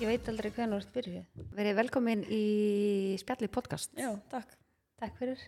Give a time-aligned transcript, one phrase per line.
[0.00, 1.24] Ég veit aldrei hvernig þú ert byrjuð.
[1.58, 2.44] Verið velkomin í
[3.20, 3.90] spjalli podcast.
[4.00, 4.54] Já, takk.
[4.96, 5.42] Takk fyrir.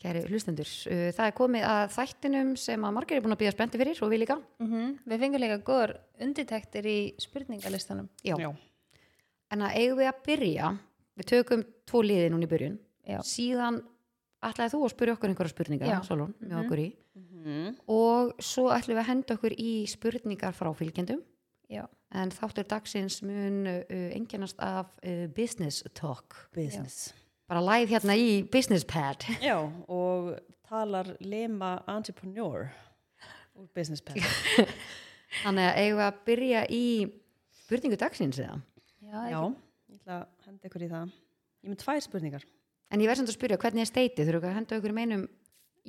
[0.00, 0.70] Kæri hlustendur.
[0.88, 4.00] Uh, Það er komið að þættinum sem að margir er búin að býða spendi fyrir
[4.06, 4.38] og við líka.
[4.62, 5.92] Mm Við fengum líka góður
[6.24, 8.08] undirtektir í spurningalistanum.
[8.24, 8.38] Já.
[8.40, 8.48] Já.
[9.52, 10.72] En að eigum við að byrja,
[11.20, 12.80] við tökum tvo liði núna í byrjun.
[13.12, 13.20] Já.
[13.28, 13.82] Síðan
[14.40, 16.00] ætlaði þú að spyrja okkur einhverja spurningar.
[16.08, 16.88] Salón, með okkur í.
[17.44, 17.70] Mm.
[17.92, 21.20] Og svo ætlum við að henda okkur í spurningar frá fylgjendum.
[21.68, 21.84] Já.
[22.16, 23.80] En þáttur dagsins mun uh,
[24.16, 26.36] enginnast af uh, business talk.
[26.56, 27.12] Business.
[27.48, 29.26] Bara live hérna í business pad.
[29.44, 29.58] Já.
[29.88, 32.68] og talar Lema Entrepreneur
[33.58, 34.20] úr Business Pad.
[35.42, 36.84] Þannig að eigum við að byrja í
[37.64, 38.58] spurningu dagsins eða?
[39.08, 39.40] Já, Já,
[39.88, 41.14] ég ætla að henda ykkur í það.
[41.64, 42.46] Ég með tvær spurningar.
[42.88, 44.28] En ég verð samt að spyrja, hvernig er steitið?
[44.28, 45.24] Þurfum við að henda okkur meinum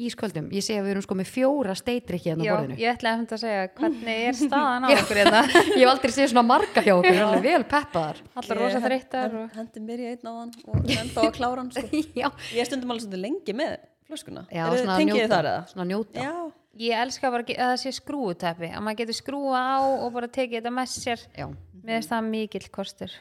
[0.07, 0.47] ísköldum?
[0.55, 2.77] Ég sé að við erum sko með fjóra steitrykki hérna á Já, borðinu.
[2.79, 5.41] ég ætla að að segja hvernig er staðan á okkur hérna.
[5.79, 8.21] Ég hef aldrei séð svona marga hjá okkur, alveg vel peppaðar.
[8.41, 9.49] Allar rosa þreyttar og...
[9.57, 11.71] Hendi mér í einn á hann og ennþá að klára hann.
[11.75, 12.03] Sko.
[12.21, 13.75] Já, Ég stundum alveg svolítið lengi með
[14.09, 14.45] flöskuna.
[14.53, 15.29] Já Eru svona njóta.
[15.35, 15.61] þar eða?
[15.73, 16.25] Svona njóta.
[16.25, 16.35] Já.
[16.79, 20.29] Ég elska bara að að það sé skrúuteppi, að maður getur skrúa á og bara
[20.31, 21.23] tekið þetta með sér.
[21.35, 21.47] Já,
[21.79, 23.11] Mér finnst það mikill kostur.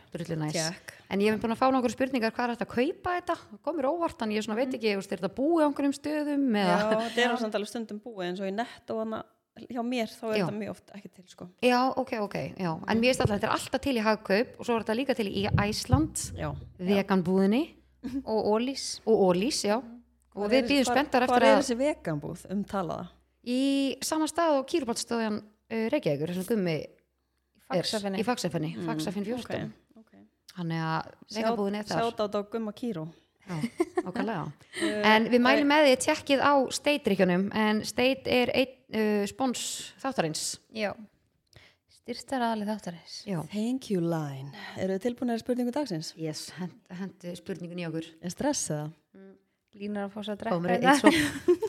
[1.08, 3.36] En ég hef búin að fá nokkur spurningar, hvað er þetta að kaupa þetta?
[3.48, 5.94] Það komur óvart, en ég svona veit ekki, þú veist, er þetta búið á einhverjum
[5.96, 6.46] stöðum?
[6.58, 6.76] Já,
[7.08, 9.20] þetta er á samt alveg stundum búið eins og í nett og hana
[9.58, 10.44] hjá mér þá er Já.
[10.44, 11.48] þetta mjög oft ekki til sko.
[11.66, 12.70] Já, ok, ok, já.
[12.78, 15.16] En mér veist alltaf, þetta er alltaf til í hagkaup og svo er þetta líka
[15.18, 16.50] til í Æsland, Já.
[16.78, 17.64] veganbúðinni
[18.22, 18.84] Og ólís.
[19.06, 19.78] og Ólís, já.
[20.38, 23.08] Og við er- býðum spenntar eftir er að þessi veganbúð umtalaða?
[23.46, 23.60] Í
[24.04, 30.14] sama stað og kýrubáltstöðjan uh, Reykjavíkur, þessum gummi í Faxafinni, Faxafinn 14 Mm, Ok, ok.
[30.56, 33.06] þannig að vegabúðin er þar Sjátt á Gumma Kíró.
[33.48, 33.60] Já,
[34.04, 34.46] okkarlega
[35.14, 39.62] en við mælum með því að tjekkið á State-ríkjunum en State er einn uh, spons
[40.02, 40.42] þáttarins
[40.76, 40.90] Já.
[41.98, 43.14] Styrtar aðalið þáttarins.
[43.28, 44.52] Já, Thank you line.
[44.80, 46.14] Eru þið tilbúinir spurningu dagsins?
[46.16, 48.86] yes, hendi hend spurningun í okkur Er stress eða?
[49.78, 51.18] Línar að fá svo að drekka eitt sopp.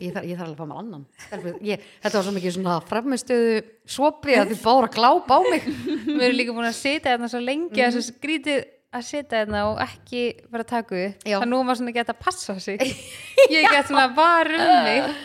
[0.01, 2.55] ég, þarf, ég þarf alveg að fá mér annan Stelpur, ég, þetta var svo mikið
[2.57, 3.61] svona framistuðu
[3.97, 7.41] sopi að þið bára gláp á mig Við erum líka búin að sitja hérna svo
[7.43, 11.27] lengi að svo skrítið að sitja hérna og ekki bara taka upp.
[11.27, 11.37] Já.
[11.37, 12.81] Það nú maður svona geta að passa sig.
[13.53, 15.19] Ég get svona var um mig.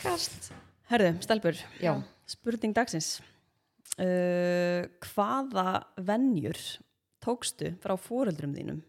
[0.00, 0.50] Kast
[0.90, 1.58] Herðu, stelpur.
[1.82, 1.92] Já.
[2.30, 3.16] Spurning dagsins.
[3.96, 6.58] Uh, hvaða venjur
[7.22, 8.82] tókstu frá fóreldrum þínum?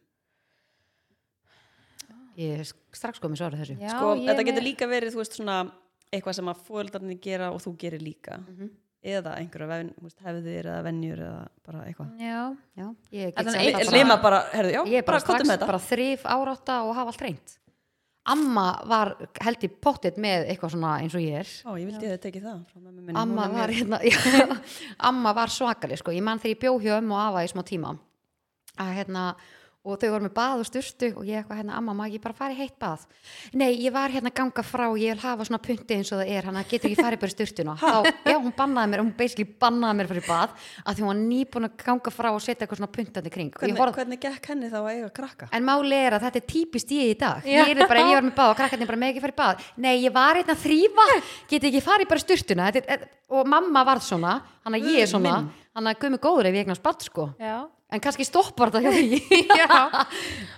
[2.37, 5.21] Ég er strax komið svarað þessu Já, sko, ég þetta með- getur líka verið, þú
[5.23, 5.71] veist, svona
[6.13, 8.37] eitthvað sem að fóreldrarnir gera og þú gerir líka.
[8.47, 8.69] Mhm.
[9.07, 12.09] Eða einhverja ven, þú veist, hefðir eða venjur eða bara eitthvað.
[12.19, 12.55] Já.
[12.77, 15.19] Já, ég get Allan sagt ein- það bara- Lema bara, herðu, já, ég er bara,
[15.19, 15.67] bara kottum strax með þetta.
[15.67, 17.57] bara þrif árátta og hafa allt reynd
[18.29, 22.03] amma var held í pottit með eitthvað svona eins og ég er Ó, ég vildi
[22.09, 23.15] að þið tekið það frá mömmu minni.
[23.15, 24.61] amma Hún er var, mjög- hérna, já,
[24.99, 26.11] amma var svakalig sko.
[26.11, 27.97] ég man þegar ég bjó hjá ömmu og afa í smá tíma
[28.77, 29.35] að hérna
[29.87, 32.37] og þau voru með bað og styrstu og ég eitthvað hérna amma maður ekki bara
[32.37, 33.05] fara í heitt bað?
[33.57, 36.49] Nei ég var hérna ganga frá ég vil hafa svona punti eins og það er
[36.49, 37.93] hann getur ekki farið bara í styrtuna þá,
[38.27, 41.69] já hún bannaði mér hún basically bannaði mér fyrir bað að því hún var nýbúin
[41.69, 44.71] að ganga frá og setja eitthvað svona puntandi kring ég Hvernig, horfði hvernig gekk henni
[44.71, 45.49] þá að eiga krakka?
[45.55, 47.45] En máli er að þetta er típist ég í dag.
[47.47, 47.63] Já.
[47.67, 49.63] Ég er bara, ég var með bað og krakkarnir bara með ekki farið bað?
[49.85, 51.07] Nei, ég var einn að þrýfa
[51.51, 52.67] Geti ekki farið bara í sturtuna.
[52.75, 55.39] Þetta er, Og mamma varð svona, hann að ég er svona
[55.77, 57.27] Hann að gummi góður ef ég eignast bad sko.
[57.37, 57.67] Já.
[57.93, 59.19] En kannski stoppar þetta hjá því.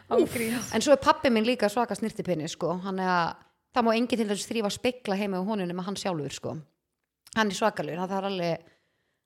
[0.73, 2.73] En svo er pappi minn líka svaka snirtipinni sko.
[2.85, 3.45] Hann er að,
[3.77, 6.55] það má enginn til þess þrýfa spekla heima á honum með hann sjálfur sko.
[7.37, 8.67] Hann er svakalur, það er alveg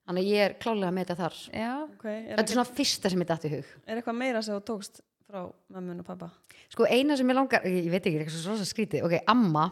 [0.03, 1.35] Hann að ég er klálega með þetta þar.
[1.55, 1.71] Já.
[1.95, 3.67] Okay, er, Þetta er svona fyrsta sem ég datt í hug.
[3.87, 6.27] Er eitthvað meira sem þú tókst frá mömmun og pappa?
[6.73, 9.69] Sko eina sem ég langar, ég veit ekki, eitthvað svo svo skrítið, ok, amma,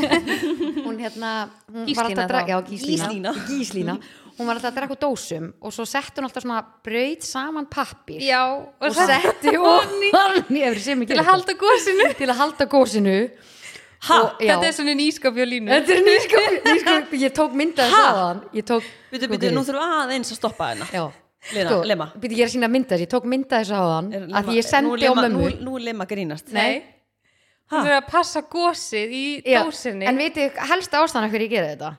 [0.86, 1.30] hún hérna,
[1.70, 2.50] hún var Gíslína alltaf að dra- þá.
[2.50, 3.34] já, Gíslína, Gíslína.
[3.52, 3.94] Gíslína,
[4.40, 7.66] hún var alltaf að drakka úr dósum og svo sett hún alltaf svona braut saman
[7.70, 8.40] pappir Já.
[8.56, 9.52] og Og það setti
[10.80, 12.10] sem til að halda gósinu.
[12.16, 13.16] til að halda gósinu
[14.00, 14.16] Ha?
[14.16, 14.38] Og-.
[14.40, 15.68] Þetta er svona nýskapjó línu.
[15.68, 17.52] Þetta er nýskap, nýskap, ég tók
[17.92, 20.86] sáðan, ég tók, Býtu, býtu, nú þurfum aðeins að stoppa hérna.
[20.88, 21.02] já,
[21.52, 22.06] Lena, Lema.
[22.16, 25.12] býtti ég er að sína myndaði, ég tók myndaði sáðan, Er að ég sendi á
[25.12, 25.50] mömmu.
[25.50, 26.48] Nú, nú er Lema grínast.
[26.52, 26.80] Nei.
[27.70, 30.08] Hún er að passa gósið í Já, dósinni.
[30.08, 31.92] en veitu, helsta ástæðan hverju ég gera þetta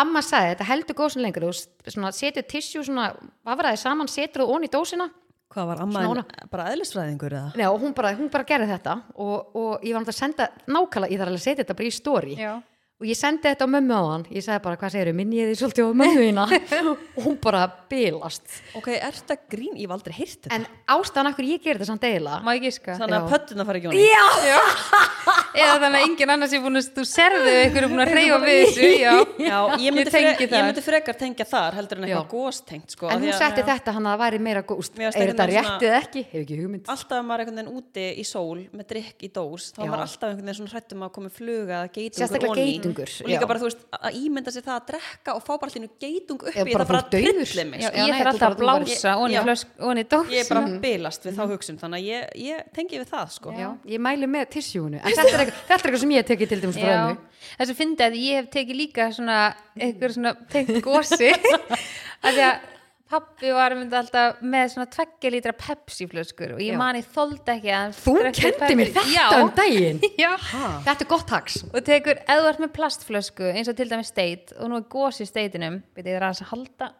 [0.00, 1.48] amma sagði þetta heldur góðsinn lengur.
[1.50, 3.10] Þú setur tissjú svona
[3.46, 5.10] vafraði saman, setur þú onni í dósina.
[5.50, 6.22] Hvað var amma Svona
[6.52, 7.48] bara eðlisfræðingur eða?
[7.58, 8.92] Nei, og hún bara, hún bara gerði þetta.
[9.18, 11.88] Og, og ég var náttúrulega að senda nákvæmlega, ég þarf alveg að setja þetta bara
[11.88, 12.36] í story.
[12.38, 12.52] Já.
[13.00, 15.50] Og ég sendi þetta á mömmu á hann ég sagði bara, hvað segir minni ég
[15.50, 16.44] því svolítið á mömmu þína
[16.90, 18.44] og hún bara bilast
[18.76, 19.72] Ok, er þetta grín?
[19.80, 20.58] Ég hef aldrei heyrt þetta.
[20.58, 22.98] en ástæðan af hverju ég gerði þetta samt eiginlega Má ég giska?
[23.00, 24.04] Þannig að pöttuna fara ekki á hann.
[24.04, 25.00] Já!
[25.50, 28.38] eða þannig að engin annars er búin að þú serðu ykkur er búin að reyfa
[28.44, 30.58] við þessu já, Já, ég myndi, Ég tengi fre þar.
[30.60, 33.42] ég myndi frekar tengja þar heldur en eitthvað góstengt sko, en af því hún að
[33.42, 36.22] setti þetta hann að það væri meira góst er þetta einhvern veginn rétt eða ekki,
[36.30, 39.32] hefur ekki hugmynd alltaf að maður er einhvern veginn úti í sól með drikk í
[39.40, 42.66] dós, þá maður alltaf einhvern veginn svona hrættum að koma fluga Sérstaklega oní.
[42.90, 43.48] Geitungur, og líka já.
[43.50, 46.50] bara þú veist að ímynda sér það að drekka og fá bara allir geitung upp
[46.50, 47.40] í bara það bara dauður.
[47.40, 47.94] trillir mig sko.
[48.00, 49.42] Ég þarf alltaf bara- að blása onni Já.
[49.46, 52.98] flösk, onni dós ég er bara bilast við þá hugsun þannig að ég, ég tengi
[53.00, 53.52] við það sko.
[53.56, 56.48] Já, ég mæli með tissjúinu en þetta er eitthvað, þetta er eitthvað sem ég teki
[56.50, 57.16] til dæmis frá hennu
[57.56, 59.38] þess að fyndi að ég hef tekið líka svona
[59.78, 61.30] eitthvað svona tengt gósi
[62.20, 62.68] að því að
[63.10, 66.78] pappi var myndi alltaf með svona tveggja lítra Pepsi flöskur og ég Já.
[66.80, 69.26] mani þóldi ekki að Þú kendi mér þetta Já.
[69.40, 70.00] um daginn?
[70.22, 70.30] Já,
[70.86, 74.70] Þetta er gott taks og tekur, ert með plastflösku eins og til dæmis steit og
[74.70, 76.90] nú er gósi steitinum veit ég það er aðeins að halda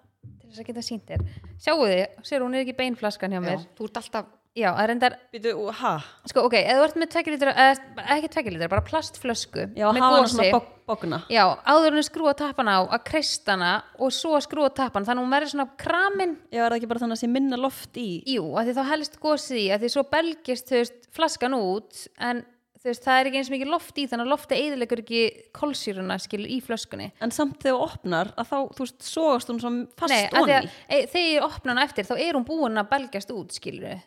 [0.40, 1.24] til þess að geta sínt þér.
[1.62, 3.66] Sjáu þið, sér hún er ekki beinflaskan hjá Já, mér.
[3.78, 5.94] Þú ert alltaf já, það endar, Býtu, og, ha,
[6.28, 9.86] sko ok, ef þú ert með tveggja lítra eða ekki tveggja lítra, bara plastflösku já,
[9.86, 14.14] hafa hana svona bog, bogna Já, áður en skrúa tappan á að kreista hana og
[14.14, 16.38] svo skrúa tappan þannig að hún verður svona kramin.
[16.50, 18.08] Já, er það ekki bara þannig að sé minna loft í?
[18.34, 22.02] Jú, að því þá helst gósið í að því svo belgist þú veist, flaskan út
[22.18, 22.42] en
[22.80, 25.24] þú veist, það er ekki eins mikið loft í þannig að lofti eðilegur ekki
[25.56, 27.10] kolsýruna skilur í flöskunni.
[27.20, 30.40] En samt þegar þú opnar að þá, þú veist, sogast hún svona fast Nei, að
[30.40, 34.00] onni e, þegar ég opna hana eftir þá er hún búin að belgjast út skilur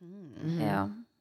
[0.00, 0.60] Mm.
[0.64, 0.78] Já,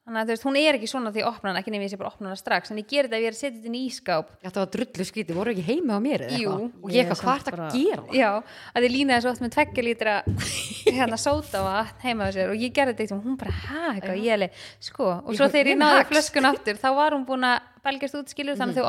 [0.08, 1.92] þannig að þú veist, hún er ekki svona því ég opna hana, ekki nefnir ég
[1.92, 3.58] sé bara að opna hana strax en ég geri þetta ef ég er að setja
[3.60, 6.50] þetta inn í ískáp Þetta var drullu skríti, voru ekki heima á mér eða Jú.
[6.50, 6.72] eitthvað?
[6.80, 8.04] Og Ég ég eitthvað, er þetta bara- að gera?
[8.16, 8.32] Já,
[8.74, 10.14] að þið línaði svo oft með tveggja lítra
[11.00, 14.18] hérna sóta vatn heima á sér og ég gerði þetta eitthvað, hún bara, hæ, eitthvað,
[14.24, 17.26] ég leið, sko, og Ég- svo þegar ég ég náði flöskun aftur, þá var hún
[17.28, 18.88] búin að belgjast út, skilur, þannig að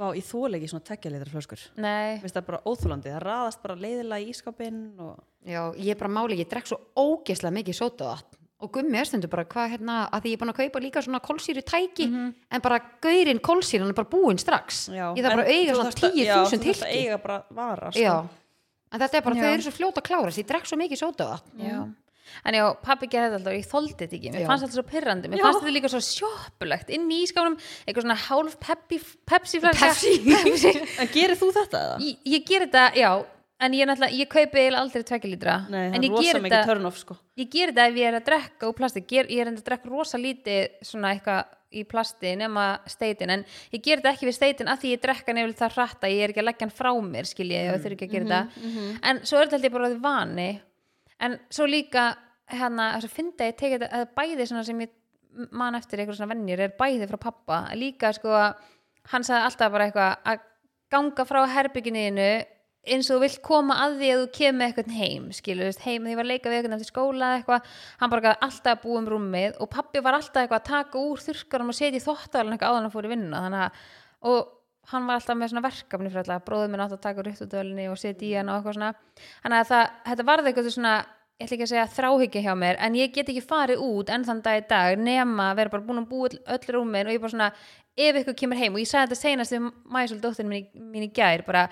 [0.00, 1.62] Vá, ég þóla ekki svona tveggja litra flöskur.
[1.76, 5.90] Nei, Mér finnst það bara óþólandi, það raðast bara leiðilega í ískapinn og Já, ég
[5.92, 9.70] er bara máli, ég drekk svo ógeðslega mikið sótavatn og gummi er stundu bara hvað
[9.72, 13.38] hérna, að því ég er búin að kaupa líka svona kolsýru tæki en bara gaurinn
[13.40, 14.82] kolsýran er bara búinn strax.
[14.92, 16.98] Já, ég þarf bara að eiga svona þarft að- já, 10.000 þú þarft að tilki
[17.00, 18.00] eiga bara vara sko.
[18.04, 18.28] já,
[18.92, 19.42] en þetta er bara, Já.
[19.42, 21.78] þau eru svo fljóta að klára ég drekk svo mikið sótavatn já
[22.44, 24.32] En já, pappi gerði þetta alltaf og ég þoldi þetta ekki.
[24.34, 24.46] Mér Já.
[24.50, 25.44] fannst þetta svo pyrrandi, mér Já.
[25.48, 26.90] fannst þetta líka svo sjoppulegt.
[26.96, 30.14] Inn í ískapnum, eitthvað svona hálf pepsi, pepsi Pepsi.
[30.30, 30.72] pepsi.
[31.02, 32.00] En gerir þú þetta eða?
[32.06, 33.12] Ég, ég ger þetta, já.
[33.60, 36.22] En ég, náttúrulega- ég kaupi eiginlega aldrei tvekja lítra Nei, það en er ég rosa
[36.32, 37.16] ger mikið þetta sko.
[37.36, 39.02] Ég ger þetta ef ég er að drekka úr plasti.
[39.10, 43.30] Ger, ég er enda að drekka rosa lítið svona eitthvað í plasti nema steitin.
[43.30, 46.14] En ég ger þetta ekki við steitin að því ég drekka nefnilega það hratt að
[46.16, 48.30] ég er ekki að leggja hann frá mér skilji ég og þurfi ekki að gera
[48.32, 48.98] þetta.
[49.12, 50.48] en svo er þetta ég bara því vani
[51.20, 52.10] en svo líka
[52.50, 54.96] hérna þess að finna ég tekið að bæði sem ég
[55.54, 58.64] man eftir eitthvað svona vennir er bæði frá pappa líka sko að
[59.12, 60.48] hann sagði alltaf bara eitthvað að
[60.90, 62.30] ganga frá herbygginiðinu
[62.90, 66.10] eins og þú vilt koma að því að þú kemur eitthvað heim skilu, heim þegar
[66.10, 69.00] ég var að leika við eitthvað eftir skóla eitthvað, hann bara gæði alltaf að búa
[69.00, 72.56] um rúmið og pappi var alltaf eitthvað að taka úr þurrkarum og setja í þóttalinn
[72.56, 73.42] eitthvað áðan að fór í vinnuna.
[73.44, 73.84] Þannig að,
[74.30, 74.40] og
[74.90, 77.88] hann var alltaf með svona verkefni fyrir alltaf, bróður minn átt að taka úr ryttudölinni
[77.90, 78.92] og setja í hann og eitthvað svona.
[79.44, 80.94] Þannig að það, þetta varði eitthvað svona
[81.40, 84.26] ég ætla ekki að segja þráhyggja hjá mér en ég get ekki farið út enn
[84.26, 87.32] þann dag í dag nema vera bara búin að búa öll, rúmin og ég bara
[87.32, 87.48] svona,
[87.96, 91.10] ef ykkur kemur heim og ég sagði þetta senast við mæsul dóttirinn mín, mín í
[91.16, 91.64] gær bara,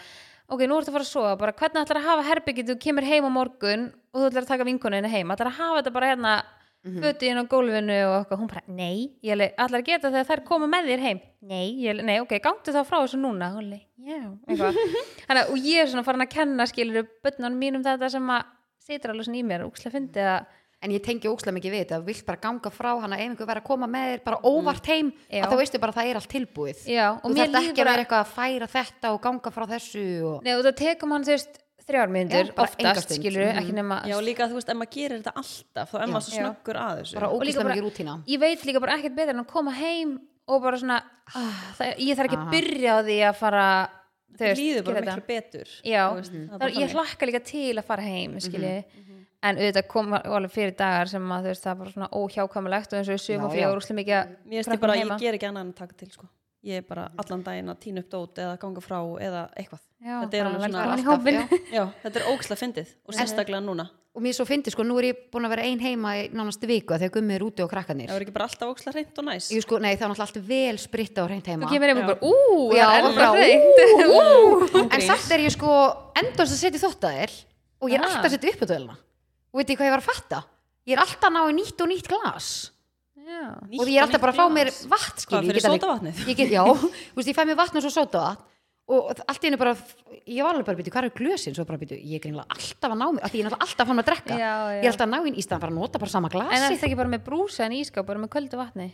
[0.48, 3.08] ok, nú ertu að fara að sofa bara, hvernig ætlar að hafa herbyggið þú kemur
[3.10, 3.84] heim á morgun
[4.14, 5.34] og þú ætlar að taka vinkoninu heim?
[5.36, 6.34] Ætlar að hafa þetta bara hérna
[6.86, 9.10] mm inn á gólfinu og eitthvað, hún bara, nei.
[9.22, 11.20] Ég alveg, að geta þegar þær koma með þér heim?
[11.40, 13.50] Nei, ég alveg, nei, ok, gangtu þá frá þessu núna.
[13.54, 14.78] Hún alveg, já, eitthvað.
[15.26, 18.54] Þannig, að- og ég er svona farin að kenna skilur bönnunum mínum þetta sem að
[18.88, 20.46] situr alveg svona í mér, úkslega fyndið að
[20.78, 23.48] en ég tengi ókslega mikið við þetta, þú vilt bara ganga frá hann að einhver
[23.48, 25.40] verið að koma með þér bara óvart heim Já.
[25.42, 26.82] að þá veistu bara að það er allt tilbúið.
[26.86, 29.66] Já, og þú mér þarft ekki að vera eitthvað að færa þetta og ganga frá
[29.72, 30.36] þessu og...
[30.46, 33.58] Nei, og það tekum hann þú veist þrjár myndur, oftast skilur Mhm.
[33.62, 36.38] ekki nema Já, líka þú veist, ef maður gerir þetta alltaf þá er maður svo
[36.38, 37.14] snöggur að þessu.
[37.14, 38.14] Bara Og líka ókslega bara- mikið rútína.
[38.28, 41.02] ég veit líka bara ekkert betur en að koma heim og bara svona
[41.34, 43.88] ah, það, ég þarf ekki að byrja á því að fara
[44.38, 45.68] Það líður bara miklu betur.
[45.84, 48.84] Já, veist, það er það, bara ég hlakka líka til að fara heim Mhm, skilji
[49.42, 52.92] en auðvitað kom alveg fyrir dagar sem að þú veist það er bara svona óhjákamulegt
[52.92, 53.56] og eins og við sögum og já.
[53.58, 56.08] fjögur úrslega mikið að Mér finnst ég ég ger ekki annað en að taka til
[56.10, 56.26] sko.
[56.66, 59.78] Ég er bara allan daginn að tína upp dót eða ganga frá eða eitthvað.
[60.02, 61.42] Já, Þetta er alveg svona- Alltaf, já.
[61.76, 63.84] Já, þetta er ókslega fyndið og sérstaklega núna.
[64.18, 66.66] Og mér svo fyndi sko, nú er ég búin að vera ein heima í nánastu
[66.66, 69.18] viku að þegar gummið er úti og krakkanir Það er ekki bara alltaf ókslega hreint
[69.18, 69.46] og næs?
[69.54, 71.66] Ég sko, nei það er alltaf vel spritta og reynd heima.
[71.68, 74.92] Þú kemur heim og bara, ú, Já, það er bara, hreint.
[74.94, 75.70] en samt er ég sko
[76.18, 77.34] endast að setja þóttaðil
[77.78, 78.60] og ég er alltaf að setja upp
[83.28, 86.20] Já, og ég er alltaf bara að fá mér vatn skil, Hvað, fyrir sódavatnið?
[86.30, 86.62] ég get, já,
[87.12, 88.46] þú veist, ég fæ mér vatn og svo sótavatn
[88.88, 89.74] og allt í henni bara
[90.24, 91.56] ég var alveg bara býtu, hvað er glösin?
[91.56, 93.82] Svo bara býtu, ég er greinlega alltaf að ná mig af því ég er alltaf
[93.84, 94.38] að fann að drekka.
[94.38, 94.78] Já, já.
[94.78, 96.38] ég er alltaf að ná inn í staðan bara að nota bara sama en er
[96.38, 98.88] glasi þetta ekki bara með brúsa en ískap bara með köldu vatni?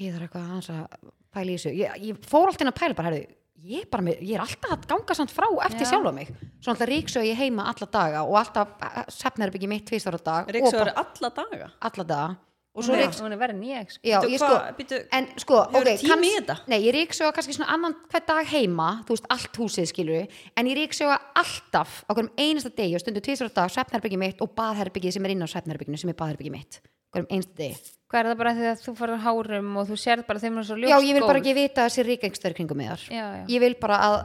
[0.00, 1.74] Ég þarf eitthvað aðeins að pæla í þessu.
[1.76, 3.22] Ég, ég fór alltaf inn að pæla bara herri,
[3.68, 5.92] ég, er bara með, ég er alltaf að ganga samt frá eftir Já.
[5.92, 6.32] sjálfa mig.
[6.56, 11.34] Svo alltaf ríksög ég heima alla daga og alltaf sefnherbyggi mitt tvistar á dag alla
[11.36, 11.72] daga?
[11.84, 12.36] Alla daga
[12.74, 13.00] og svo Já.
[13.02, 14.22] ríks hún er verið ég sko.
[14.38, 16.56] sko, en sko, hefurðu ok, tíma í þetta?
[16.70, 20.70] nei, ég ríksöga kannski svona annan hver dag heima, þú veist, allt húsið skilur en
[20.70, 24.52] ég ríksöga alltaf á hverjum einasta degi og stundu tvisar á dag svefnherbyggi mitt og
[24.58, 26.80] baðherbyggi sem er inn á svefnherbygginu sem er baðherbyggi mitt,
[27.14, 30.28] hverjum einasta degi hvað er það bara því að þú farið hárum og þú sérð
[30.28, 32.80] bara þeim er svo ljóst já, ég vil bara ekki vita að sé ríkengstöður kringum
[32.80, 33.42] með þar já, já.
[33.52, 34.16] ég vil bara að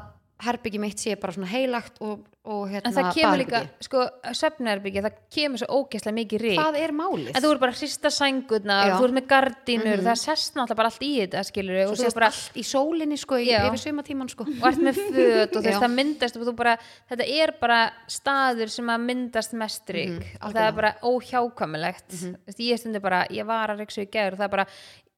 [0.43, 4.01] herbyggi mitt sé bara svona heilagt og hérna en það kemur líka, sko,
[4.35, 7.29] svefnherbyggja það kemur svo ógeðslega mikið rík hvað er málið?
[7.31, 8.95] en þú er bara að hrista sængurnar Já.
[8.99, 12.01] þú ert með gardínur, það sest náttúrulega bara allt í þetta skilur svo og þú
[12.03, 13.61] sést er bara allt í sólinni sko í, Já.
[13.69, 16.75] yfir sumatíman sko og ert með föt og veist það myndast og þú bara,
[17.13, 17.79] þetta er bara
[18.11, 22.99] staður sem að myndast mest rík Mhm, og það er bara óhjákvæmilegt mm ég stundi
[22.99, 24.65] bara, ég var að reyksu í gær og það er bara,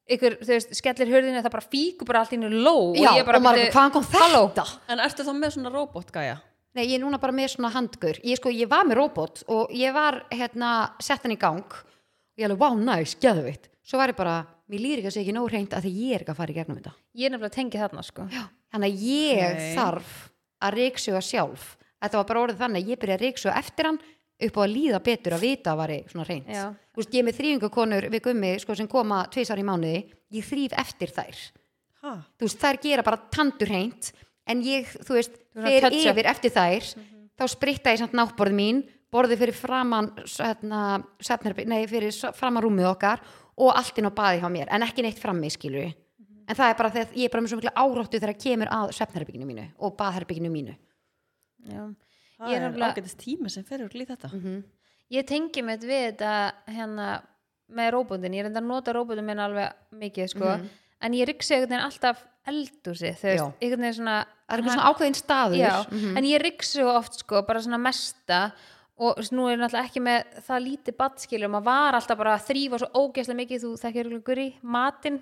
[0.10, 3.18] ykkur, þú veist, skellir hurðinu það bara fíkur bara allt í nú ló já, og
[3.20, 4.66] ég bara, og maður, hvaðan kom þetta?
[4.94, 6.38] En ertu þá með svona robotgæja?
[6.76, 8.18] Nei, ég er núna bara með svona handgur.
[8.24, 11.64] Ég, sko, ég var með robot og ég var hérna, sett hann í gang.
[11.72, 14.40] Og ég alveg, wow, nice, geðveitt svo var ég bara,
[14.72, 16.54] mér líður ekki að segja ekki nóg reynd að því ég er ekki að fara
[16.54, 16.94] í gegnum þetta.
[17.16, 18.28] Ég er nefnilega að tengja þarna sko.
[18.34, 18.44] Já.
[18.76, 19.66] þannig að ég Ok.
[19.78, 20.14] þarf
[20.66, 21.66] að reyksuga sjálf.
[22.02, 24.00] Þetta var bara orðið þannig að ég byrja að reyksuga eftir hann
[24.46, 26.50] upp á að líða betur að vita að væri svona reynd.
[26.50, 30.02] Þú veist, ég er með þrýfingakonur við gummi sko, sem koma tvisar í mánuði.
[30.34, 31.38] Ég þrýf eftir þær.
[32.06, 32.12] Ha?
[32.38, 34.12] þú veist, þær gera bara tandur hreint
[34.48, 36.90] en ég, þú veist, er fer yfir eftir þær.
[37.36, 42.64] Þá spritta ég samt náttborð mín borðið fyrir framan hérna, svefnherbergi- nei, fyrir s- framan
[42.64, 43.20] rúmið okkar
[43.58, 45.94] og allt inn á baði hjá mér en ekki neitt frammi, skilur
[46.48, 48.92] en það er bara þegar ég er bara með svo miklu áráttu þegar kemur að
[48.94, 50.76] svefnherbygginu mínu og baðherbygginu mínu.
[51.66, 51.96] Já.
[52.38, 54.30] Það Ég er nefnilega- ágætist tími sem fyrir úr líð þetta.
[54.34, 54.64] Mhm.
[55.12, 57.22] ég tengi mig við þetta hérna
[57.72, 60.68] með róbótin, ég er enda að nota róbótin minn alveg mikið sko.
[61.02, 64.76] En ég rygsi einhvern veginn alltaf eldúsi þú veist, einhvern veginn svona það er eitthvað
[64.78, 66.18] svona ákveðin staður já, Mhm.
[66.18, 68.52] en ég rygsi oft sko bara svona mesta
[68.98, 72.36] og þú veist, nú er náttúrulega ekki með það lítið badskilur, maður var alltaf bara
[72.38, 75.18] að þrýfa svo ógeðslega mikið, þú þekkir ykkur í matinn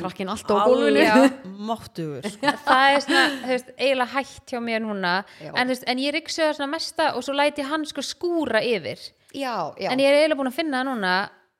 [0.00, 1.14] krakkin allt á gólfinu Já.
[1.68, 2.22] Máttugur.
[2.32, 2.46] Sko.
[2.66, 5.12] það er svona, þú veist, eiginlega hætt hjá mér núna,
[5.54, 8.98] en, veist, en ég rygsi það svona mesta og svo læti hann sko skúra yfir
[9.34, 11.14] já, já, en ég er eiginlega búin að finna það núna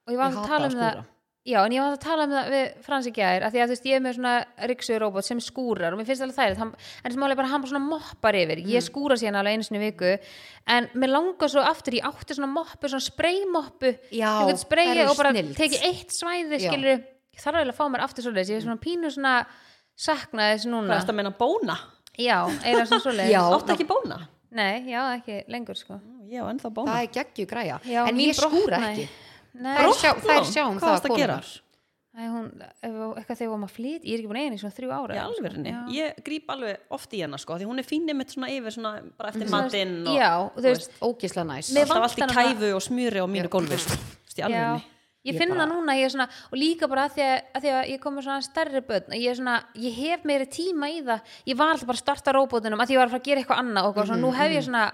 [0.08, 1.04] og ég var Ég að tala um það.
[1.48, 3.74] Já, en ég var að tala um það við Fransi gær af því að þú
[3.74, 4.32] veist, ég er með svona
[4.70, 6.60] ryksugur robot sem skúrar og mér finnst það alveg þægilegt.
[6.62, 6.74] Hann-
[7.04, 8.58] en þess máli bara að hann bara svona moppar yfir.
[8.64, 8.88] Ég Mm.
[8.88, 10.10] skúra síðan alveg einu sinni í viku.
[10.66, 13.94] En mér langar svo aftur, ég átti svona moppu svona spraymoppu
[14.44, 14.58] einhvern
[15.00, 15.56] eru og bara snilld.
[15.56, 16.98] tekið eitt svæði skilur,
[17.38, 18.50] þarf eiginlega að fá mér aftur svoleiðis.
[18.50, 19.46] Ég er svona pínu svona
[19.96, 20.88] saknaði þess núna.
[20.88, 21.76] Hvað er þetta að meina bóna?
[22.18, 23.00] já, eiginlega svona
[23.32, 23.40] Já.
[23.56, 24.28] Áttu ekki bóna?
[24.50, 25.00] nei, já,
[29.58, 31.56] sko Ég það er ég nei, sjá, þær sjáum Hvað það að.
[32.18, 34.54] Æ, hún, ef- eitthvað þegar við varum að flyt ég er ekki búin að eiga
[34.56, 35.70] í svona þrjú ára Í alvörinni.
[35.70, 35.80] Já.
[35.94, 38.92] Ég gríp alveg oft í hana sko, því hún er fínni mitt svona yfir svona
[39.18, 41.70] bara eftir Svona, matinn og já, og þú veist, ógislega næs.
[41.76, 43.98] Mér alltaf allt í kæfu og smjöri á mínu gólfi sko.
[44.38, 44.82] Ég
[45.28, 47.62] Ég finn bara- það núna ég er svona, og líka bara að því að, að,
[47.62, 50.88] því að ég kom með svona stærri börn ég, er svona, ég hef meiri tíma
[50.88, 51.20] í það.
[51.46, 53.40] Ég var alltaf bara að starta róbótunum að því ég var að fara að gera
[53.42, 54.84] eitthvað annað og, mm Mhm, nú hef ég svona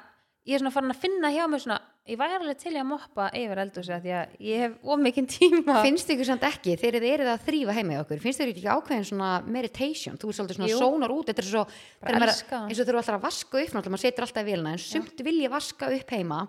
[0.48, 3.30] ég er svona farin að finna hjá mig svona ég væri alveg til að moppa
[3.32, 7.12] yfir eldhúsi af því að ég hef ómikinn tíma finnst ykkur samt ekki þegar þið
[7.14, 10.58] eruð að þrýfa heima í okkur finnst ykkur ekki ákveðin svona meditation þú er svolítið
[10.58, 10.80] svona Jú.
[10.82, 11.62] sónar út þetta er svo,
[12.04, 14.82] maður- eins og þurfa alltaf að vaska upp náttúrulega, maður setur alltaf í vélina en
[14.84, 16.42] sumt vil ég vaska upp heima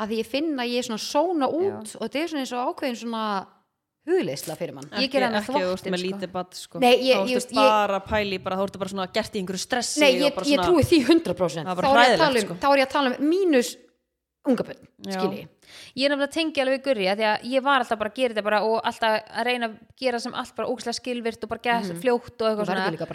[0.00, 2.54] að því ég finn að ég er svona sóna út og þetta er svona eins
[2.56, 3.24] og ákveðin svona
[4.08, 6.08] hugleisla fyrir mann Ég ekki, ekki þú þvottinn, með sko.
[6.08, 6.80] lítið bad sko.
[6.82, 9.36] Nei, ég- þá ég- ertu ég- bara að pæli bara, þá ertu bara svona gert
[9.36, 12.16] í einhverju stressi Nei, ég, ég trúi því 100% Það var þá bara er, ég
[12.16, 12.60] að tala hræðilegt, um, sko.
[12.64, 13.76] þá er ég að tala um mínus
[14.42, 15.20] unga bönn, Já.
[15.20, 15.42] skilji.
[15.94, 18.16] Ég er nefnilega að tengja alveg Gurri af því að ég var alltaf bara að
[18.16, 21.48] gera þetta bara og alltaf að reyna að gera sem allt bara ógæslega skilvirt og
[21.52, 22.86] bara gera mm fljótt og eitthvað svona.
[23.06, 23.12] að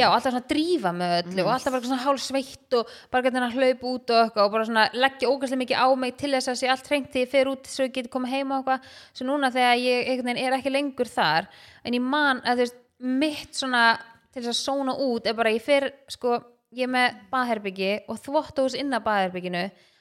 [0.00, 3.38] Já, alltaf svona drífa með öllu og alltaf bara svona hálf sveitt og bara geta
[3.44, 6.48] að hlaupa út og eitthvað og bara svona leggja ógæslega mikið á mig til þess
[6.50, 8.80] að sé allt hreint þegar ég fer út svo ég geti komið heima og eitthvað.
[9.14, 9.98] Svo núna þegar ég
[10.42, 11.46] er ekki lengur þar
[11.84, 13.98] en ég man að þú veist mitt svona
[14.34, 15.22] til þess að sóna út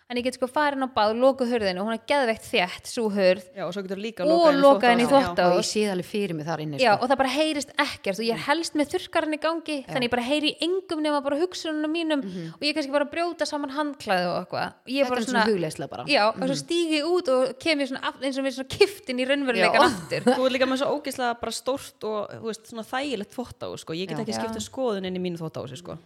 [0.09, 1.13] að en ég get sko farin á bað
[1.49, 4.93] hurðinu og hún er geðveikt þétt svo hurð Já, og svo getur líka Og lokað
[4.93, 5.33] inn í þvottahús.
[5.33, 7.03] þvott- og ég sé það alveg fyrir mig þar inni Já, sko.
[7.03, 10.13] og það bara heyrist ekkert og ég er helst með þurrkarinn í gangi þannig ég
[10.13, 13.47] bara heyri í engum nema bara hugsunum mínum og ég er kannski bara að brjóta
[13.47, 16.99] saman handklæði og eitthvað er þetta bara er svona hugleisla bara já, og svo stígi
[16.99, 19.87] ég út og kem ég svona eins og við svona kiftin í raunveruleikan Já.
[19.89, 23.83] aftur Þú er líka með svo ógeðslega bara stórt og þú veist, svona þægilegt þvóttahús
[23.83, 23.93] sko.
[23.93, 24.23] Ég get Já.
[24.23, 24.39] ekki Já.
[24.41, 25.97] skipt um skoðun inn í mínu þvóttahúsi sko.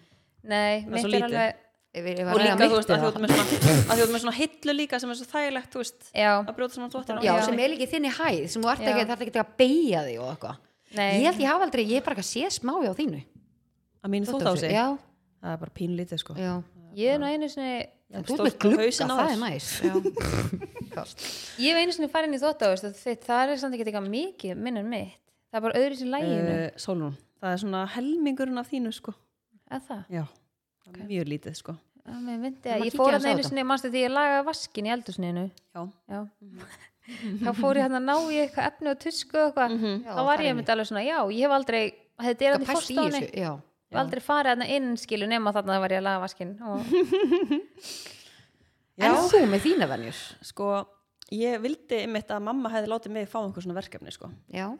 [0.43, 1.66] nei, er er alveg
[1.97, 3.05] Og líka þú veist að
[4.03, 6.93] ert með svona hillu líka sem er svo þægilegt þú veist já, að brjóta saman
[6.93, 7.43] þvottina Já, Já.
[7.47, 10.31] sem er líka þinni hæð sem þú ert ekki, er ekki að beigja þig og
[10.31, 10.63] eitthvað.
[10.97, 11.11] Nei.
[11.17, 13.21] Ég held ég hafa aldrei, ég er bara ekki að sé smá á þínu.
[14.03, 14.85] Að mínu þvóttási Já,
[15.43, 16.37] það er bara pínlítið sko.
[16.39, 16.53] Já.
[16.97, 17.85] Ég er nú einu sinni
[18.23, 19.69] þú ert með á á það er næs.
[21.61, 24.79] Ég hef einu sinni farið inn í þóttavist það er samt ekki eitthvað mikið minn
[24.81, 25.17] en mitt.
[25.51, 29.13] Það er bara öðru sér læginu uh, Sólrún, það er svona helmingurinn af þínu sko
[30.87, 31.77] það það er mjög lítið sko.
[32.07, 36.21] Að ég fór að einu sinni, mannstu því ég lagaði vaskin í eldursninu já, já.
[37.43, 39.75] Þá fór ég hann að ná í eitthvað efni og tusku og eitthvað.
[40.03, 41.81] Já, þá var ég með alveg svona, já, ég hef aldrei
[42.25, 43.31] þetta er hann í pæst í fórstáni ég
[43.93, 46.83] hef aldrei farið hann inn skilu nema þarna var ég að laga vaskin og
[48.97, 50.19] En þú með þína venjur?
[50.41, 50.67] sko
[51.35, 54.27] ég vildi einmitt að mamma hefði látið mig fá einhver svona verkefni sko.
[54.49, 54.71] Já,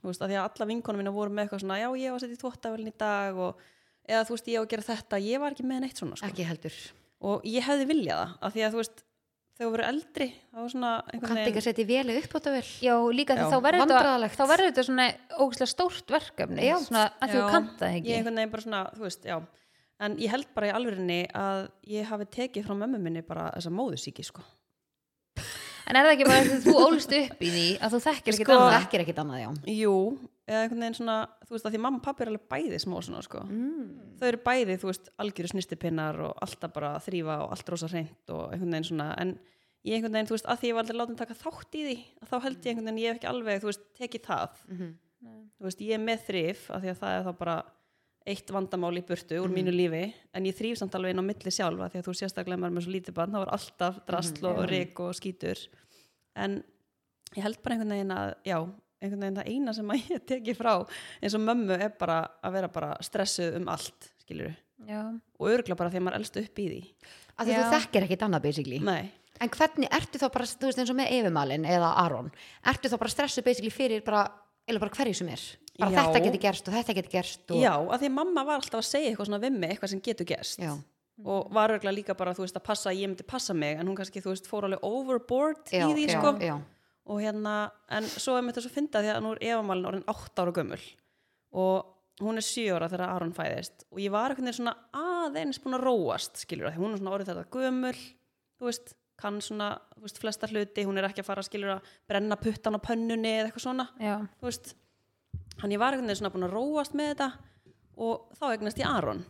[0.00, 2.20] þú veist, að því að alla vinkonum mína voru með eitthvað svona já, ég var
[2.20, 2.42] að setja í
[4.06, 6.16] og eða þú veist, ég á að gera þetta, ég var ekki með neitt svona
[6.20, 6.30] sko.
[6.30, 6.78] ekki heldur
[7.26, 9.04] og ég hefði viljað það, af því að þú veist
[9.56, 12.54] þegar þú verður eldri, þá var svona Kannt ekki að setja velið upp á þetta
[12.56, 13.50] vel já, líka því Já.
[13.50, 15.06] þá verður þetta þá verður þetta svona
[15.40, 16.76] ógæslega stórt verkefni Já.
[16.84, 19.38] svona að því þú kannt það ég ekki einhvern veginn bara svona, þú veist, já
[20.04, 23.72] en ég held bara í alvörinni að ég hafi tekið frá mömmu minni bara þessa
[23.72, 24.44] móðusíki sko.
[25.86, 28.46] En er það ekki bara því þú ólst upp í því að þú þekkir ekki
[28.46, 29.50] Sko, annað Þekkir ekkit annað, já
[29.80, 29.92] jú,
[30.46, 31.16] eða einhvern veginn svona
[31.46, 33.42] þú veist, að því mamma og pappi er alveg bæði smá svona, sko.
[33.46, 33.84] mm.
[34.20, 37.90] þau eru bæði, þú veist, algjöru snistipinnar og alltaf bara að þrýfa og allt rosa
[37.92, 39.34] hreint og einhvern veginn svona, en
[39.86, 41.96] ég einhvern veginn, þú veist, að því ég var aldrei látin taka þátt í því,
[42.22, 44.92] að þá held ég einhvern veginn, ég hef ekki alveg, þú veist, tekið það Mhm.
[45.58, 47.56] þú veist, ég er með þrif af því að það er þá bara
[48.26, 50.02] eitt vandamál í burtu úr mínu lífi
[50.34, 52.72] en ég þrýf samt alveg inn á milli sjálf af því að þú sérstaklega maður
[52.72, 55.62] er með svo lítið barn þá var alltaf drastl og rík og skítur.
[56.36, 56.58] En
[57.36, 58.56] ég held bara einhvern veginn að já,
[59.02, 62.58] einhvern veginn það eina sem að ég teki frá eins og mömmu er bara að
[62.58, 64.56] vera bara stressuð um allt skilur
[64.88, 65.02] já,
[65.38, 66.82] og örgla bara því að maður elst upp í því.
[67.36, 67.60] Að því Já.
[67.60, 68.80] þú þekkir ekkit annað basically.
[68.84, 72.30] Nei, En hvernig, ertu þá bara, þú veist eins og með Efimalin eða Aron,
[72.72, 74.22] ertu þá bara stressuð basically fyrir bara,
[74.64, 75.42] eða bara hverju sem er
[75.78, 76.02] bara Já.
[76.02, 78.82] þetta geti gerst og þetta geti gerst og, já, af því að mamma var alltaf
[78.82, 80.72] að segja eitthvað svona við mig, eitthvað sem getur gerst Já.
[81.24, 83.90] og var örgla líka bara, þú veist, að passa að ég myndi passa mig, en
[83.90, 86.54] hún kannski, þú veist, fór alveg overboard já, í því, já, sko já.
[87.06, 87.56] og hérna,
[87.98, 90.56] en svo er mér þess að finna því að nú er Evamalin orðin 8 ára
[90.56, 90.82] gömul
[91.56, 95.76] og hún er 7 ára þegar Aron fæðist og ég var veginn svona aðeins búin
[95.76, 97.98] að róast skilur því hún er svona orðið þetta gömul
[98.56, 101.92] þú veist, kann svona þú veist, flesta hluti, hún er ekki að fara skilur að
[102.08, 104.72] brenna puttan á pönnunni eða eitthvað svona já, þú veist,
[105.62, 107.28] hann ég var einhvern veginn svona búin að róast með þetta
[107.96, 109.22] og þá eignast ég Aron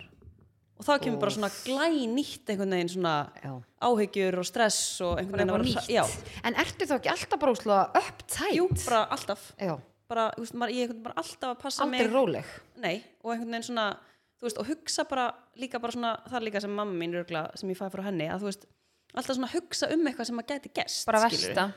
[0.76, 3.52] og þá kemur bara svona glænýtt einhvern veginn svona Já.
[3.88, 5.86] áhyggjur og stress og einhvern veginn að nýtt.
[5.86, 6.04] vera já,
[6.44, 8.56] En ertu þá ekki alltaf bara úslega uptight?
[8.58, 9.46] jú, bara alltaf
[10.08, 12.44] bara, veist, maður, ég veginn bara alltaf að passa aldrei mig róleg.
[12.76, 13.86] nei, og einhvern veginn svona
[14.42, 17.70] veist, og hugsa bara, líka bara svona það er líka sem mamma mín örgla, sem
[17.72, 18.66] ég fæ frá henni að þú veist,
[19.16, 21.70] alltaf svona hugsa um eitthvað sem að gæti gest bara versta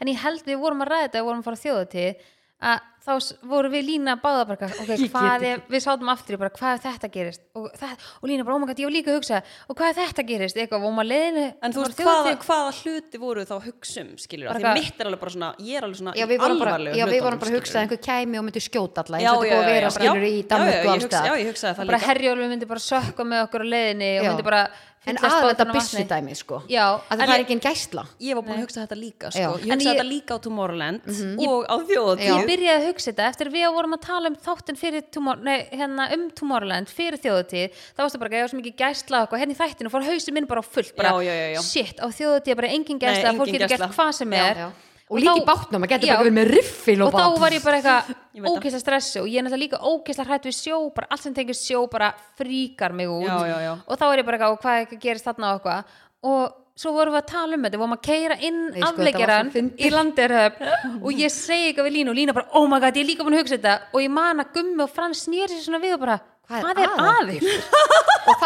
[0.00, 2.08] en ég held við vorum að ræða þetta við vorum að fara að þjóða til
[2.56, 3.12] að þá
[3.46, 7.10] vorum við lína báða bara ok, hvað er, við sátum aftur bara hvað ef þetta
[7.12, 7.42] gerist?
[7.58, 9.92] Og, það, og lína bara, oh my god, ég var líka að hugsa og hvað
[9.92, 13.54] ef þetta gerist, eitthvað, og maður leiðinu en þú veist, hvaða, hvaða hluti voru þá
[13.58, 16.16] að hugsa um, skilur, Bara því mitt er alveg bara svona ég er alveg svona
[16.16, 18.40] Já, í við vorum bara, alvarlegu já, við vorum bara að hugsa að einhver kæmi
[18.40, 20.56] og myndi skjóta alla eins og þetta búið að vera skilur í já,
[20.96, 21.72] og það.
[21.76, 24.66] það bara herjólfi myndi bara sökka með okkur á leiðinni og myndi bara
[25.06, 26.56] En fyllast að þetta byssu dæmi, sko.
[26.66, 28.02] já, Að það er ekki gæsla.
[28.26, 29.38] ég var búin að hugsa þetta líka, sko.
[29.62, 31.06] Ég hugsa þetta líka á Tomorrowland
[31.46, 34.80] og á þjóðatíð ég byrjaði að hugsa þetta eftir við vorum að tala um þáttinn
[34.80, 38.60] fyrir Tomor nei, hérna, um Tomorrowland fyrir þjóðutíð þá varstu bara að ég var svo
[38.60, 41.62] mikið gæsla og hérna í þættinu fór hausinn minn bara á fullt bara, Já, já,
[41.62, 44.66] shit, á þjóðutíð er bara engin gæsla fólk getur gert hvað sem er
[45.06, 45.14] Já.
[45.14, 47.62] Og líka í bátnum, maður getur bara verið með riffil og og þá var ég
[47.62, 48.08] bara eitthvað
[48.50, 51.58] ógeðslega stressu og ég er náttúrulega líka ógeðslega hrætt við sjó bara allt sem tengir
[51.58, 52.08] sjó bara
[52.40, 53.22] fríkar mig út.
[53.28, 53.72] Já, já, já.
[53.86, 55.52] og þá er ég bara eitthvað og hvað gerist þarna?
[55.52, 55.94] og eitthvað.
[56.26, 56.42] Og
[56.76, 59.52] svo vorum við að tala um þetta, við vorum að keira inn Nei, sko, afleggjaran
[59.78, 60.72] í landirhöfn
[61.06, 63.26] og ég segi eitthvað við Línu og Lína bara, oh my god, ég er líka
[63.26, 63.76] búin að hugsa þetta.
[63.94, 66.18] Og ég man að Gummi og Frans snýri sér svona við og bara,
[66.50, 67.42] hvað, er að þér?
[67.78, 67.85] og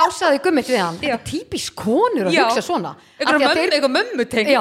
[0.01, 2.43] þá sagði gummit við hann þetta er típisk konur að Já.
[2.47, 2.93] hugsa svona.
[3.21, 4.55] Eitthvað að mömmu, mömmu tengt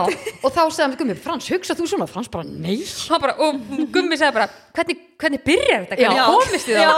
[0.44, 2.08] og þá sagði hann við gummit, Frans, hugsa þú svona?
[2.10, 2.80] Frans bara, nei.
[3.20, 3.60] Bara, og
[3.94, 6.94] Gummi sagði bara hvernig, hvernig byrjar þetta, hvernig komist þið á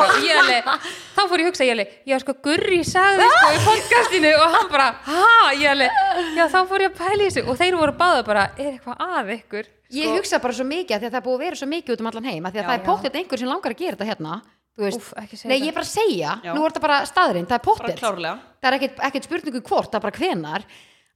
[1.15, 4.31] þá fór ég að hugsa ég alveg, já sko Gurri sagði sko í podcastinu.
[4.37, 6.01] Og hann bara, ha, ég alveg
[6.37, 7.45] já þá fór ég að pæla í þessu.
[7.45, 9.69] Og þeir voru báða bara, er eitthvað að ykkur?
[9.91, 12.01] Ég hugsa bara svo mikið því að það er búið að vera svo mikið út
[12.01, 14.07] um allan heim því að Já, það er pottet einhver sem langar að gera þetta
[14.07, 14.37] hérna
[14.81, 16.53] Segja nei ég er bara að segja Já.
[16.55, 18.33] nú er þetta bara staðurinn, það er klárlega.
[18.61, 20.65] Það er ekkert, ekkert spurningu hvort, það er bara hvenar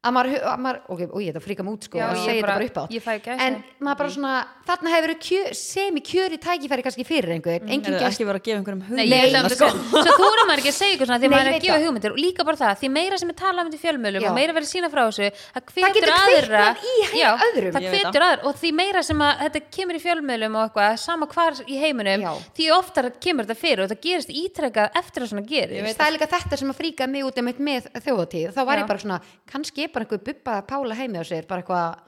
[0.06, 2.26] að maður, að maður ok, og ég þetta fríka mig út sko Já, að ég
[2.26, 3.40] segja þetta bara- upp á ég fæ gæsa.
[3.46, 4.34] en maður bara svona,
[4.68, 8.40] þarna hefur verið kjö, semi kjöri tækifæri kannski fyrir einhver engin Heyrðu, gest ekki vera
[8.40, 9.70] að gefa einhverjum Nei, hugmynd ég held að sko.
[9.96, 11.76] Svo þú erum maður ekki að segja ykkur svona því Nei, maður er að gefa
[11.76, 11.86] það.
[11.86, 14.30] hugmyndir og líka bara það, því meira sem er talað um þetta í fjölmjölum Já.
[14.30, 17.72] og meira verið sína frá þessu það getur kviknað í hei- Já, öðrum.
[17.76, 21.26] það hvetur aðra og því meira sem að þetta kemur í fjölmjölum og eitthvað, sama
[21.28, 25.46] hvar í heiminum því oftar kemur þetta fyrir og það gerist ítrekað eftir að svona
[25.48, 28.76] gerist það er líka þetta sem að fríka mig út einmitt með þjóðatíð, þá var
[28.78, 28.82] Já.
[28.84, 29.20] ég bara svona
[29.52, 32.02] kannski er bara einhver bubba að pála heimi á sér bara eitthvað,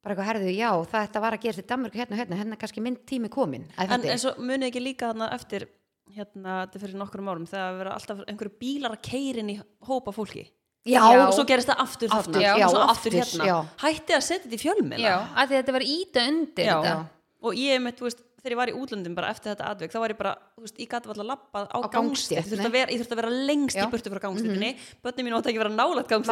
[0.00, 2.62] bara eitthvað herðu, já þetta var að gerast í Danmörku hérna og hérna hérna er
[2.64, 5.68] kannski minn tími komin en þetta en svo munið ekki líka þarna eftir
[6.16, 10.42] hérna, þetta fyrir nokkrum árum þegar vera alltaf einhverju bílar að keirin í hópa fólki.
[10.88, 11.20] Já, Já.
[11.26, 13.46] og svo gerist það aftur Aftur, þarna já, og svo og aftur aftur, hérna.
[13.50, 13.56] já.
[13.84, 15.04] hætti að setja þetta í fjölmiðla.
[15.04, 16.72] Já, að því þetta var íta undir Já.
[16.80, 16.94] þetta.
[17.40, 19.98] Og ég mitt, þú veist, þegar ég var í útlöndum bara eftir þetta atvik, þá
[20.00, 22.74] var ég bara, þú veist, ég gæti alltaf lappað á, Á gangstétt, ég þurfti að
[22.74, 23.84] vera, ég að lengst Já.
[23.84, 24.70] í burtu frá gangstéttinni,
[25.04, 25.72] börnin mín átti ekki að vera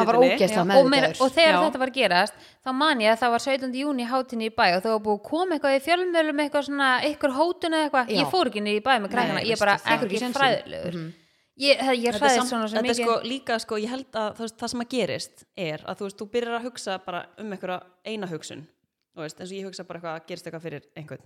[0.09, 0.79] var gangstéttinni.
[0.79, 1.21] og, meðvitaður.
[1.25, 1.61] Og þegar Já.
[1.69, 2.33] þetta var að gerast
[2.65, 3.79] þá man ég að það var 17.
[3.83, 6.89] júni hátinni í bæ og það var búið að koma eitthvað í fjölmjölum eitthvað svona,
[7.05, 8.13] eitthvað hótun eða eitthvað.
[8.19, 10.93] Ég fór ekki niður í bæ með krakkana, Nei, ég er bara ekki fræðilegur.
[10.99, 11.13] Mhm.
[11.59, 13.05] ég, það- ég Þetta er, samt, svona svo þetta er mikið.
[13.05, 16.17] sko líka sko, ég held að það, það sem að gerist er að þú veist,
[16.17, 18.67] þú byrjar að hugsa bara um einhverja eina hugsun.
[19.15, 21.19] Þú veist, eins og ég hugsa bara eitthvað að gerist eitthvað fyrir einhvern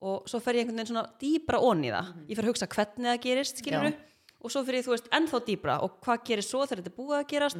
[0.00, 3.08] og svo fer ég einhvern veginn svona dýbra onni það, ég fer að hugsa hvernig
[3.10, 3.62] það gerist
[4.38, 7.16] og svo fer ég, þú veist, ennþá dýbra og hvað gerist svo þegar þetta búið
[7.18, 7.56] að gerast?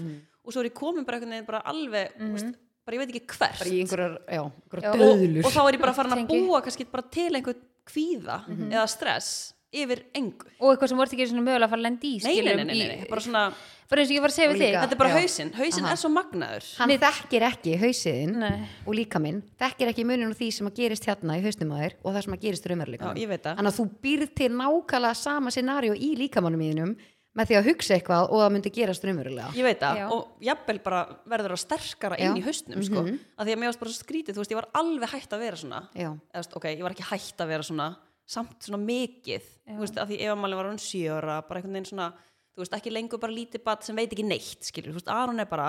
[0.46, 2.52] Og svo er ég komin bara einhvern veginn bara alveg þú veist,
[2.86, 3.64] bara ég veit ekki hvert.
[3.66, 7.64] Einhverjar, já, og, og þá er ég bara farin að búa kannski bara til einhvern
[7.88, 8.38] kvíða
[8.70, 9.32] eða stress
[9.74, 10.46] yfir engu.
[10.58, 13.08] Og eitthvað sem vorti ekki mögulega að fara að lenda í nei, nei, nei, nei,
[13.10, 13.42] bara svona
[13.88, 14.74] bara eins og ég var að segja við þig.
[14.76, 15.50] þetta er bara hausinn.
[15.54, 15.92] Aha.
[15.92, 16.66] er svo magnaður.
[16.78, 18.56] Hann þekkir ekki hausiðin Nei.
[18.84, 21.84] og líka minn, þekkir ekki munin úr því sem að gerist hérna í hausnum að
[21.84, 23.54] þér og það sem að gerist það.
[23.56, 26.98] þannig að þú býrð til nákvæmlega sama scenario í líkamannum mínum
[27.38, 29.50] með því að hugsa eitthvað og það myndi gerast raunverulega.
[29.54, 30.00] Ég veit það.
[30.00, 30.06] Já.
[30.14, 32.40] og jafnvel bara verður það sterkara inn Já.
[32.40, 33.04] í hausnum sko.
[33.04, 35.44] að því að mér varst bara svo skrítið, þú veist, ég var alveg hægt að
[35.44, 35.80] vera svona.
[35.94, 37.88] Já, Eða, veist, ok, ég var ekki hægt að vera svona
[38.28, 41.88] samt svona mikið, þú veist, að því ef maður var hann sjöra, bara einhvern veginn
[41.88, 42.08] svona
[42.52, 45.40] þú veist, ekki lengur bara lítið bat sem veit ekki neitt skilur, þú veist, Aron
[45.40, 45.68] er bara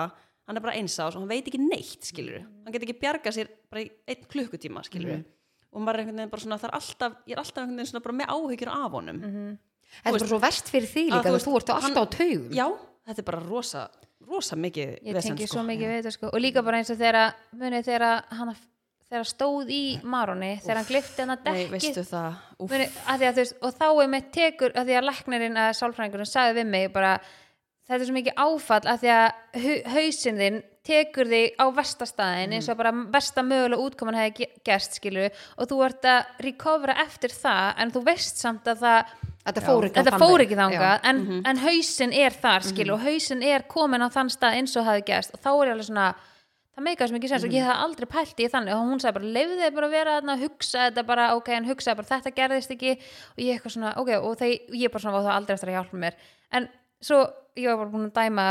[0.50, 3.52] hann er bara einsás og hann veit ekki neitt, skilur hann get ekki bjargað sér
[3.70, 5.22] bara í einn klukkutíma skilur
[5.70, 7.90] og maður er einhvern veginn bara svona það er alltaf, ég er alltaf einhvern veginn
[7.92, 9.20] svona bara með áhyggjur af honum.
[9.90, 12.48] Þetta er bara svo verst fyrir því líka þú veist, þú ert alltaf á taugum.
[12.58, 12.66] Já,
[13.06, 13.84] þetta er bara rosa
[14.30, 15.48] rosa mikið ég vesen, sko.
[15.54, 16.30] svo mikið við þetta sko.
[16.30, 17.34] Og líka bara eins og þegar
[19.10, 22.32] þegar hann stóð í Maroni þegar hann glifti hann að dekki það,
[22.70, 25.70] Meni, að því að, veist, og þá er með tekur að því að læknirinn að
[25.80, 27.14] sálfræðingurinn sagði við mig bara
[27.90, 32.68] þetta er svo mikið áfall að því að hausinn þinn tekur þig á vestastæðin eins
[32.72, 37.34] og bara versta mögulega útkoman hefði ge- gerst skilur og þú ert að recovera eftir
[37.34, 39.10] það en þú veist samt að það
[39.50, 41.42] þetta fór ekki fór ekki þangað en, Mhm.
[41.50, 45.02] en hausinn er þar skilur og hausinn er komin á þann stað eins og hafi
[45.10, 46.08] gerst og þá er ég alveg svona
[46.76, 49.16] það meikar sem ekki sens og ég hef aldrei pælt í þannig og hún sagði
[49.18, 52.32] bara, leiði þið bara að vera þarna hugsa þetta bara, ok, en hugsa bara, þetta
[52.36, 52.94] gerðist ekki.
[53.34, 55.78] Og ég eitthvað svona, ok, og þeir, ég bara svona var það aldrei eftir að
[55.78, 56.18] hjálpa mér.
[56.56, 56.68] En
[57.02, 57.20] svo,
[57.58, 58.48] ég var bara búin að dæma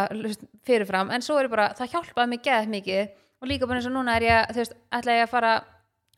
[0.67, 3.13] fyrirfram, en svo er ég bara, það hjálpaði mig geðið mikið.
[3.39, 5.53] Og líka bara eins og núna er ég, þú veist, ætla ég að fara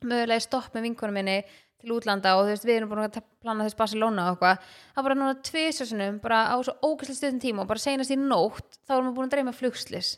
[0.02, 1.38] mögulega í stopp með vinkonum minni
[1.82, 5.06] til útlanda og þú veist, við erum búin að plana þess Barcelona og eitthvað, það
[5.08, 8.96] bara núna tvisasunum, bara á svo ógæslega stöðum tíma og bara seinast í nótt, þá
[8.98, 10.12] erum við búin að dreyma flugslis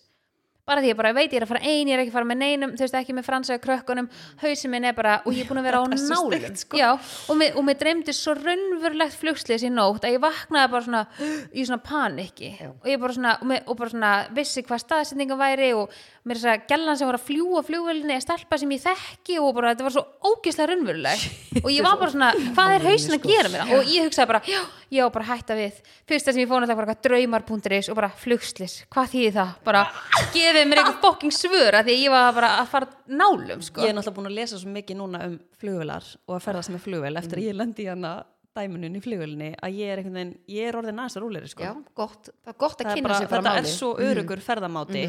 [0.63, 2.29] bara því ég bara veit ég er að fara ein, ég er ekki að fara
[2.29, 4.07] með neinum þú veist ekki með fransa krökkunum.
[4.43, 6.45] Hausin minn er bara, og ég er búin að vera á nálum.
[6.55, 6.77] sko.
[6.79, 6.89] já,
[7.27, 11.03] og mér, og mér dreymdi svo raunverulegt flugslis í nótt að ég vaknaði bara svona
[11.59, 12.69] í svona paniki Já.
[12.71, 15.91] og ég bara svona, og, mér, og bara svona vissi hvað staðsendinga væri og
[16.23, 19.49] mér er að gellan sem var að fljúa flugvelinni er stelpa sem ég þekki og
[19.57, 21.41] bara þetta var svo ógeðslega raunverulegt.
[21.63, 24.39] Og ég var bara svona, hvað er hausin að gera mér og ég hugsaði bara,
[24.49, 24.61] já,
[24.95, 25.77] ég á bara hætta við
[26.09, 29.51] fyrsta sem ég fóna þetta var eitthvað draumar.is og bara flugslis, hvað þýði það?
[29.67, 29.83] Bara,
[30.53, 33.81] gefið mér eitthvað fokking svör að því ég var bara að fara nálum sko.
[33.83, 36.85] ég er náttúrulega búin að lesa svo mikið núna um flugvelar og að ferðast með
[36.85, 38.13] flugvel eftir að ég lendi í hana
[38.53, 41.65] dæmunum í flugvelni að ég er einhvern veginn, ég er orðin aðeins rúleri sko.
[41.65, 45.05] já, gott, það er gott að Það kynna sér bara þetta er svo örugur ferðamáti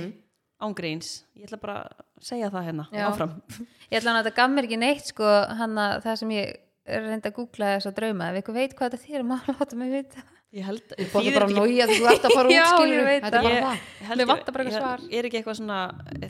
[0.65, 3.07] ángríns, ég ætla bara að segja það hérna Já.
[3.11, 3.35] áfram
[3.91, 6.55] ég ætla að þetta gaf mér ekki neitt sko, hann að það sem ég
[6.85, 9.93] reyndi að googla þess að drauma ef ykkur veit hvað þetta þýr, maður láta mig
[9.93, 10.25] vita
[10.55, 13.09] ég held, þú bóði bara að nója þegar þú ert að fara út skilur ég
[13.09, 13.83] veit þetta er bara ég, það.
[14.05, 15.05] ég Mér ég- vantar bara eitthvað ég- svar.
[15.19, 15.81] er ekki eitthvað svona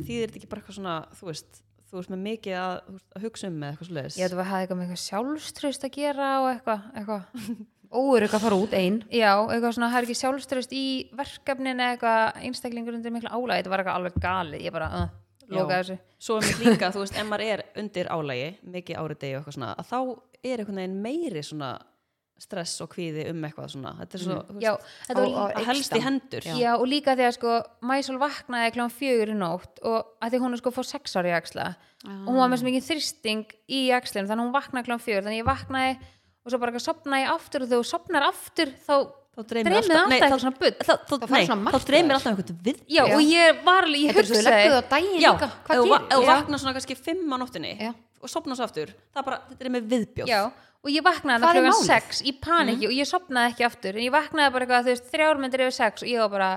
[0.07, 1.61] þýðir þetta ekki bara eitthvað svona þú veist,
[1.91, 4.17] þú veist með mikið að, þú veist, að hugsa um með eitthvað svoleiðis?
[4.19, 7.23] Ég ætla að hafa eitthvað með eitthvað sjálfströst að gera og eitthvað, eitthvað.
[7.95, 10.85] óur eitthvað að fara út einn já, eitthvað svona, það er ekki sjálfströst í
[11.15, 15.05] verkefnin eða eitthvað einstaklingur undir mikla álægi, þetta var eitthvað alveg ég uh,
[15.55, 15.83] loka Já.
[15.85, 15.97] þessu.
[16.25, 19.43] Svo er mér líka, þú veist, ef maður er undir álægi mikið árið degi og
[19.45, 19.99] eitthvað svona að þá
[20.45, 21.69] er einhvern veginn meiri svona
[22.39, 23.93] stress og kvíði um eitthvað svona.
[24.01, 24.73] Þetta er svo, þú já,
[25.07, 26.43] þetta var Og- og- að helst í Eykst hendur.
[26.61, 26.75] Já.
[26.79, 30.57] og líka þegar sko Mæsól vaknaði klán fjögur í nótt og að því hún er
[30.59, 31.77] sko fór sex ári í axla.
[32.05, 35.23] Og hún var með svo mikið þristing í axlinu þannig að hún vaknaði klán fjögur.
[35.25, 35.99] Þannig að ég vaknaði
[36.45, 38.95] og svo bara ekki sopnaði ég aftur og þegar þú sopnar aftur þá
[39.35, 41.87] þá dreymir alltaf- alltaf nei, þá- svona bull þá, þá, þá martraðir.
[41.91, 43.15] dreymir alltaf einhvern við Já, Já.
[43.17, 45.99] og ég var alveg, ég er hugsaði á daginn já, líka ef Hvað þú va-
[45.99, 46.11] gerir?
[46.11, 46.35] ef þú Já.
[46.35, 47.95] vaknar svona kannski fimm á nóttunni Já.
[48.23, 50.43] og sopnar svo aftur það er bara, þetta er með viðbjóð Já,
[50.85, 51.85] og ég vaknaði það er málið?
[51.89, 55.11] sex í paniki og ég sopnaði ekki aftur en ég vaknaði bara eitthvað, þú veist,
[55.13, 56.51] þrjár myndir yfir sex og ég var bara,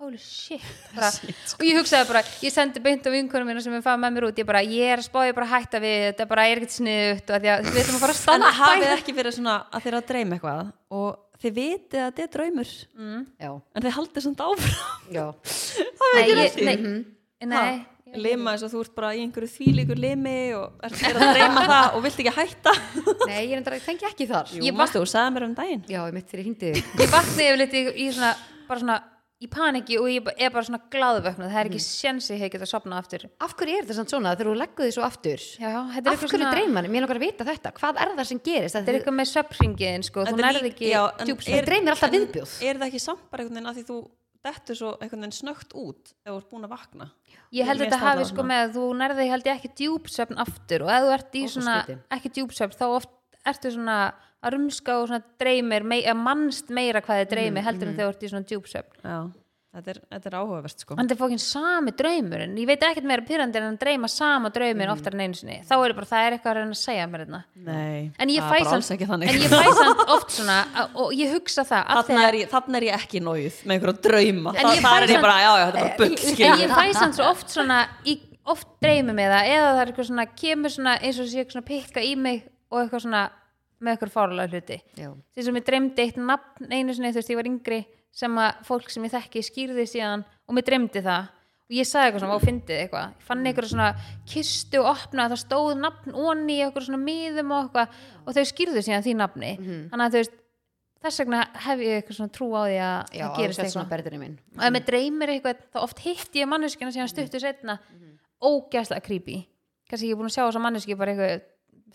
[0.00, 0.60] holy shit,
[0.96, 4.12] bara, og ég hugsaði bara, ég sendi beint á vinkunum mína sem ég fann með
[4.16, 6.56] mér út ég bara, ég er að spá, ég bara hætta við þetta bara er
[6.60, 8.20] ekkert sniðut og að því að við ætlum að fara að
[10.90, 12.72] en að að þið vitið að þetta er draumur.
[13.40, 14.74] Já, en þið haldið svona áfram.
[15.10, 15.26] Já.
[17.50, 17.86] Nei,
[18.20, 21.62] lima eins og þú ert bara í einhverju þvílíkur limi og er, er að dreyma
[21.70, 22.74] það og vilt ekki hætta.
[23.30, 24.50] Nei, ég fengi ekki þar.
[24.52, 25.84] Jú, Ég mástu, þú sagði mér um daginn.
[25.88, 28.34] Já, ég mitt ég hindi ég vaknaði yfirleitt í, í svona,
[28.68, 28.98] bara svona
[29.40, 32.66] í paniki og ég er bara svona gláðvöknuð það er ekki sjensi að ég geta
[32.68, 35.40] sopnað aftur Af hverju er þetta svona þegar þú leggur því svo aftur?
[35.56, 36.84] Já, þetta er Af hverju svona dreymar?
[36.92, 38.74] Mér langar að vita þetta Hvað er það sem gerist?
[38.76, 41.02] þetta er eitthvað með söpringin sko, þú er nærði ekki já.
[41.20, 42.50] Það dreymir alltaf viðbjóð.
[42.68, 43.98] er það ekki samt bara einhvern veginn að því þú
[44.40, 47.06] dettur svo einhvern veginn snögt út ef þú ert búin að vakna
[47.52, 50.36] Ég held þetta hafi sko með að þú nærði held ég ekki djúpsöfn
[54.40, 58.16] að rumska og dreymir mei, að mannst meira hvað þið dreymir heldur en þegar þú
[58.16, 59.18] ert í svona djúpsöfn Já,
[59.76, 60.94] þetta er, þetta er áhugavert sko.
[60.96, 64.08] En þetta er fókin sami draumur en ég veit ekkert meira pyrrandi en að dreyma
[64.10, 64.94] sama draumir Mhm.
[64.96, 65.58] oftar en einu sinni.
[65.68, 68.40] Þá er bara það er eitthvað að reyna að segja mér þetta Nei, en ég
[68.42, 69.28] það fæ er bara alls samt ekki þannig.
[69.28, 70.58] en ég fæ samt oft svona
[70.94, 72.34] og ég hugsa það að Þarna er,
[72.80, 74.50] er ég ekki nóið með einhverja drauma.
[74.56, 76.16] En Þa, ég þar fæ er ég bara, já, já, þetta er bara bull
[76.50, 77.80] en ég fæ samt svo oft svona
[78.50, 81.52] oft dreymi með það eða það er eitthvað svona kemur svona eins og sé eitthvað
[81.60, 83.22] svona pikka í mig og eitthvað svona
[83.80, 84.78] með eitthvað fárlega hluti.
[85.34, 87.80] Því sem ég dreymdi eitt nafn einu sinni þú veist ég var yngri
[88.20, 91.28] sem að fólk sem ég þekki skýrði síðan og mér dreymdi það.
[91.70, 93.10] Og ég sagði eitthvað svona og fyndið eitthvað?
[93.14, 93.88] Ég fann eitthvað svona
[94.26, 98.44] kistu og opnaði það stóð nafn onni í eitthvað svona miðum og eitthvað og þau
[98.50, 99.52] skýrðu síðan því nafni.
[99.92, 100.34] Þannig að þú veist
[101.00, 103.92] þess vegna hef ég eitthvað svona trú á því að það gerist eitthvað.
[104.58, 107.78] og ef mér dreymir eitthvað þá oft hitt ég manneskina síðan stuttu setna
[108.42, 109.38] ógæslega creepy.
[109.90, 111.46] Kannski ég er búin að sjá þessa manneski bara eitthvað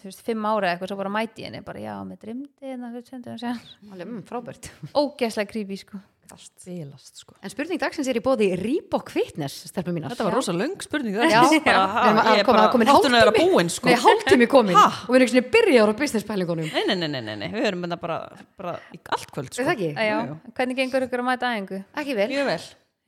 [0.02, 2.66] þú veist, fimm ára eða eitthvað, svo bara mæti ég henni bara já, mér dreymdi
[2.72, 3.62] hérna þú veist, stundum síðan.
[3.92, 4.70] Alveg, mm, frábært.
[4.94, 6.02] Ógæslega creepy sko.
[6.26, 7.36] Bilast, sko.
[7.46, 12.40] En spurning dagsins er í bóði Reebok Fitness Þetta var rosa löng spurning Já, að
[12.48, 13.92] koma komin Háttunum er að búin sko.
[13.92, 14.74] Nei, hálftími komin.
[14.74, 14.88] Ha?
[15.06, 17.86] og við erum ekki svona byrjaður á business pælingunum Nei, nei, nei, nei, við erum
[17.86, 18.18] þetta bara,
[18.58, 19.68] bara í allt kvöld Er sko.
[19.68, 19.92] það ekki?
[19.94, 20.54] Að já, Jú, jú.
[20.58, 21.80] hvernig gengur ykkur að mæta æfingu?
[22.02, 22.28] Ekki vel.
[22.50, 22.58] Vel.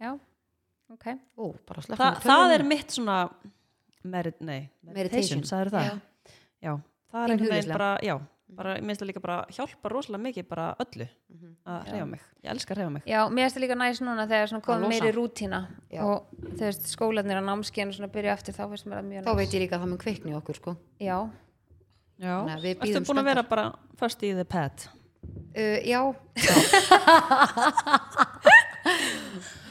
[0.05, 0.11] Já,
[0.93, 1.07] ok.
[1.41, 3.17] Ó, bara Þa, Það er mitt svona
[4.05, 4.93] merit, nei, Meditation.
[4.93, 5.89] meditation, sagður það?
[5.89, 5.97] Já,
[6.63, 8.15] það er einhvern veginn bara, já
[8.57, 11.07] bara, ég minnst það líka bara hjálpa rosalega mikið bara öllu
[11.67, 13.03] að hreyfa mig, ég elska að hreyfa mig.
[13.11, 14.91] Já, mér finnst það líka næst núna þegar svona Að komið losa.
[14.93, 15.59] meiri rútína
[15.91, 16.01] Já.
[16.07, 16.17] og
[16.55, 19.37] þú veist, skólanir á námskeiðinu svona byrja aftur, þá finnst mér það mjög Þá næs.
[19.41, 20.71] veit ég líka að það mun kveikni í okkur sko.
[21.03, 21.17] Já,
[22.17, 22.33] Já,
[22.81, 23.65] bíðum búin að vera bara
[23.99, 24.75] first í the pad?
[25.57, 26.01] Uh, Já,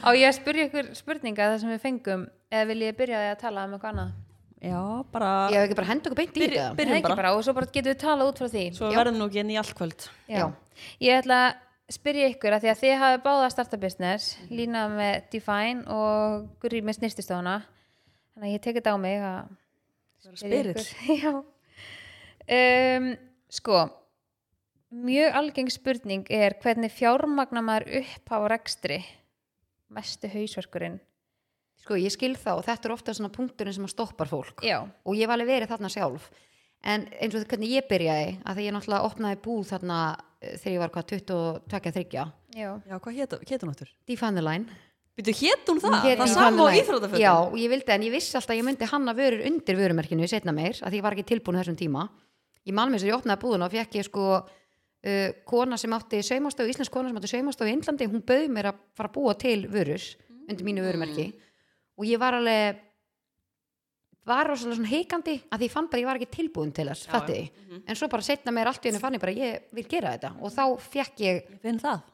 [0.05, 3.39] á ég að spyrja ykkur spurninga það sem við fengum eða vil ég byrja að
[3.41, 4.11] tala um eitthvað annað
[4.57, 4.81] Já,
[5.13, 7.17] bara, ég hef ekki bara henda okkur beint í þetta byrjum bara.
[7.19, 8.97] bara, og svo bara getum við talað út frá því svo Já.
[8.97, 10.39] verðum nú ekki inn í allt kvöld Já.
[10.39, 10.45] Já.
[11.05, 14.87] Ég ætla að spyrja ykkur að því að þið hafi báða að starta business, Lína
[14.89, 17.59] með Define og Guri með snirtistofuna
[18.33, 19.45] þannig að ég tekið þetta á mig að
[20.49, 20.91] ykkur.
[21.21, 21.31] Já
[22.57, 23.13] um,
[23.53, 23.85] Sko
[24.87, 29.01] mjög algeng spurning er hvernig fjármagnar maður upp á rekstri
[29.93, 30.97] mestu hausverkurinn
[31.87, 34.81] Sko, ég skil það og þetta er ofta svona punkturinn sem að stoppar fólk Já,
[34.83, 36.25] og ég var alveg verið þarna sjálf
[36.83, 39.99] en eins og hvernig ég byrjaði að því ég náttúrulega opnaði búð þarna
[40.41, 42.25] eh, þegar ég var hvað 22-23 já,
[42.57, 43.93] Já, hvað hét hét hún áttur?
[44.03, 44.77] Define the line
[45.17, 45.95] Býtu, hét hún það?
[46.03, 46.83] Hét það Define sama the á Line.
[46.83, 47.23] íþrótafötum?
[47.23, 50.27] Já, og ég vildi en ég vissi alltaf að ég myndi hanna vörur undir vörumerkinu
[50.29, 52.05] setna meir að því ég var ekki tilbúin á þessum tíma
[52.67, 56.19] ég man mér sem ég opnaði búðuna og fekk ég sko uh, kona sem átti
[56.19, 59.33] saumastofu, íslensk kona sem átti saumastofu í Indlandi, hún bauð mér að fara að búa
[59.39, 60.05] til vörur
[60.47, 61.31] undir mínu vörumerki
[61.97, 62.83] og ég var alveg
[64.27, 67.07] var rosalega svona heikandi að því ég fann bara ég var ekki tilbúin til þess,
[67.07, 67.83] fatti Mhm.
[67.87, 70.33] en svo bara setna meir allt í henni fann ég bara ég vil gera þetta.
[70.41, 71.61] Og þá fekk ég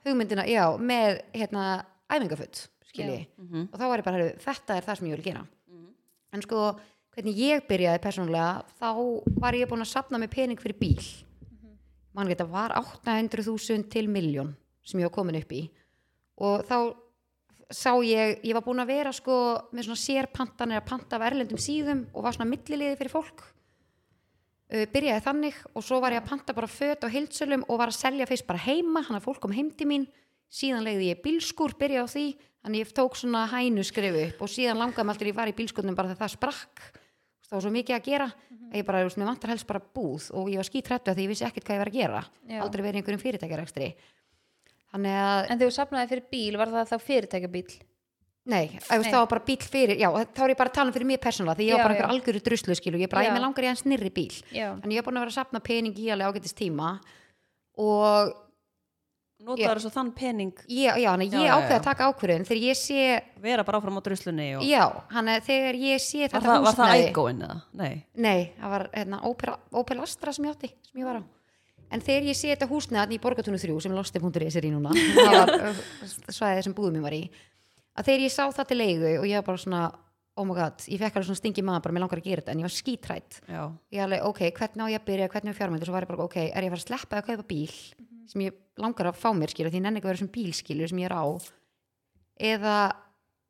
[0.05, 3.27] Ég hugmyndina, já, með hérna æfingafutt, skilji.
[3.27, 3.43] Já.
[3.43, 3.69] Mhm.
[3.73, 5.47] og þá var ég bara, heyrðu, þetta er það sem ég vil gera.
[6.33, 6.79] En sko,
[7.15, 11.23] hvernig ég byrjaði persónulega, þá var ég búin að sapna með pening fyrir bíl.
[12.13, 15.69] Mann veit að var 800.000 til miljón sem ég var komin upp í.
[16.37, 16.95] Og þá
[17.73, 19.35] sá ég, ég var búin að vera sko
[19.73, 23.43] með svona sérpantanir að panta af erlendum síðum og var svona milliliði fyrir fólk.
[24.73, 27.91] Uh, byrjaði þannig og svo var ég að panta bara föt á heildsölum og var
[27.91, 30.07] að selja fyrst bara heima hann að fólk kom heim til mín.
[30.53, 32.25] Síðan legði ég bílskúr, byrjaði á því
[32.63, 35.57] þannig ég tók svona hænu skrifu upp og síðan langaði mig alltaf ég var í
[35.57, 36.83] bílskúrnum bara þegar það sprakk.
[37.43, 38.27] Það var svo mikið að gera.
[38.73, 41.31] Að ég bara, mér vantar helst bara búð og ég var skítrættu að því ég
[41.33, 42.21] vissi ekkert hvað ég var að gera.
[42.49, 42.59] Já.
[42.63, 43.89] aldrei verið einhverjum fyrirtækjarekstri.
[43.93, 44.22] þannig
[44.93, 47.81] að, En þegar þú safnaði fyrir bíl, var það þá fyrirtækjabíl?
[48.43, 48.79] nei, Nei.
[48.83, 51.19] það var bara bíl fyrir já, þá er ég bara að tala um fyrir mér
[51.23, 53.29] persónulega því ég Já, var bara einhver algjöru druslu skilu ég bara, Já.
[53.29, 54.65] ég með langar í hans nýrri bíl Já.
[54.83, 56.89] þannig ég er búin að vera að sapna pening í alveg ágættis tíma
[57.79, 58.33] og
[59.43, 61.55] notaður svo þann pening ég, já, þannig Já, ég já.
[61.77, 63.05] að taka ákvörðun þegar ég sé,
[63.43, 64.65] vera bara áfram á druslunni og...
[64.67, 64.83] já,
[65.15, 67.57] hann að þegar ég sé var, þetta það, var það ægóin eða?
[67.79, 67.93] Nei,
[68.27, 71.23] Nei, það var hérna, Opel, Opel Astra sem ég átti, sem ég var á.
[71.93, 74.93] En þegar ég sé þetta húsnæði þarna í Borgatúnu 3 sem losti.is er í núna,
[75.17, 77.21] það var svæðið sem búðum ég var í,
[77.93, 79.81] að þegar ég sá það til leigu og ég var bara svona,
[80.33, 82.55] oh my god, ég fekk alveg svona stingi maður bara, mér langar að gera þetta,
[82.55, 83.39] en ég var skítrætt.
[83.93, 86.25] Ég alveg, ok, hvernig á ég að byrja, hvernig á fjármyndu, svo var ég bara,
[86.25, 87.77] ok, er ég að fara að sleppa að kaupa bíl
[88.33, 90.89] sem ég langar að fá mér, skilur, því ég nenni ekki að vera sem bílskilur
[90.89, 91.25] sem ég er á,
[92.49, 92.75] eða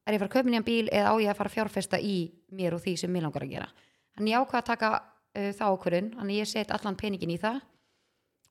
[0.04, 2.00] er ég að fara að kaupa nýjan bíl eða á ég að fara að fjárfesta
[2.04, 2.16] í
[2.52, 3.70] mér og því sem mér langar að gera.
[4.18, 7.62] Þannig ég ákvað að taka uh, þá ákvörðun, þannig ég set allan peningin í það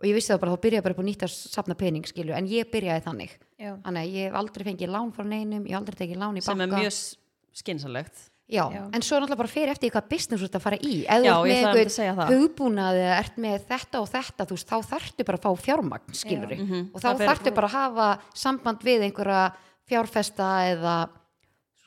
[0.02, 2.34] og ég vissi það bara, þá byrjaði bara upp á nýtt að safna pening, skilur,
[2.36, 3.30] en ég byrjaði þannig.
[3.62, 3.72] Já.
[3.86, 6.42] Þannig að ég hef aldrei fengið lán frá neinum, ég hef aldrei tekið lán í
[6.42, 6.76] sem banka.
[6.76, 7.16] er mjög
[7.54, 8.82] skinsanlegt Já, Já.
[8.92, 10.96] en svo er náttúrulega bara fyrir eftir í hvað business þú ert að fara í
[11.06, 12.22] ef Já, þú ég ert ætlaði með einmitt að segja það.
[12.26, 15.50] einhvern hugbúnað eða ert með þetta og þetta þú veist, þá þarftu bara að fá
[15.62, 16.80] fjármagn skilur Mhm.
[16.92, 19.54] og þá Það fer- þarftu bara að hafa samband við einhverja
[19.88, 20.96] fjárfesta eða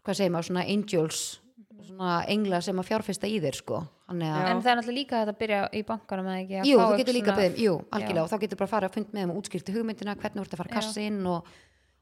[0.05, 1.39] hvað segir maður, svona angels
[1.85, 3.83] svona engla sem að fjárfesta í þér sko.
[4.07, 7.15] En það er náttúrulega líka að byrja í bankanum eða ekki að jú, þú getur
[7.17, 8.23] líka svona- beðið, jú, algjörlega Já.
[8.25, 10.45] og þá getur bara að fara að fund með þeim og útskýrti hugmyndina hvernig þú
[10.45, 10.75] ert að fara Já.
[10.75, 11.47] kassinn og,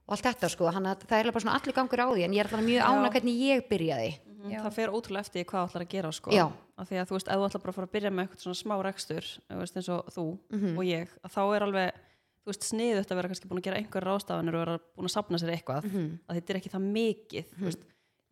[0.04, 2.34] og allt þetta sko, hann að það er bara svona allir gangur á því en
[2.36, 4.12] ég er alltaf mjög ána hvernig ég byrjaði
[4.52, 4.60] Já.
[4.68, 6.32] það fer ótrúlega eftir hvað þú ætlar að gera sko.
[6.36, 6.46] Já.
[6.76, 8.44] af því að þú veist, ef þú ætlar bara að fara að byrja með eitthvað
[8.44, 10.78] svona smá rekstur þú veist, eins og þú Mhm.
[10.78, 11.92] og ég að þá er alveg,
[12.44, 15.16] þú veist, sniðut að vera kannski búin að gera einhver rástafanir og vera búin að
[15.16, 16.20] sapna sér eitthvað Mhm.
[16.28, 17.84] að þetta er ekki það mikið þú veist,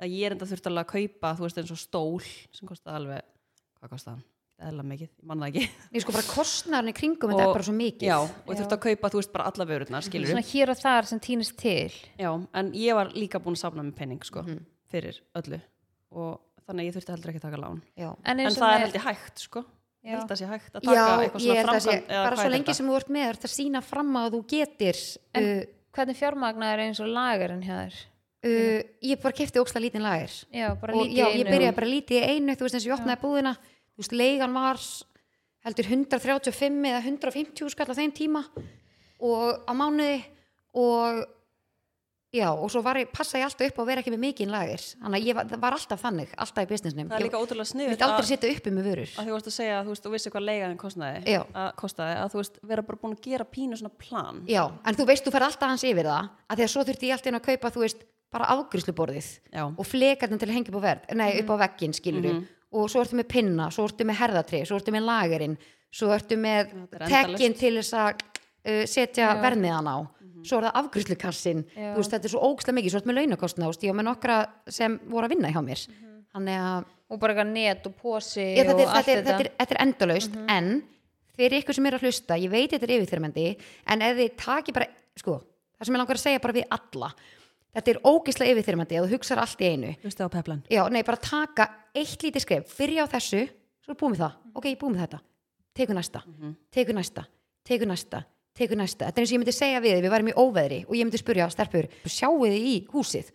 [0.02, 2.20] að ég er enda þurft alveg að kaupa þú veist, eins og stól
[2.52, 3.22] sem kostaði alveg
[3.82, 4.24] hvað kostaði hann?
[4.62, 5.70] Eðla mikið, ég manna það ekki.
[5.98, 8.06] Ég sko bara kostnarinn í kringum þetta er bara svo mikið.
[8.06, 8.60] Já, og ég Já.
[8.62, 11.56] þurft að kaupa, þú veist, bara alla vörurnar skilur Svona hér og þar sem týnist
[11.58, 11.90] til.
[12.22, 12.30] Já,
[12.62, 14.60] en ég var líka búin að safna með penning sko, Mhm.
[14.92, 15.62] fyrir öllu.
[16.14, 17.82] Og þannig að ég þurfti heldur ekki að taka lán.
[17.98, 18.10] Já.
[18.24, 19.66] En, en það er með- held ég hægt sko.
[20.06, 22.74] Ég held að sé hægt að taka eitthvað svona framkvæmt bara svo er lengi þetta?
[22.76, 26.80] sem þú ert með ert að sína fram að þú getir En- uh, Hvernig fjármagnar
[26.80, 27.94] eins og lagarinn hjá þér?
[28.44, 32.56] uh, ég bara kefti óksla lítinn lagir Já, já, ég byrjaði bara lítið í einu
[32.58, 33.58] þú veist eins og ég opnaði búðina
[34.02, 34.82] þú veist, leigan var
[35.62, 38.42] heldur 135 eða 150 skall á þeim tíma
[39.22, 40.24] og á mánuði
[40.74, 41.22] og
[42.34, 44.54] já, og svo var ég, passa ég alltaf upp á að vera ekki með mikinn
[44.54, 47.42] lagir þannig að ég var, var alltaf þannig, alltaf í businessnum það er ég líka
[47.44, 49.84] ótrúlega ég sniðut vildi aldrei setja uppi með vörur að þú varst að segja að
[49.84, 51.42] þú veist, þú vissi hvað leigaðin kostaði, Já.
[51.52, 54.98] að, kostaði að þú veist, vera bara búin að gera pínu svona plan já, en
[54.98, 57.32] þú veist, þú fer alltaf hans yfir það að því að svo þurfti ég alltaf
[57.34, 59.64] inn að kaupa, þú veist bara afgriðsluborðið Já.
[59.68, 62.48] og flekarnir til að hengja upp á nei, upp á veggin skilur Mhm.
[62.72, 65.58] Og svo ertu með pinna, svo ertu með herðatri svo ertu með lagerinn,
[65.92, 69.36] svo ertu með er tekkin til þess að uh, setja Já.
[69.44, 69.98] verðmiðan á.
[70.42, 70.80] Svo er það
[72.00, 74.38] veist, þetta er svo ógslega mikið, svo ertu með launakostna og var með nokkra
[74.74, 75.84] sem voru að vinna hjá mér.
[76.32, 79.48] Þannig að Og bara eitthvað net og posi þetta, og er, allt þetta, þetta, er,
[79.60, 80.36] þetta er endalaust.
[80.54, 80.70] En
[81.36, 83.46] fyrir ykkur sem er að hlusta ég veit þetta er yfirþyrmandi
[83.92, 84.88] en ef þið taki bara,
[85.20, 87.12] sko það sem ég langar að segja bara við alla
[87.76, 89.94] þetta er ógislega yfirþyrmandi að þú hugsar allt í einu.
[90.04, 90.64] Hlusti á peplan.
[90.72, 93.46] Já, nei, bara taka eitt lítið skref byrja á þessu,
[93.86, 94.38] svo búið með það.
[94.56, 95.22] Ok, ég búið með þetta,
[95.80, 96.24] teku næsta.
[96.72, 97.26] Teku næsta,
[97.68, 98.26] teku næsta.
[98.52, 100.98] Teku næsta, þetta er eins og ég myndi segja við við værum í óveðri og
[100.98, 103.30] ég myndi spyrja stelpur sjáu þið í húsið?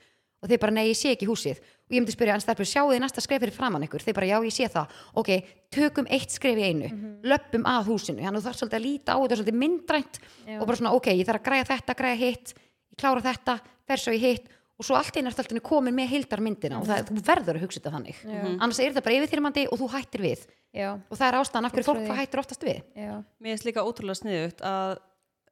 [0.45, 1.63] Og þeir bara nei, ég sé ekki húsið.
[1.89, 4.05] Og ég myndi spyrja en stelpur, sjáu þið næsta skref fyrir framann ykkur?
[4.05, 5.31] Þeir bara já, ég sé það, ok,
[5.73, 6.91] tökum eitt skref í einu,
[7.25, 8.21] löppum að húsinu.
[8.21, 10.21] Þannig að þú þarf svolítið að líta á þetta svolítið myndrænt
[10.59, 12.55] og bara svona, ok, ég þarf að græja þetta, græja hitt
[13.01, 16.81] klára þetta, fer svo í hitt og svo allt einu er alltaf komin með heildarmyndina
[16.81, 18.23] og það, þú verður að hugsa þetta þannig.
[18.29, 18.41] Já.
[18.53, 20.43] annars er þetta bara yfirþyrmandi og þú hættir við.
[20.77, 22.17] Já, og það er ástæðan af hverju fólk því.
[22.21, 22.81] hættir oftast við.
[22.93, 24.93] Já, mér finnst líka ótrúlega sniðut að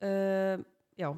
[0.05, 0.65] uh,
[1.01, 1.09] já,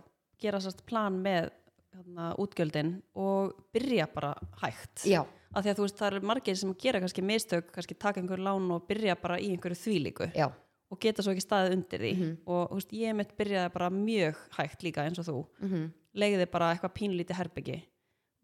[0.45, 1.49] gera sérst plan með
[1.97, 5.03] hérna, útgjöldin og byrja bara hægt.
[5.03, 8.23] Já, af því að þú veist, það eru margir sem gera kannski mistök, kannski taka
[8.23, 10.47] einhver lán og byrja bara í einhverju þvílíku já,
[10.93, 12.15] og geta svo ekki staðið undir því.
[12.15, 12.35] Mhm.
[12.47, 15.41] og þú veist, ég mitt byrjaði bara mjög hægt líka eins og þú.
[15.67, 17.77] Mm leiði bara eitthvað pínlítið herbyggi.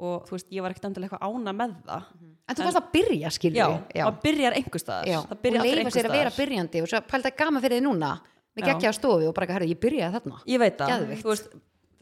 [0.03, 2.07] Og þú veist, ég var ekkert endilega eitthvað ána með það.
[2.49, 4.05] En þú varst að byrja skilur já, já.
[4.09, 6.83] það byrjar einhver staðar það og byrjar allir leifa einhver sér að vera staðar byrjandi
[6.83, 8.11] og svo pælta gaman fyrir þið núna.
[8.53, 8.67] Með Já.
[8.73, 10.41] geggja á stofu og bara, herru, ég byrjaði þarna.
[10.51, 11.23] Ég veit það, Geðveikt.
[11.23, 11.47] þú veist,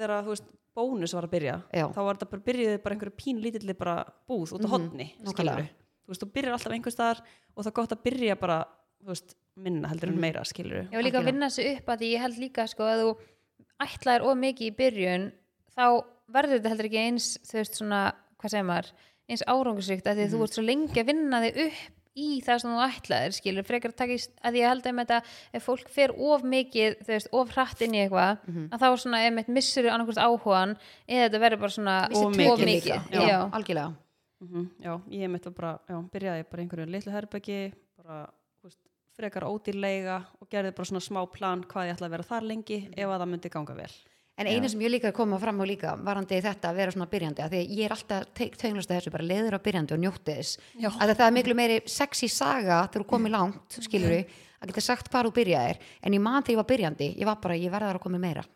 [0.00, 0.46] þegar þú veist
[0.80, 1.84] bónus var að byrja, Já.
[1.94, 3.94] þá var þetta bara byrjuði bara einhverju pínlítilli bara
[4.26, 5.34] búð út á Mhm, hodni, nákvæmlega.
[5.36, 7.20] skilur þú veist, þú byrjar alltaf einhver staðar
[7.54, 8.58] og það er gott að byrja bara
[9.04, 11.98] þú veist, minna heldur en meira skilur ég var líka að vinna sig upp að
[12.00, 13.10] því ég held líka sko að þú
[13.80, 15.32] ætlaðir of mikið í byrjun
[15.80, 15.86] þá
[16.36, 18.02] verður þetta heldur ekki eins þú veist svona,
[18.40, 18.92] hvað segir maður
[19.30, 22.58] eins árangursvíkt að því að þú ert svo lengi að vinna þig upp í það
[22.60, 25.92] sem þú ætlaðir skilur, frekar að taka í, að ég held einmitt að ef fólk
[25.94, 28.42] fer of mikið þú veist, of hratt inn í eitthvað
[28.74, 30.74] að þá svona einmitt missur annarkvist áhugan
[31.06, 32.98] eða þetta verður bara svona of mikið líka.
[33.14, 33.22] já.
[33.30, 33.90] já, algjörlega
[34.40, 37.56] Mhm, Já, ég mitt var bara, já, byrjaði bara í einhverju litlu herbeggi,
[38.00, 38.22] bara
[38.64, 38.78] veist,
[39.12, 42.78] frekar ódýrleiga og gerði bara svona smá plan hvað ég ætla að vera þar lengi
[42.96, 43.90] ef að það myndi ganga vel.
[44.40, 47.08] En einu sem ég líka að koma fram á líka varandi þetta að vera svona
[47.12, 50.36] byrjandi að því ég er alltaf tegnast að þessu bara leiður á byrjandi og njótti
[50.38, 50.88] þess Já.
[50.96, 54.86] að það er miklu meiri sexy saga þegar þú komið langt, skilur við að geta
[54.86, 57.74] sagt hvað þú byrjaðir en ég man þegar ég var byrjandi, ég var bara, ég
[57.74, 58.46] verðar að koma meira.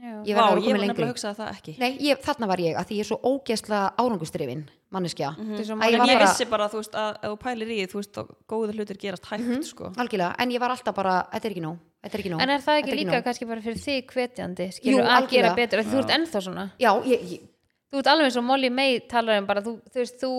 [0.00, 1.74] Ég Vá, að ég var lengri nefnilega að hugsa það ekki.
[1.80, 5.68] Nei, ég, þarna var ég að því ég er svo ógeðslega árangustrifin manneskja, Þetta er
[5.68, 8.00] svo Að ég ég vissi bara, þú veist, að ef þú pælir í því, þú
[8.00, 9.92] veist, að góður hlutir gerast hægt, sko.
[10.00, 12.50] algjörlega en ég var alltaf bara, þetta er ekki nóg þetta er ekki nóg en
[12.50, 13.24] er það þetta ekki líka nóg.
[13.28, 16.66] kannski bara fyrir þig hvetjandi skilur Jú, að gera betur, þú ert ennþá svona.
[16.80, 17.46] Já, ég, ég,
[17.90, 20.32] þú ert alveg eins og Molly May talar um bara, þú, þú veist, þú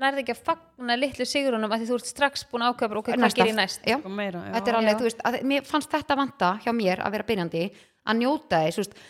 [0.00, 3.02] nærði ekki að fagna litlu sigurunum af því þú ert strax búin að ákveða bara,
[3.02, 3.86] ok, hvað gerir næst.
[3.90, 4.04] Og
[4.54, 4.98] þetta er alveg, Já.
[5.00, 7.64] þú veist, að, mér fannst þetta vanta hjá mér að vera byrjandi
[8.08, 9.00] að njóta þess, þú veist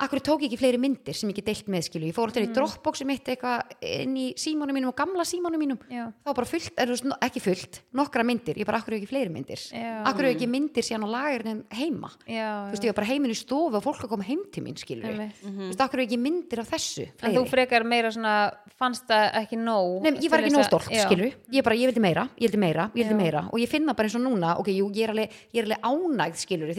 [0.00, 2.46] Akkur tók ég ekki fleiri myndir sem ég get deilt með skilu ég fór til
[2.46, 5.80] í Dropboxi mitt eitthvað inn í símónum mínum og gamla símónum mínum.
[5.92, 6.06] Já.
[6.24, 6.92] þá var bara fullt, er,
[7.26, 9.60] ekki fullt nokkra myndir, ég bara akkur ekki fleiri myndir?
[9.68, 10.00] Já.
[10.08, 12.08] akkur ekki myndir síðan á lagerinn heima?
[12.24, 14.64] Já, þú veist, ég var bara heimin í stofu og fólk að koma heim til
[14.64, 15.04] mín skilur.
[15.10, 15.36] Einmitt.
[15.44, 17.50] þú veist, akkur ekki myndir af þessu en þú fleiri?
[17.52, 18.34] frekar meira svona
[18.80, 21.04] fannst það ekki nóg Nei, ég var ekki nóg stolt, já.
[21.04, 21.36] skilur.
[21.52, 23.44] Ég bara, ég vildi meira, ég vildi meira, ég vildi meira.
[23.52, 25.80] Og ég finna bara eins og núna, ok, jú, ég er alveg, ég er alveg
[25.84, 26.72] ánægð, skilur,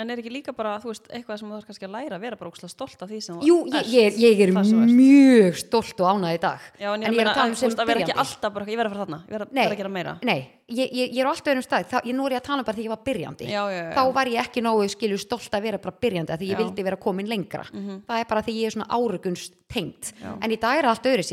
[0.00, 2.20] En er ekki líka bara, þú veist, eitthvað sem þú þarf kannski að læra að
[2.20, 5.58] vera bara ókslega stolt af því sem þú Jú, ég, ég, ég er þú mjög
[5.60, 6.60] stolt og ánægð í dag.
[6.80, 8.24] Já, en ég, er meina, að tala um þú sem veist, að vera ekki byrjandi.
[8.24, 10.18] alltaf bara, ég verð að fara þarna, ég verð að, gera meira.
[10.24, 12.46] Nei, ég, ég, ég er á alltaf einum stað, þá, ég, nú er ég að
[12.48, 13.44] tala um bara því ég var byrjandi.
[13.52, 13.92] Já, já, já.
[13.92, 16.60] þá var ég ekki nógu skilur stolt að vera bara byrjandi að því ég Já.
[16.62, 17.68] Vildi vera komin lengra.
[18.08, 21.28] Það er bara því ég er svona árugunst tengt en í dag er allt öðru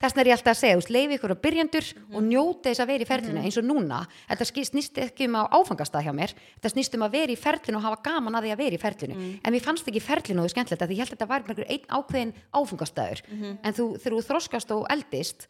[0.00, 0.12] sig, Já.
[0.12, 2.14] ég veit bara þess vegna er ég alltaf að segja, leifi ykkur að byrjandur Mhm.
[2.16, 5.42] og njóti þess að vera í ferlinu eins og núna, þetta snýst ekki um á
[5.50, 8.52] áfangastað hjá mér, þetta snýst um að vera í ferlinu og hafa gaman að því
[8.52, 9.40] að vera í ferlinu Mhm.
[9.44, 11.86] en mér fannst ekki ferlinu og skemmtilegt að ég held að þetta var einhver einn
[11.88, 13.58] ákveðin áfangastaður Mhm.
[13.64, 15.46] en þú, þegar þú þroskast og eldist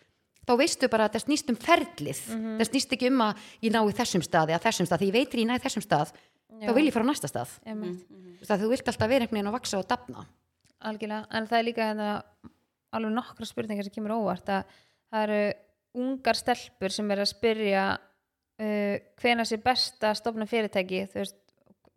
[0.47, 2.59] þá veistu bara að þetta snýst um ferlið Mhm.
[2.61, 5.35] það snýst ekki um að ég nái þessum staði að þessum stað, því ég veit
[12.97, 14.77] er hérna, alveg nokkra spurningar sem kemur óvart að
[15.13, 15.41] það eru
[16.07, 21.37] ungar stelpur sem er að spyrja uh, hvenær sé best að stofna fyrirtæki þú veist,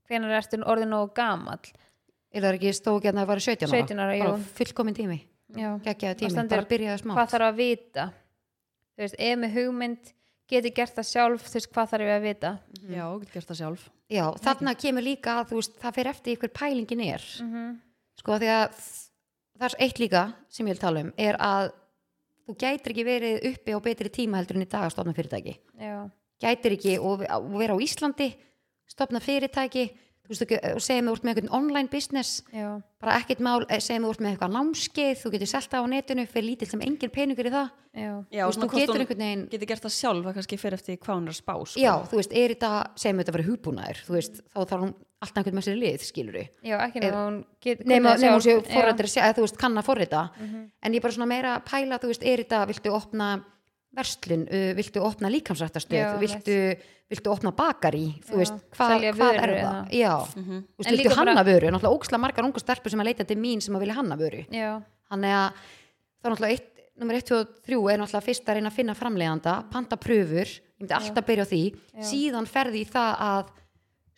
[0.10, 1.60] hvenær ertu orðin og gamall?
[2.32, 3.82] Er það ekki stóð ekki að það var 17 ára?
[3.82, 5.20] 17 ára, bara fullkomin tími,
[5.58, 5.70] Já.
[5.82, 6.32] geggjaði Það tími.
[6.36, 7.18] stendur, bara byrjaði smátt.
[7.18, 8.06] hvað þarf að vita?
[8.94, 10.12] Þú veist, ef með hugmynd
[10.50, 12.52] geti gert það sjálf, þú veist, hvað þarf ég að vita?
[12.90, 13.90] Já, þú getur gert það sjálf.
[14.10, 17.26] Já, þarna kemur líka að þú veist, það fer eftir ykkur pælingin er.
[17.42, 17.80] Mhm.
[18.20, 18.80] sko því að
[19.60, 21.72] það er eitt líka sem ég vil tala um er að
[22.50, 25.58] þú gætir ekki verið uppi á betri tíma heldur en í dag að stofna fyrirtæki.
[25.80, 26.10] Já,
[26.42, 28.32] gætir ekki og, og vera á Íslandi
[28.90, 29.90] stofna fyrirtæki
[30.30, 32.68] þú veist ekki, og segja mig úr með einhvern online business já,
[33.02, 35.92] bara ekkert mál, eh, segja mig úr með eitthvað námskeið, þú getur selt það á
[35.94, 37.72] netinu fyrir lítill sem engin peningur í það.
[37.98, 40.98] Já, Þú veist, þú getur einhvern veginn- Getur gert það sjálf, það kannski fyrir eftir
[41.02, 41.82] hvað hún er að spá, sko.
[41.82, 44.82] já, þú veist, er þetta, segjum við þetta að vera hugbúnaður þú veist, þá þarf
[44.86, 47.40] hún alltaf einhvern með sér lið skilur já, ekki nema hún
[47.86, 48.68] nema, hún sé sjálf.
[48.70, 48.74] Já.
[48.76, 50.22] forrættir eða þú veist, kann að forrita.
[50.40, 50.62] Mhm.
[50.84, 53.28] en ég er bara svona meira að pæla, þú veist, er þetta viltu opna
[53.96, 56.58] verslun, uh, viltu opna líkamsrættastöð, Já, viltu
[57.10, 60.12] viltu opna bakari, þú Já, veist selja hvað er það, já.
[60.30, 63.06] Þú En veist, viltu líka bara- hanna vöru, náttúrulega óksla margar unga stelpur sem að
[63.10, 64.46] leita til mín sem að vilja hanna vöru.
[64.54, 65.54] Já, þannig að
[66.22, 68.78] það er náttúrulega eitt, nummer 1, 2 og 3 er náttúrulega fyrst að reyna að
[68.78, 71.64] finna framleiðanda panta pröfur, ég myndi alltaf byrja á því.
[72.00, 73.46] Síðan ferði í það að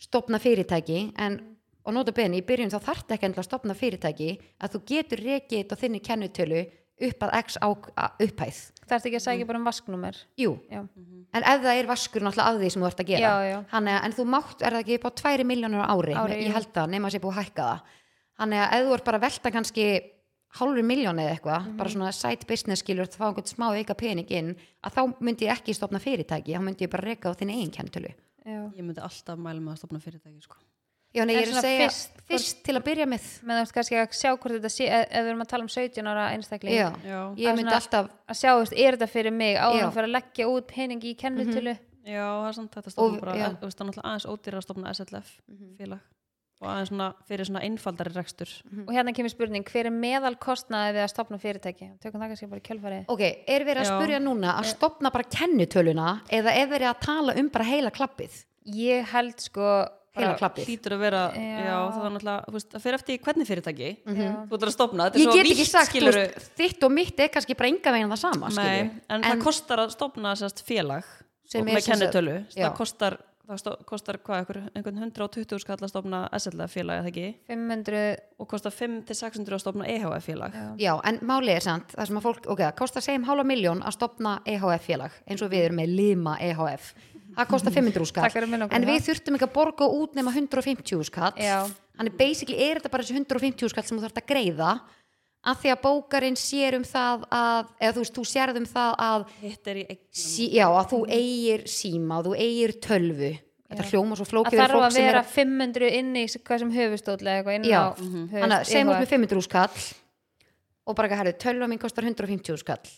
[0.02, 1.39] stopna fyrirtæki en
[1.86, 4.28] og nota beni, í byrjun þá þarf ekki endilega að stopna fyrirtæki
[4.62, 6.60] að þú getur rekið þetta á þinni kennutölu
[7.02, 8.58] upp að x á, að upphæð.
[8.86, 10.18] Það ert ekki að segja bara um vasknúmer?
[10.38, 10.82] Jú, já,
[11.34, 13.22] en ef það er vaskur náttúrulega af því sem þú ert að gera.
[13.32, 13.58] Já, já.
[13.72, 16.54] Þannig, að- en þú mátt, er það ekki upp á 2 miljónur ári, Ári, ég
[16.54, 17.82] held það nema að sé búið að hækka það.
[18.41, 19.86] Þannig að ef þú ert bara að velta kannski
[20.60, 21.78] hálfur miljón eða eitthvað, Mhm.
[21.78, 25.58] bara svona side business skilur, fá einhvern smá auka pening inn að þá myndi ég
[25.58, 28.14] ekki stopna fyrirtæki þá myndi ég bara reka á þinni eigin kennutölu
[28.45, 28.71] já.
[28.75, 30.55] Ég myndi alltaf mæla með að stopna fyrirtæki, sko.
[31.13, 33.23] Já, nei, ég er að svona segja fyrst- fyrst, til að byrja með.
[33.43, 35.63] Menn þú ert kannski að sjá hvort þetta sé ef, ef við erum að tala
[35.65, 36.75] um 17 ára einstakling.
[36.77, 37.19] Já, Já.
[37.35, 40.15] ég myndi svona- alltaf að sjá, veist, er þetta fyrir mig áður að fyrir að
[40.15, 43.83] leggja út pening í kennutölu Já, það er samt þetta stofna bara, þú veist, það
[43.83, 45.27] er náttúrulega aðeins ódýra að stopna SLF
[45.77, 45.99] félag.
[46.62, 48.51] Og aðeins svona fyrir svona einfaldari rekstur
[48.86, 52.51] og hérna kemur spurning, hver er meðal kostnaði við að stopna fyrirtæki tökum það kannski
[52.51, 53.24] bara í kjölfarið ok,
[53.55, 53.95] er verið að Já.
[53.95, 58.38] spurja núna að stopna bara kennitöluna eða er verið að tala um bara heila klappið
[58.78, 59.72] ég held sko
[60.18, 61.57] heila klappið hlýtur að vera, Já.
[61.66, 64.32] já, það er náttúrulega veist, það fyrir eftir hvernig fyrirtæki Já.
[64.51, 66.24] þú ert að stopna, þetta er ég svo get ekki vítt, sagt, þú skilurðu.
[66.36, 69.43] veist, þitt og mitt er kannski bara enga veginn það sama Nei, skilur en, það
[69.47, 71.07] kostar að stopna sérst félag
[71.51, 72.66] Sem og er með já.
[72.68, 73.18] það kostar,
[73.52, 78.02] það kostar hvað, einhver, einhvern 120 skall að stopna SLF félag eða ekki 500
[78.41, 80.66] og kostar 5-600 að stopna EHF félag já.
[80.82, 83.84] Já, en málið er samt, það sem að fólk, ok, það kostar segjum hálfa miljón
[83.86, 86.91] að stopna EHF félag, eins og við erum með Lima EHF.
[87.32, 88.32] Það kostar 500 skall,
[88.68, 91.32] en við þurftum ekki að borga út nema 150 skall.
[91.39, 91.62] Já.
[91.95, 94.72] Þannig basically er þetta bara þessi 150 skall sem þú þarfst að greiða,
[95.41, 98.91] að því að bókarinn sér um það að, eða þú veist, þú sérð um það
[99.05, 99.23] að,
[100.13, 103.31] sí, já, að þú eigir síma, þú eigir tölvu.
[103.71, 106.71] Þetta hljóma svo það flókið þarf að sem er vera 500 inn í hvað sem
[106.75, 109.85] höfustóll eða eitthvað inn Já, á höfust, Þannig að segjum út með 500 skall
[110.81, 112.91] og bara ekki að herðu, tölva mín kostar 150 skall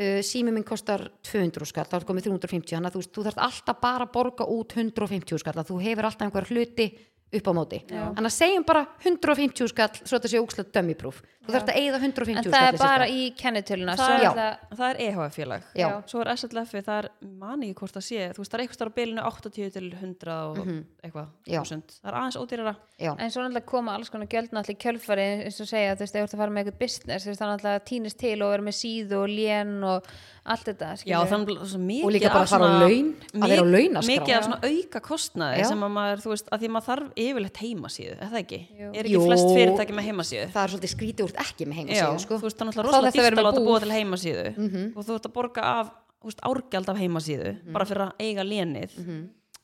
[0.00, 3.26] uh, sími mín kostar 200 skall, þá er komið 350 þannig að þú, veist, þú
[3.28, 6.88] þarft alltaf bara að borga út 150 skall, að þú hefur alltaf einhver hluti
[7.32, 11.54] upp á móti, þannig að segjum bara 150 skall, svo þetta sé ókslega dömmiprúf þú
[11.54, 14.20] þarft að eigða 150 en skall það í er bara í kennitöluna Það svo er-
[14.20, 15.86] er það það er EHF félag Já.
[16.10, 17.08] svo er SLF, það er
[17.40, 20.58] mani hvort það sé þú veist, það er eitthvað á bilinu 80 til 100 og
[20.58, 21.54] eitthvað, Mhm.
[21.54, 21.60] Já.
[21.62, 21.86] þúsund.
[22.02, 22.76] Það er aðeins ódýrara.
[23.00, 23.14] Já.
[23.18, 26.14] en svo náttúrulega koma alls konar gjöld náttúrulega í kjölfari eins og segja, þú veist,
[26.14, 28.62] þú ert að fara með eitthvað business þú veist, það náttúrulega týnist til og vera
[28.62, 30.02] með síðu og lén og
[30.44, 34.20] allt þetta Já, mikið Og líka bara að fara á laun, að vera á launaskrá.
[34.20, 37.56] Mikið af auka kostnaði sem að maður, þú veist, að því að maður þarf yfirleitt
[37.62, 38.58] heimasíðu, er það ekki?
[38.80, 38.88] Jú.
[38.94, 39.22] Er ekki Jú.
[39.26, 40.46] flest fyrirtæki með heimasíðu?
[40.54, 42.34] það er svolítið skrítið úr ekki með Já, heimasíðu sko.
[42.40, 44.92] þú veist, það er náttúrulega rosalega verður að láta búa til heimasíðu Mhm.
[44.96, 45.90] og þú ert að borga af
[46.20, 47.72] þú veist, árgjald af heimasíðu Mhm.
[47.72, 48.90] bara fyrir að eiga lénið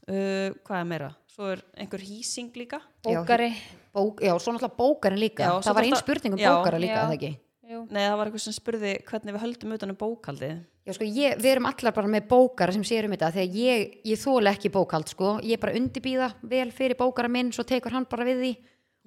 [0.08, 1.10] uh, hvað er meira?
[1.36, 3.52] Svo er einhver hýsing líka bókari
[3.96, 6.50] Bók, já, svo náttúrulega bókarinn líka Já, það var einn spurning um já.
[6.52, 7.04] bókara líka, Já.
[7.06, 7.80] eða ekki Jú.
[7.90, 10.56] Nei, það var eitthvað sem spurði hvernig við höldum utan um bókaldið
[10.86, 13.96] Já, sko, ég, við erum allar bara með bókara sem sér um þetta þegar ég,
[14.06, 15.32] ég þóla ekki bókald sko.
[15.42, 18.52] ég bara undibýða vel fyrir bókara minn svo tekur hann bara við því.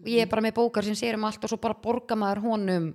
[0.03, 2.43] Og ég er bara með bókara sem sér um allt og svo bara borga maður
[2.49, 2.89] honum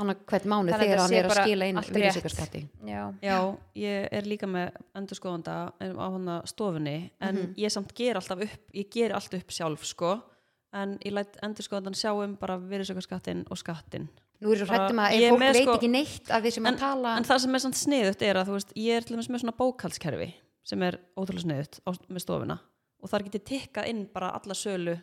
[0.00, 2.60] annað hvert mánu Þannig að þegar þetta hann er að skila inn virðisaukaskatti.
[2.88, 3.36] Já, Já,
[3.80, 7.54] ég er líka með endurskoðanda á hana stofunni en Mhm.
[7.56, 10.22] ég samt ger alltaf upp ég ger allt upp sjálf sko.
[10.72, 14.08] En ég læt endurskoðandan sjá um bara virðisaukaskattin og skattin
[14.40, 16.66] Nú er svo Bara- hrættum að er fólk veit sko- ekki neitt að við sem
[16.66, 19.04] en, að tala en það sem er samt sniðut er að þú veist, ég er
[19.04, 20.28] til dæmis með svona bókaldskerfi
[20.70, 22.56] sem er ótrúlega sniðut á, með stofuna
[23.00, 24.96] og þar getið tikkað inn bara alla sölu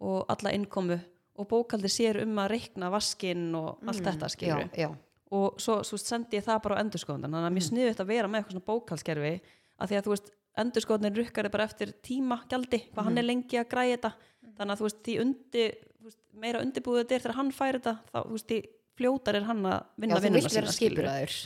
[0.00, 0.98] og alla innkomu
[1.36, 4.88] og bókaldi sér um að reikna vaskinn og allt þetta já, skilur já,
[5.32, 8.28] og svo, svo sendi ég það bara á endurskoðandan þannig að mér sniðut að vera
[8.28, 9.34] með eitthvað svona bókaldskerfi
[9.80, 13.56] að því að þú veist, endurskoðanin rukkar bara eftir tíma gjaldi, hvað hann er lengi
[13.60, 14.12] að græja þetta
[14.58, 15.66] þannig að þú veist, því undi,
[15.98, 18.60] þú veist, meira undirbúið þetta er þegar hann fær þetta þá, þú veist, því
[19.02, 21.38] fljótar er hann að já vinna þú vinnuna sína, skipulaður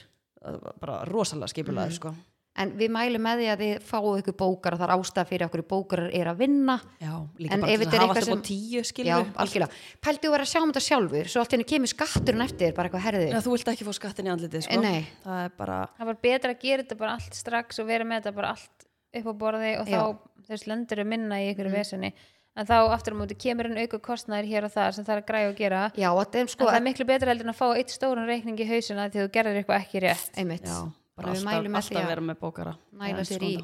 [0.80, 2.12] bara rosalega skipulaður sko.
[2.56, 5.62] en við mælum með því að þið fáu ykkur bókara það er ástæð fyrir okkur
[5.68, 6.76] bókarar er að vinna.
[7.02, 10.30] Já, líka En bara til að er hafa upp á tíu já, skilur algjörlega, pældu
[10.30, 13.06] að vera að sjá um þetta sjálfur svo allt henni kemur skatturinn eftir bara eitthvað
[13.08, 14.80] herðið Já, þú vilt ekki fá skattin í andlitið sko.
[14.86, 15.02] Nei.
[15.26, 18.22] það er bara það var betra að gera þetta bara allt strax og vera með
[18.22, 18.88] þetta bara allt
[19.20, 20.06] upp á borði og þá Já.
[20.48, 22.14] þess lendur að minna í ykkur vesinni
[22.56, 25.22] en þá aftur á móti kemur einn auka kostnæður hér og það sem það er
[25.22, 25.80] að græja og gera.
[25.96, 28.60] Já, er sko en það er miklu betra heldur en að fá eitt stóran reikning
[28.60, 30.30] í hausina því þú gerðir eitthvað ekki rétt.
[30.40, 30.78] Einmitt, já,
[31.16, 32.76] bara Þannig við alltaf, alltaf að vera með bókara.
[33.02, 33.54] næla sér í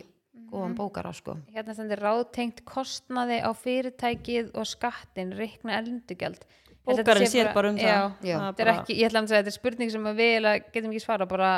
[0.53, 1.37] góðan bókara sko.
[1.55, 6.45] Hérna stendur ráðtengt kostnaði á fyrirtækið og skattin reikna eldugjald.
[6.85, 8.13] Bókarinn sér bara um það.
[8.27, 10.49] já, Það er bara- ekki, ég ætla að segja þetta er spurning sem að við
[10.75, 11.51] getum ekki svara bara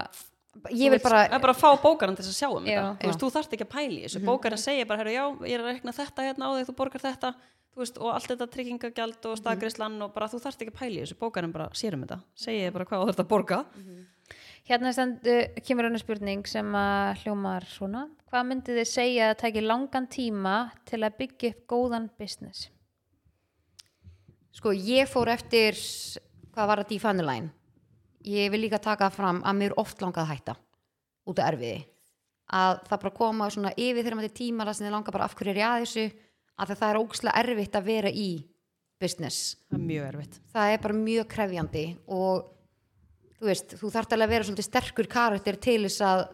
[0.70, 2.80] ég vil bara, Það er bara að fá bókaran til að sjá um Já.
[2.80, 2.98] þetta.
[3.00, 4.26] Þú, veist, þú þarft ekki að pæli þessu, Mhm.
[4.26, 7.34] bókaran segir bara já, ég er að rekna þetta hérna á þig, þú borgar þetta.
[7.74, 9.30] Þú veist, og allt þetta tryggingagjald Mhm.
[9.30, 11.18] og stakrislann og bara þú þarft ekki að pæli þessu.
[11.18, 13.64] Bókaran bara sér um þetta, segir bara hvað þú þarft að borga.
[14.64, 18.08] Hérna stendur, kemur önnur spurning sem að hljómar svona.
[18.32, 22.70] Hvað myndið þið segja að það tæki langan tíma til að byggja upp góðan business?
[24.52, 25.72] Sko ég fór eftir
[26.54, 27.50] hvað var þetta í Funnyline
[28.24, 30.54] ég vil líka taka fram að mér oft langað að hætta
[31.28, 31.84] út af erfiði.
[32.54, 35.36] Að það bara koma svona yfir þegar maður til tíma sem þið langar bara af
[35.36, 36.04] hverju er ég að þessu?
[36.54, 38.28] Að það er ógslag erfitt að vera í
[39.00, 39.56] business.
[39.70, 40.40] Það er mjög erfitt.
[40.52, 42.50] Það er bara mjög krefjandi og
[43.38, 46.24] þú veist, þú þarft alveg að vera svolítið sterkur karakter til þess að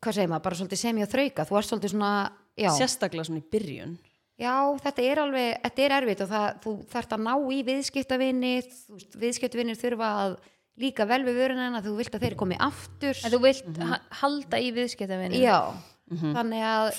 [0.00, 1.46] hvað segir maður, bara svolítið sem ég að þrauka.
[1.48, 2.12] Þú ert svolítið svona,
[2.58, 3.96] já, sérstaklega svona í byrjun
[4.40, 4.54] já
[4.86, 8.54] þetta er alveg þetta er erfitt og það, þú þarft að ná í viðskiptavinni,
[9.20, 10.34] viðskiptavinnir þurfa að
[10.80, 13.16] líka vel við vöruna en að þú vilt að þeir komi aftur.
[13.20, 15.58] En þú vilt ha halda í viðskiptavinni já,
[16.08, 16.92] þannig að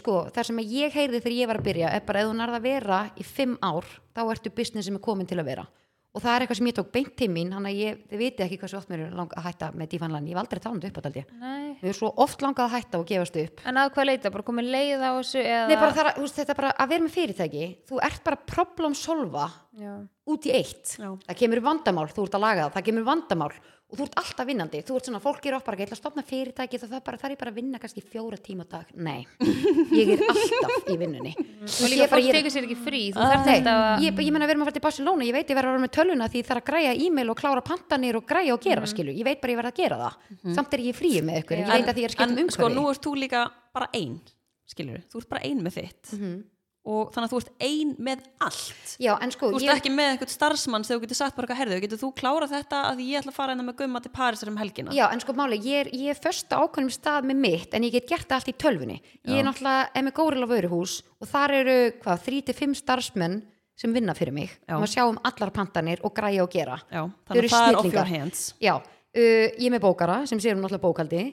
[0.00, 2.60] sko, það sem ég heyrði þegar ég var að byrja er bara ef þú nærða
[2.60, 5.66] að vera í fimm ár þá ertu business sem er komin til að vera
[6.16, 8.44] og það er eitthvað sem ég tók beint til mín þannig að ég, þið viti
[8.46, 10.86] ekki hvað svo oft mér er lang að hætta með dífanlan, ég hef aldrei talað
[10.88, 11.66] upp á Nei.
[11.82, 13.62] við erum svo oft langað að hætta og gefast upp.
[13.68, 15.66] En að hvað leita, bara komið leið á þessu eða...
[15.68, 17.68] Nei, bara það, veist, þetta er bara að vera með fyrirtæki.
[17.90, 19.46] Þú ert bara problem solva
[19.76, 19.92] Já.
[20.32, 20.96] út í eitt.
[20.96, 21.10] Já.
[21.28, 23.50] það kemur vandamál, þú ert að laga það, það kemur vandamál
[23.86, 26.00] og þú ert alltaf vinnandi, þú ert svona fólk er oft bara, ég ætla að
[26.00, 28.86] stopna fyrirtæki bara, það er bara að vinna kannski fjóra tíma á dag.
[28.98, 29.22] Nei,
[29.94, 31.32] ég er alltaf í vinnunni.
[31.38, 34.02] Og líka fólk tekur sér ekki frí, þú þarf Nei, þetta að...
[34.02, 35.84] ég, ég menna við erum að fara til Barcelona ég veit ég verður að vera
[35.84, 38.82] með töluna því ég þarf að græja e-mail og klára pantanir og græja og gera
[38.82, 40.14] mm skilu, ég veit bara ég verð að gera það.
[40.56, 42.50] Samt er ég í fríi með ykkur, ég veit að því ég er skipt um
[42.50, 42.66] sko,
[45.54, 46.55] umhverfi
[46.86, 48.92] og þannig að þú ert ein með allt.
[49.02, 51.60] Já, sko, þú ert ég, ekki með eitthvað starfsmann þegar þú getur sagt bara eitthvað
[51.60, 54.50] herðu, getur þú klárað þetta að ég ætla að fara hérna með gumma til Parísar
[54.52, 54.94] um helgina?
[54.96, 57.96] Já, en sko máli, ég er, er först á ákveðnum stað með mitt en ég
[57.96, 58.98] get gert það allt í tölvunni.
[59.26, 62.76] Ég er náttúrulega, er með góril á vöruhús og þar eru, hvað, þrý til fimm
[62.78, 63.40] starfsmenn
[63.76, 64.52] sem vinna fyrir mig.
[64.64, 64.78] Já.
[64.78, 66.78] og sjá um allar pantanir og græja og gera.
[66.88, 68.46] Já, þannig að það er off your hands.
[68.62, 71.26] Já, uh, ég er með bókara sem sér um náttúrulega bókaldi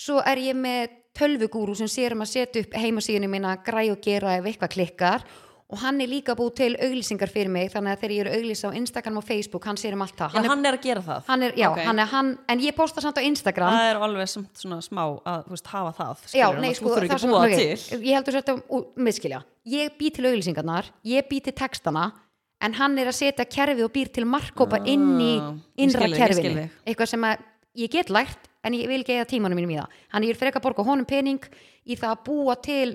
[0.00, 4.00] svo er ég með tölvugúru sem sér um að setja upp heimasíðinu mína græ og
[4.04, 5.24] gera ef eitthvað klikkar.
[5.70, 8.38] Og hann er líka búið til auglýsingar fyrir mig þannig að þegar ég er að
[8.40, 10.32] auglýsa á Instagram og Facebook hann sér um allt það.
[10.34, 11.20] Já, hann er að gera það.
[11.28, 11.78] hann er, já, Ok.
[11.86, 13.70] hann er hann, en ég posta samt á Instagram.
[13.78, 14.26] Það er alveg
[14.58, 17.30] svona smá að veist, hafa það Já, skilurðu, nei, að sko, þú þurfur ekki að
[17.30, 18.00] búa ok, til.
[18.02, 19.40] ég heldur þetta miskilja,
[19.70, 22.12] ég bý til auglýsingarnar ég bý til textana
[22.60, 26.66] en hann er að setja kerfið og býr til markkópa inn í Ah, innra kerfinu.
[26.84, 27.38] eitthvað sem að
[27.78, 30.00] ég get lært en ég vil ekki eða tímanum mínum í það.
[30.14, 31.46] Hann ég vil freka borga honum pening
[31.86, 32.88] í það að búa til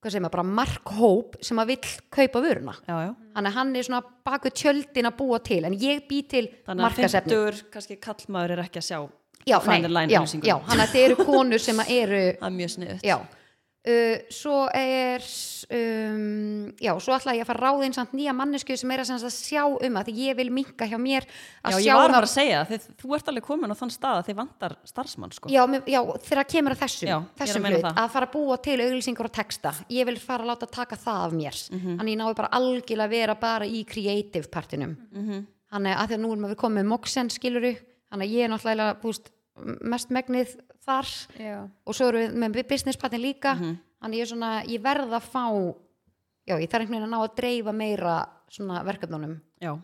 [0.00, 2.74] hvað segir maður, bara markhóp sem að vill kaupa vöruna.
[2.88, 6.78] Þannig að hann er svona baku tjöldin að búa til en ég bý til Þannig
[6.78, 9.00] að markasefni 50 kannski kallmaður er ekki að sjá
[9.48, 12.72] já, nei, já, já, hann að þetta eru konur sem að eru Það er mjög
[12.74, 13.16] sniðut já
[13.86, 15.22] uh, svo er
[15.72, 19.02] um, já, svo ætla ég að fara að ráða inn samt nýja mannesku sem er
[19.02, 21.26] að, að sjá um að ég vil minka hjá mér
[21.64, 23.94] að Já, ég var um að að segja þið, þú ert alveg komin á þann
[23.94, 25.52] stað að þið vantar starfsmann sko.
[25.52, 28.58] Já, já, þegar kemur að þessum, Já, að þessum meina hlut, að fara að búa
[28.66, 31.96] til auglýsingar og texta, ég vil fara að láta taka það af mér, Mhm.
[32.00, 35.46] þannig ég nái bara algjörlega að vera bara í creative partinum Mhm.
[35.72, 37.76] þannig að því að nú erum við komið með Moxen skiluru,
[38.10, 39.30] þannig að ég er náttúrulega búst,
[39.82, 40.56] mest megnið
[40.86, 41.06] þar
[41.38, 41.68] Já.
[41.86, 43.76] og svo erum við með business partin líka Mhm.
[44.02, 45.44] þannig ég svona, ég verð að fá
[46.48, 49.78] já, ég þarf einhvern veginn að ná að dreifa meira svona verkefnunum Já,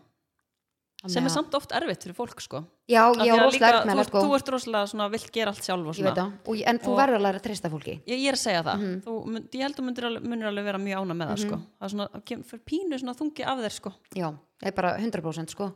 [1.07, 2.63] sem er samt oft erfitt fyrir fólk sko.
[2.89, 4.87] Já, Af ég því á að rosalega erfitt með þú, það sko þú ert rosalega
[4.89, 8.17] svona, vilt gera allt sjálf og og, en þú verður læra að treysta fólki Ég,
[8.17, 9.01] ég er að segja það, Mhm.
[9.05, 11.55] þú, mun- ég held að þú munir alveg, alveg vera mjög ána með það sko.
[11.79, 12.09] það er svona,
[12.43, 13.93] fyrir pínu svona þungi af þér sko.
[14.15, 15.71] Já, er bara 100% sko.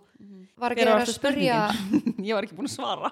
[0.61, 1.57] Var ekki að spyrja
[2.27, 3.11] ég var ekki búin að svara.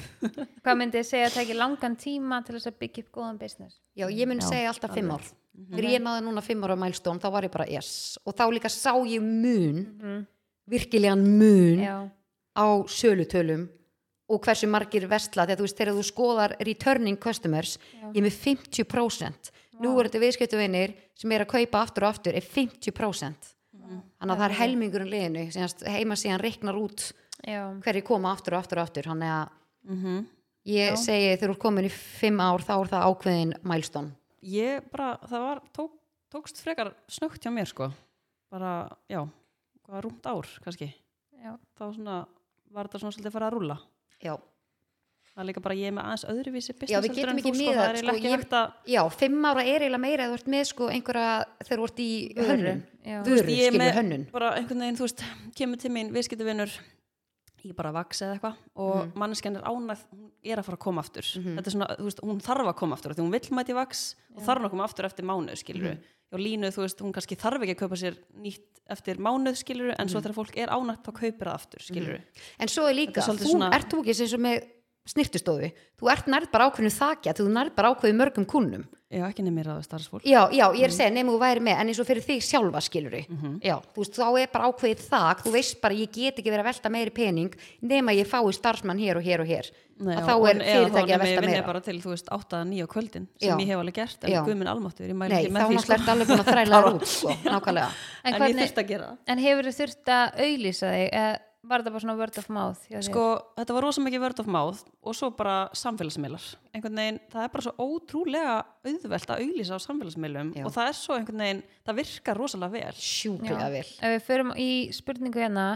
[0.64, 3.40] Hvað myndi þið segja að það ekki langan tíma til þess að byggja upp góðan
[3.40, 3.80] business?
[3.96, 5.24] Já, ég mun Já, segja alltaf fimm ár.
[5.54, 5.70] Mhm.
[5.70, 8.18] Þegar ég náði núna fimm ára mælstón þá var ég bara yes.
[8.26, 10.26] Og þá líka sá ég mun
[10.66, 11.96] virkilegan mun Já,
[12.56, 13.68] á sölutölum
[14.28, 17.76] og hversu margir vestla þegar þú veist þegar þú skoðar returning customers
[18.14, 19.50] ég er með 50%
[19.82, 23.53] nú er þetta viðskiptuvinir sem er að kaupa aftur og aftur er 50%
[23.84, 27.10] þannig að það er helmingurinn liðinu sem heima síðan reiknar út
[27.44, 29.10] já, hverju koma aftur og aftur og aftur.
[29.12, 29.46] Þannig að
[29.90, 30.24] mm
[30.64, 34.06] ég segi þegar þú er komin í fimm ár þá er það ákveðin mælstón
[34.40, 35.96] ég bara, það var tók,
[36.32, 37.90] tókst frekar snögt hjá mér sko.
[38.48, 39.26] bara, já
[39.88, 40.88] rúmt ár kannski.
[41.42, 41.56] Já.
[41.76, 42.16] þá svona,
[42.72, 43.76] var þetta svona svolítið að fara að rúlla.
[44.24, 44.34] Já,
[45.34, 47.58] það er líka bara ég með aðeins öðruvísi Já, business við heldur getum ekki þú,
[47.58, 51.30] miðað, það sko, ég- já, fimm ára er eiginlega meira þú ert með sko einhverja
[51.64, 53.16] þegar þú ert í hönnun já.
[53.24, 55.24] Þú ég er skilur með hönnun bara einhvern veginn, þú veist,
[55.58, 56.70] kemur til mín viðskiptavinur
[57.64, 59.12] í bara vaks eða eitthvað og mm.
[59.16, 60.00] manneskjan er ánæð
[60.44, 61.54] er að fara að koma aftur Mhm.
[61.58, 63.74] þetta er svona, þú veist, hún þarf að koma aftur af því hún vill mæti
[63.74, 64.02] vaks
[64.36, 65.98] og þarf hún að koma aftur eftir mánuð skilur Mhm.
[66.34, 69.94] og línu, þú veist, hún kannski þarf ekki að kaupa sér nýtt eftir mánuð skilur
[69.96, 70.12] en Mhm.
[70.12, 72.20] svo þegar fólk er ánægt þá kaupir það aftur skilur
[72.60, 74.62] en svo er líka, er þú svona- ert þú ekki sem með
[75.08, 78.84] snirtustofu, þú ert nærð bara ákveðinu þakja, þú nærð bara ákveðinu mörgum kunnum
[79.14, 81.76] já, ekki nefnir að starfsfólk já, já, ég er að segja, nema þú væri með
[81.82, 83.60] en eins og fyrir þig sjálfa skilur Mhm.
[83.62, 86.64] já, þú veist, þá er bara ákveðið þak þú veist bara, ég get ekki verið
[86.64, 87.52] að velta meiri pening
[87.82, 89.70] nema ég fái starfsmann hér og hér og hér.
[90.00, 91.66] Nei, að já, þá er fyrirtæki þá að nema ég velta vinni meira.
[91.66, 93.56] bara til, þú veist, 8-9 á kvöldin sem Já.
[93.62, 95.94] ég hef alveg gert, en guðminn almáttur ég nei, þá því, náttúrulega
[101.68, 102.82] var þetta bara svona word of mouth?
[103.06, 103.24] Sko,
[103.58, 106.46] þetta var rosa mikið word of mouth og svo bara samfélagsmiðlar.
[106.74, 110.66] Einhvern veginn, það er bara svo ótrúlega auðvelt að auglýsa á samfélagsmiðlum Já.
[110.66, 113.00] og það er svo einhvern veginn, það virkar rosalega vel.
[113.00, 115.66] sjúklega vel ef við förum í spurningu hérna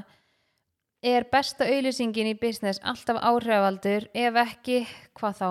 [1.05, 4.83] er besta auðlýsingin í business alltaf áhrifavaldur ef ekki,
[5.19, 5.51] hvað þá?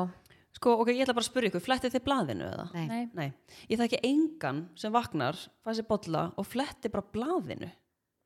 [0.57, 2.67] sko, ok, ég ætla bara að spyrja ykkur, flettið þið blaðinu eða?
[2.73, 3.01] Nei.
[3.17, 3.27] Nei.
[3.69, 7.69] Ég þekki engan sem vaknar, fæði sér bolla og fletti bara blaðinu.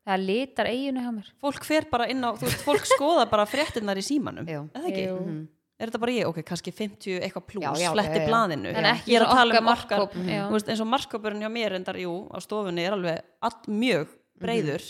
[0.07, 3.45] Það litar eiginu hjá mér Fólk fer bara inn á, þú veist, fólk skoða bara
[3.49, 4.47] fréttinnar í símanum.
[4.49, 4.63] Jú.
[4.73, 5.03] Eða ekki?
[5.07, 5.47] Jú.
[5.81, 8.27] Er þetta bara ég, ok, kannski 50 eitthvað pluss, Já, já, fletti já, já.
[8.29, 8.69] blaðinu.
[8.77, 10.41] en ekki Ég er að tala okkar um okkar, markkóp já.
[10.45, 14.11] þú veist, eins og markkópurinn hjá mér endar, jú, á stofunni er alveg all, mjög
[14.41, 14.85] breyður.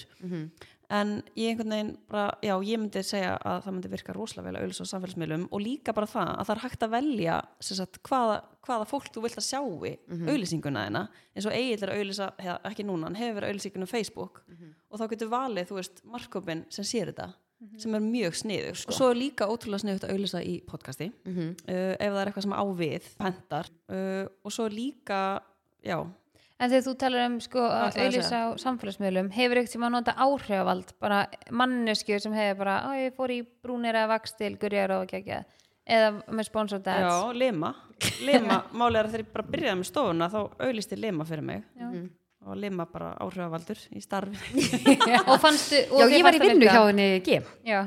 [0.92, 4.56] En ég einhvern veginn bara, já, ég myndi segja að það myndi virka rosalega vel
[4.58, 8.00] að auðvitað á samfélagsmiðlum og líka bara það að það er hægt að velja sagt,
[8.10, 8.36] hvaða,
[8.68, 10.28] hvaða fólk þú vilt að sjá í Mhm.
[10.28, 11.04] auðlýsinguna þeina
[11.36, 12.28] eins og Egil er að auðlýsa,
[12.68, 14.74] ekki núna, hann hefur verið auðlýsingunum Facebook Mhm.
[14.92, 17.80] og þá getur valið, þú veist, markkópin sem sér þetta Mhm.
[17.80, 18.90] sem er mjög sniður Sko.
[18.90, 21.56] og svo er líka ótrúlega sniðugt að auðlýsa í podcasti Mhm.
[21.70, 25.40] uh, ef það er eitthvað sem á við, pendar uh, og svo líka,
[25.86, 26.06] já
[26.62, 29.94] En þegar þú talar um sko að að auðlýsa á samfélagsmiðlum, hefur ekkert sem að
[29.96, 34.94] nota áhrifavald, bara manneskjur sem hefur bara, á ég fór í brúnir eða vakstil, gurjar
[35.00, 35.42] og gegja,
[35.90, 37.36] eða með sponsor Já, dads.
[37.42, 37.74] lima,
[38.22, 41.66] lima Máli er að þegar ég bara byrjaði með stofuna þá auðlýsti lima fyrir mig.
[41.82, 41.90] Já.
[42.42, 44.38] og lima bara áhrifavaldur í starfi.
[45.32, 47.42] Og fannstu, og Já, ég var í vinnu hjá henni G.
[47.66, 47.82] Já,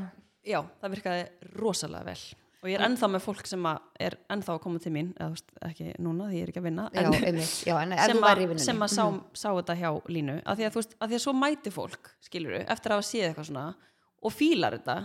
[0.45, 2.18] Já, það virkaði rosalega vel
[2.65, 5.31] og ég er ennþá með fólk sem að er ennþá að koma til mín eða
[5.35, 7.55] veist, ekki núna því ég er ekki að vinna Já, en einmitt.
[7.69, 8.65] Já, en sem, væri í að, vinnunni.
[8.65, 9.05] sem að sá,
[9.37, 12.12] sá þetta hjá línu að því að, þú veist, að því að svo mæti fólk
[12.25, 13.67] skilur eftir að hafa séð eitthvað svona
[14.25, 14.99] og fílar þetta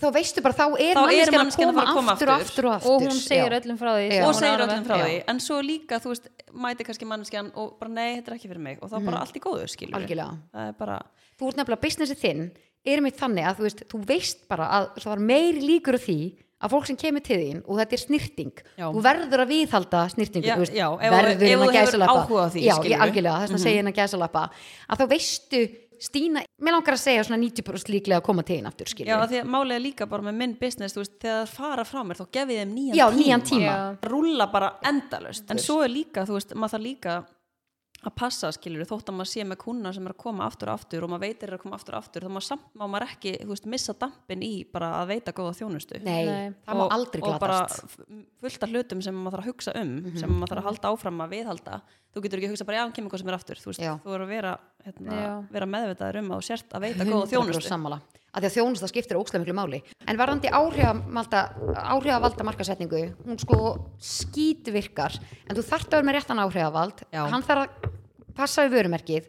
[0.00, 2.46] Þá veistu bara, þá er Þá er manneskjan að koma að koma aftur og aftur.
[2.46, 2.92] aftur og aftur.
[2.94, 3.56] og hún segir Já.
[3.58, 4.04] öllum frá því.
[4.06, 4.12] Já.
[4.20, 4.86] sem og segir öllum með.
[4.86, 5.04] frá Já.
[5.08, 6.28] því en svo líka, þú veist,
[6.64, 9.36] mæti kannski manneskjan og bara nei, þetta er ekki fyrir mig og þá bara allt
[9.36, 10.38] í góðu skilur Algjörlega.
[10.54, 11.00] það er bara,
[11.40, 12.44] Þú ert nefnilega businessi þinn,
[12.94, 16.00] er mitt þannig að þú veist, þú veist bara að það var meiri líkur á
[16.06, 16.18] því
[16.60, 18.86] að fólk sem kemur til þín og þetta er snirting Já.
[18.92, 20.00] þú verður að viðhalda
[20.44, 22.24] Já, já, ef- verður hefur gæsalappa.
[22.24, 22.74] áhuga á því, já,
[23.06, 24.42] algjörlega, þess að segja innan gæsalappa
[24.90, 25.62] að þá veistu
[26.00, 29.26] Stína, mér langar að segja svona 90% líklega að koma til þín aftur já, skilur
[29.28, 32.16] því að er líka bara með minn business, þú veist, þegar það fara frá mér
[32.16, 33.74] þá gef ég þeim nýjan Já, tíma, nýjan tíma.
[33.74, 34.08] Já.
[34.08, 37.18] rúlla bara endalust en svo er líka, þú veist, maður þarf líka
[38.00, 40.78] að passa, skilur, þótt að maður sé með kuna sem er að koma aftur og
[40.80, 43.04] aftur og maður veitir er að koma aftur og aftur, þá maður samt má maður
[43.10, 46.54] ekki, þú veist, missa dampin í bara að veita góða þjónustu Nei, Nei.
[46.64, 48.20] það má og, aldrei og bara glatast Mhm.
[48.24, 50.92] f- fullt af hlutum sem maður þarf að hugsa um sem maður þarf að halda
[50.94, 51.80] áfram að viðhalda
[52.14, 53.80] þú getur ekki að hugsa bara, já, hann kemur hvað sem er aftur þú, veist,
[53.84, 53.92] Já.
[54.00, 57.68] þú er að vera, hérna, vera meðvitaður um að sért að veita góða 100% þjónustu
[57.68, 58.00] sammála
[58.34, 59.82] að því að þjónusta skiptir ókslega miklu máli.
[60.06, 63.58] En varðandi áhrifavalda markasetningu hún sko
[63.98, 65.16] skítvirkar.
[65.48, 67.04] En þú þarft að vera með réttan áhrifavald.
[67.12, 67.24] Já.
[67.32, 67.92] hann þarf að
[68.36, 69.28] passa við vörumerkið.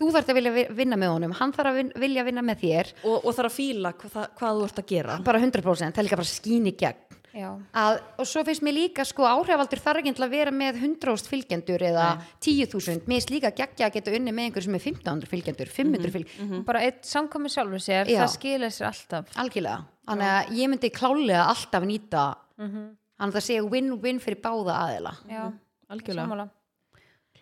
[0.00, 1.32] Þú þarft að vilja vi- vinna með honum.
[1.36, 2.92] Hann þarf að vilja vinna með þér.
[3.04, 5.18] Og, og þarf að fíla hvað, það- hvað þú ert að gera.
[5.22, 7.11] Bara 100% það er líka bara skín í gegn.
[7.32, 11.84] Að, og svo finnst mér líka sko áhrifavaldur þarf ekki að vera með 100.000 fylgjendur
[11.88, 12.06] eða
[12.44, 16.14] 10.000 mér finnst líka geggja að geta unni með einhver sem er 1500 fylgjendur 500
[16.16, 18.20] fylgjendur Bara eitt samkomi sjálfur sér, Já.
[18.22, 19.32] það skilir sér alltaf.
[19.40, 22.24] algjörlega, þannig að ég myndi klálega alltaf nýta
[22.58, 25.14] þannig að það sé win-win fyrir báða aðila.
[25.30, 25.44] Já,
[25.88, 26.48] algjörlega, sammála.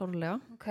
[0.00, 0.68] Klárlega Ok,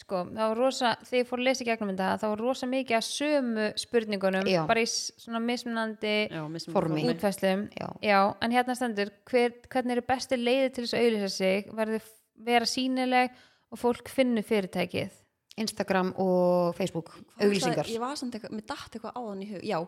[0.00, 2.68] sko, það var rosa, þegar ég fór að lesa í gegnum þetta, það var rosa
[2.70, 4.60] mikið að sömu spurningunum, Já.
[4.70, 7.02] bara í svona mismunandi já, mismunandi Formi.
[7.02, 7.14] formi.
[7.14, 7.64] útfæslum.
[8.02, 8.18] Já.
[8.40, 12.02] en hérna stendur, hver, hvernig eru besti leiði til þess að auðlýsa sig, verði
[12.48, 15.24] vera sínileg og fólk finnu fyrirtækið.
[15.58, 19.64] Instagram og Facebook, auglýsingar ég var samt eitthvað, mér datt eitthvað á þann í hug
[19.66, 19.78] já,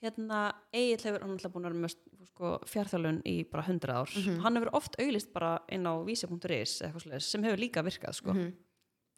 [0.00, 0.40] hérna
[0.72, 1.94] Egil hefur hann alltaf búin að vera með
[2.30, 4.10] sko, fjárþjálun í bara 100 ár.
[4.16, 4.40] Mhm.
[4.44, 6.80] hann hefur oft auglist bara inn á vísi.is
[7.26, 8.30] sem hefur líka virkað sko.
[8.30, 8.54] en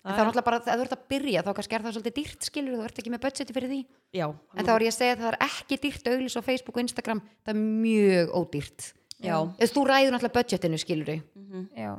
[0.02, 2.42] það er náttúrulega bara, ef þú ert að byrja þá kannski er það svolítið dýrt
[2.48, 3.86] skilur þú ert ekki með budgeti fyrir því.
[4.12, 4.26] Já,
[4.56, 6.76] en þá er ég að segja að það er ekki dýrt að auglýsa á Facebook
[6.76, 8.92] og Instagram, það er mjög ódýrt.
[9.22, 11.92] Já, ef þú ræður náttúrulega budgetinu skilur þú Já.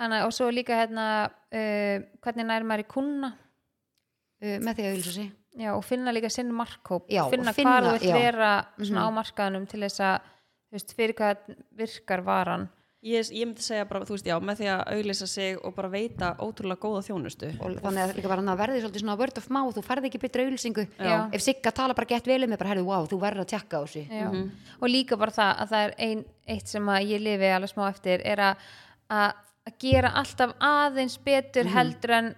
[0.00, 5.12] Þannig, og svo líka hérna, uh, hvernig nær maður í kuna uh, með því að
[5.12, 8.10] sig já, og finna líka sinn markkóp, Já, finna, finna- hvað þú vilt.
[8.10, 8.20] Mhm.
[8.22, 10.20] vera svona á markaðunum til þess að,
[10.72, 11.36] veist, fyrir hvað
[11.76, 12.68] virkar varan.
[13.02, 15.88] ég, ég myndi segja bara, þú veist, já, með því að auglýsa sig og bara
[15.88, 19.74] veita ótrúlega góða þjónustu og þannig að líka bara verði svolítið svona word of mouth,
[19.74, 21.30] þú færði ekki betra auglýsingu Já.
[21.32, 23.80] ef Sigga tala bara gett vel um mig bara herðu, wow, þú verður að tjekka
[23.80, 24.50] á þessu Já.
[24.82, 27.88] og líka bara það að það er ein, eitt sem að ég lifi alveg smá
[27.88, 28.56] eftir er að,
[29.10, 29.32] að,
[29.80, 32.34] gera alltaf aðeins betur heldur en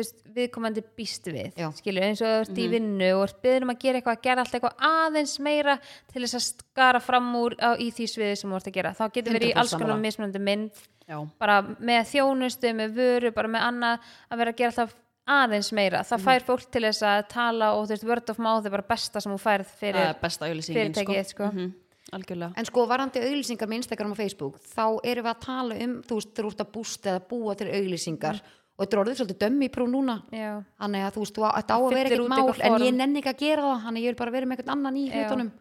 [0.00, 1.68] veist, viðkomandi býst við Já.
[1.76, 4.24] skilur, eins og þú ert í vinnu og ert beður um að gera eitthvað, að
[4.28, 5.76] gera alltaf eitthvað aðeins meira
[6.12, 8.96] til þess að skara fram úr á, í því sviði sem þú ert að gera.
[8.96, 13.32] Þá getur verið í 100% alls konar mismunandi mynd já, bara með þjónustu, með vöru
[13.36, 14.98] bara með annað, að vera að gera alltaf
[15.32, 18.66] aðeins meira, það fær fólk til þess að tala og þú veist, word of mouth
[18.66, 20.72] er bara besta sem þú færð það fyrir er sko.
[20.74, 21.50] fyrirtækið sko.
[21.52, 21.68] Mhm,
[22.12, 22.52] algjörlega.
[22.58, 26.18] En sko varandi auglýsingar með Instagram og Facebook þá erum við að tala um, þú
[26.18, 28.42] veist, þú ert að bústa eða búa til auglýsingar.
[28.42, 30.16] Og og þetta er orðið svolítið dömmi prú núna.
[30.34, 30.52] Já,
[30.82, 33.30] þannig að þú veist, þetta á Það að vera ekkert mál en ég nenni ekki
[33.32, 35.52] að gera það, þannig að ég vil bara vera með eitthvað annan í hlutunum.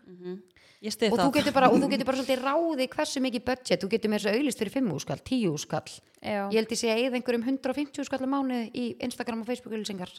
[0.82, 1.28] Ég stið og það.
[1.28, 4.24] þú getur bara, og þú getur bara svolítið ráði hversu mikið budget, þú getur með
[4.24, 5.91] þess að auðlist fyrir 5 skall, 10 skall
[6.26, 9.51] já, ég held ég sé að eða einhverjum 150 skall á mánuði í Instagram og
[9.51, 10.15] Facebook auðlýsingar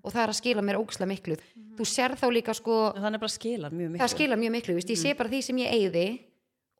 [0.00, 1.36] og það er að skila mér ógislega miklu.
[1.78, 4.02] Þú sér þá líka sko bara skilar mjög miklu.
[4.02, 6.06] það skilar mjög miklu, veist, ég sé bara því sem ég eigði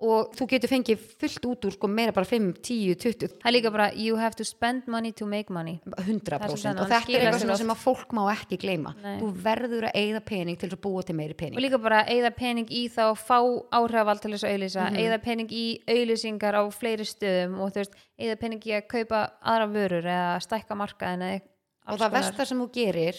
[0.00, 3.54] og þú getur fengið fullt út úr sko meira bara 5, 10, 20 það er
[3.56, 6.88] líka bara you have to spend money to make money 100% Það er sem og
[6.88, 7.58] þetta er eitthvað oft.
[7.60, 9.18] sem að fólk má ekki gleyma Nei.
[9.20, 12.30] þú verður að eigða pening til að búa til meiri og pening líka bara eigða
[12.36, 13.38] pening í þá fá
[13.80, 14.96] áhrifavald til þess að auðlýsa Mhm.
[15.04, 19.20] eigða pening í auðlýsingar á fleiri stöðum og þú veist, eigða pening í að kaupa
[19.44, 21.40] aðra vörur eða stækka markaðin eða
[21.90, 23.16] og það versta sem þú gerir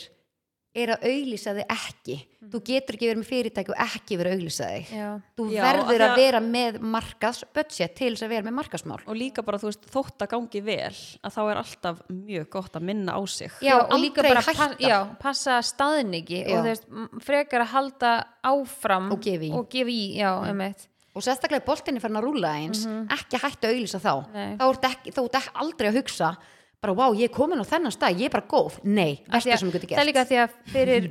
[0.73, 2.13] er að auglýsa þig ekki
[2.51, 5.61] þú getur ekki verið með fyrirtæki og ekki verið að auglýsa þig já, þú Já,
[5.65, 9.59] verður að að- vera með markaðsbudget til þess að vera með markaðsmál og líka bara
[9.61, 10.93] þú veist þótt að gangi vel
[11.27, 14.55] að þá er alltaf mjög gott að minna á sig Já, og líka aldrei bara
[14.61, 16.47] pa, já, passa staðningi Já.
[16.55, 16.87] og þú veist,
[17.27, 18.13] frekar að halda
[18.47, 19.51] áfram Og gefa í.
[19.53, 20.87] og gefa í já, mm.
[21.15, 24.33] og sérstaklega ef boltinni fyrir að rúla eins ekki hætta að auglýsa þá Mhm.
[24.33, 24.57] Nei.
[24.57, 26.37] þá ert ekki, þú ert ekki aldrei að hugsa
[26.81, 28.79] bara, wow, ég er komin á þennan stað, ég er bara góð.
[28.89, 30.07] Nei, versta sem þú getur það er gert.
[30.09, 31.03] líka því að fyrir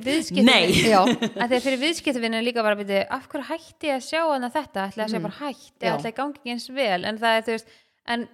[2.40, 4.86] er líka bara að byrja af hverju hætti ég að sjá hana þetta?
[4.90, 5.84] Ætla að sé bara hætti.
[5.86, 5.92] Já.
[5.94, 6.98] ætla að gangi ekki eins vel?
[7.06, 7.70] En það er þú veist,
[8.14, 8.24] en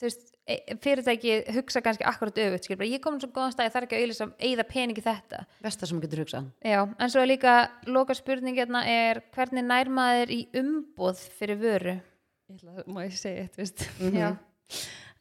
[0.00, 3.54] þú veist e- fyrirtæki hugsa kannski akkurat öfut skil, bara, ég er komin svo góðan
[3.54, 5.44] stað, ég þarf ekki að auðlýsa eigða peningi þetta.
[5.62, 6.48] Versta sem þú getur hugsað.
[6.66, 7.54] Já, en svo er líka
[7.86, 11.22] loka spurningina er hvernig nær maður í umboð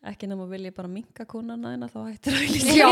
[0.08, 2.88] ekki nema vil ég bara minka kúnana en þá hættir að auglýsa Já,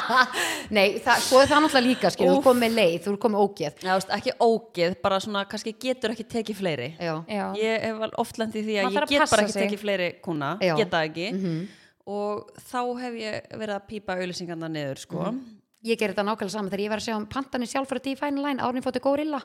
[0.76, 3.42] nei, það, svo er það náttúrulega líka skil, þú ert komið leið, þú ert komið
[3.44, 7.14] ógeð Já, ekki ógeð, bara svona kannski getur ekki tekið fleiri Já,
[7.60, 9.62] Ég hef oft lendið því að þarf ég að get bara ekki sig.
[9.68, 10.74] tekið fleiri kúna, Já.
[10.82, 11.60] geta ekki Mhm.
[12.10, 15.34] og þá hef ég verið að pípa auðlýsingarna niður sko.
[15.86, 18.42] ég ger þetta nákvæmlega saman þegar ég var að sjá um pantanir sjálf fyrir Define
[18.42, 19.40] Line árið fóttu Gorilla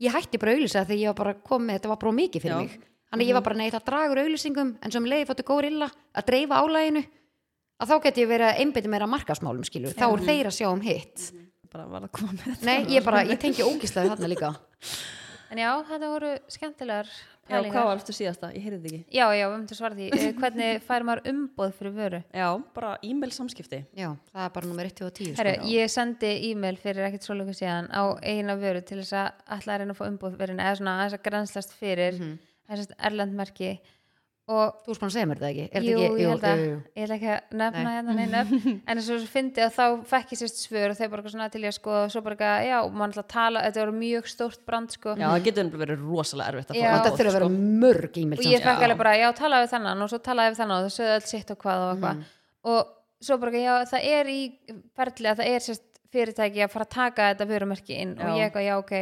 [0.00, 2.60] ég hætti bara auglýsa þegar ég var bara komið þetta var bara mikið fyrir Já.
[2.62, 2.80] mig
[3.10, 6.28] þannig ég var bara neitt að draga úr auglýsingum en sem leiði fóttu Gorilla að
[6.30, 7.04] dreifa álæginu
[7.80, 10.58] að þá get ég verið að einbytta meira að markasmálum skilur, þá er þeir að
[10.58, 11.30] sjá um hitt.
[11.70, 14.54] Bara var að koma með nei, ég bara, ég tengi ógíslega þarna líka.
[15.50, 17.08] En já, þetta voru skemmtilegar
[17.50, 17.86] Já, hvað pælingar.
[17.88, 18.48] var eftir síðasta?
[18.54, 19.16] Ég heyrði þig ekki.
[19.16, 20.08] Já, já, við höfum til að svara því.
[20.14, 22.20] Eh, hvernig fær maður umboð fyrir vöru?
[22.30, 22.46] Já,
[22.76, 23.80] bara e-mail samskipti.
[23.98, 27.34] Já, það er bara nummer 1 og 10 Herru, ég sendi e-mail fyrir ekkert svo
[27.38, 30.54] lögur síðan á eina vöru til þess að ætla að reyna að fá umboð fyrir
[30.54, 32.20] henni eða svona aðeins að grænslast fyrir.
[32.20, 32.38] Mm -hmm.
[32.98, 33.80] Erlendmerki
[34.50, 36.44] og þú erst búin að segja mér þetta ekki, er jú, þetta ekki ég held
[36.48, 36.78] að jú, jú.
[36.96, 37.92] ég ætla ekki að nefna Nei.
[37.94, 38.40] hérna neina
[38.90, 41.60] en þess að fyndi að þá fekk ég sérst svör og þau bara svona til
[41.62, 43.94] ég að skoða og svo bara eitthvað, já, og mann ætla að tala þetta voru
[44.00, 46.88] mjög stórt brand sko Já, það getur verið rosalega erfitt að Já.
[46.90, 47.60] fá þetta þurfa að vera sko.
[47.84, 50.60] mörg e-mail og ég fekk alveg bara, já, talaði við þennan og svo talaði við
[50.64, 52.24] þennan og það sögðu alls sitt og hvað og eitthvað Mhm.
[52.74, 52.94] og
[53.30, 54.40] svo bara, já, það er í
[54.98, 58.34] ferli að það er sérst fyrirtæki að fara að taka þetta vörumerki inn og Já.
[58.34, 58.94] ég eitthvað, já, ok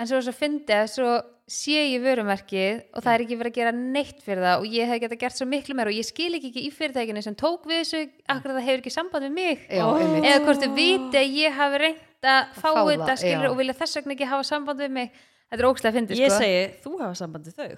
[0.00, 1.10] en svo svo fyndi að svo
[1.50, 4.90] sé ég vörumerkið og það er ekki verið að gera neitt fyrir það og ég
[4.90, 7.66] hef geta gert svo miklu meira og ég skil ekki ekki í fyrirtækinu sem tók
[7.66, 9.64] við þessu akkur það hefur ekki samband við mig.
[9.66, 10.28] Já, einmitt.
[10.30, 13.50] eða hvort þau viti að ég hafi reynt að fá þetta skilur já.
[13.50, 15.24] og vilja þess vegna ekki hafa samband við mig.
[15.50, 16.44] Þetta er ógstlega fyndi Ég sko.
[16.44, 17.72] segi, þú hafa sambandi þau.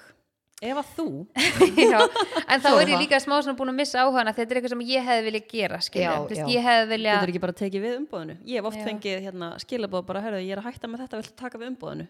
[0.63, 1.07] Ef að þú.
[1.91, 1.99] Já,
[2.47, 4.75] en þá er er ég líka smá svona búin að missa áhugana þetta er eitthvað
[4.77, 6.45] sem ég hefði viljað gera Já, já.
[6.53, 8.85] ég hefði viljað getur ekki bara tekið við umbóðinu Ég hef oft Já.
[8.87, 12.07] fengið hérna, skilabóð bara, herðu, ég er að hætta með þetta, viltu taka við umbóðinu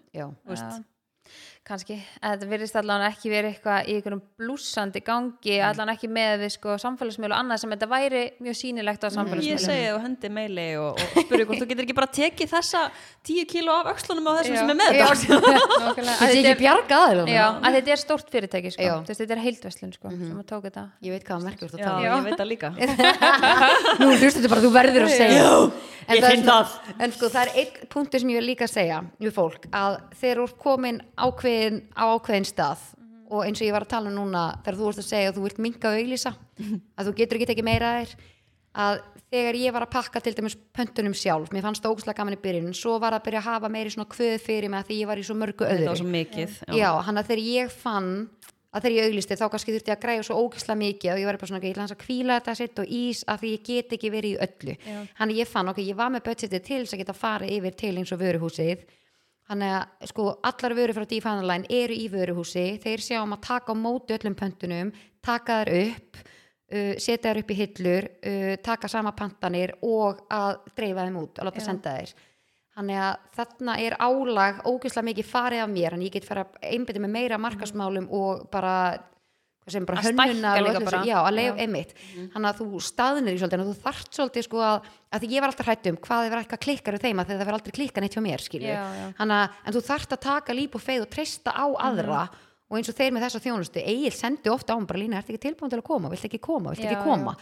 [1.22, 6.40] Þú kannski, þetta virðist allan ekki verið eitthvað í einhverjum blúsandi gangi allan ekki með
[6.42, 10.00] við sko samfélagsmiðl og annað sem þetta væri mjög sýnilegt á Ég samfélagsmiðl segi og
[10.02, 12.80] hendi meili og, og spurði hvort þú getur ekki bara tekið þessa
[13.30, 14.60] 10 kíló af öxlunum á þessum Já.
[14.64, 15.06] sem er með þetta.
[15.86, 18.82] Nákvæmlega, Þetta er ekki er, bjarga aðeins já, að þetta er stórt fyrirtæki sko.
[18.82, 20.12] Þú veist, þetta er heildverslun sko,
[20.50, 20.84] tók þetta.
[21.06, 22.12] Ég veit hvað að merkjast að Já, tala Já.
[22.12, 22.74] ég veit það líka.
[24.02, 25.46] Nú hlustu þetta bara, þú verður að segja.
[26.02, 26.94] En ég það er finn svona- það.
[27.06, 30.40] En sko það er einn punktur sem ég vil líka segja við fólk að þegar
[30.40, 32.82] þú ert komin ákveðin á ákveðin stað.
[33.32, 35.38] Og eins og ég var að tala um núna þegar þú ert að segja að
[35.38, 36.34] þú vilt minka og auglýsa
[36.98, 38.14] að þú getur ekki tekið meira að þér
[38.82, 38.98] að
[39.32, 42.40] þegar ég var að pakka til dæmis pöntunum sjálf, mér fannst það ógustlega gaman í
[42.40, 45.10] byrjun svo var að byrja að hafa meiri svona kvöð fyrir mig að því ég
[45.10, 45.88] var í svo mörgu Þetta öðru.
[45.90, 48.08] var svo mikið já, hann að þegar ég fann
[48.72, 51.28] að þegar ég auglisti þá kannski þurfti ég að græja svo ógislega mikið og ég
[51.28, 53.66] var bara svona, ok, ég hans að kvíla þetta sitt og ís að því ég
[53.68, 54.76] get ekki verið í öllu.
[54.88, 54.98] Já.
[55.20, 57.92] hann ég fann, ok, ég var með budgetið til þess að geta farið yfir til
[58.00, 58.86] eins og vöruhúsið
[59.51, 63.47] hann að sko allar vöru frá Define Line eru í vöruhúsi þeir sjá um að
[63.49, 64.93] taka á móti öllum pöntunum
[65.24, 70.61] taka þær upp uh, setja þær upp í hillur uh, taka sama pantanir og að
[70.76, 71.68] dreifa þeim út, að láta Já.
[71.70, 72.14] senda þær
[72.72, 76.70] Þannig að þarna er álag ógeðslega mikið farið af mér en ég get fara að
[76.72, 78.76] einbytta með meira markasmálum og bara
[79.70, 80.06] sem bara Að
[80.76, 81.02] og bara.
[81.06, 81.62] já, að leif Já.
[81.62, 81.92] einmitt
[82.34, 85.40] þannig að þú staðnir í svolítið en þú þarft svolítið sko að, að því ég
[85.40, 88.02] var alltaf hrætt um hvað ef eitthvað klikkar við þeim að það verður aldrei klikkar
[88.02, 89.06] neitt hjá mér Já, já.
[89.20, 92.48] Þannig að, en þú þarft að taka líp og feið og treysta á aðra Mhm.
[92.72, 95.34] og eins og þeir með þessa þjónustu Egil sendi ofta á hann bara lína, ertu
[95.36, 97.36] ekki tilbúin til að koma, vilt ekki koma, vilt ekki Já, koma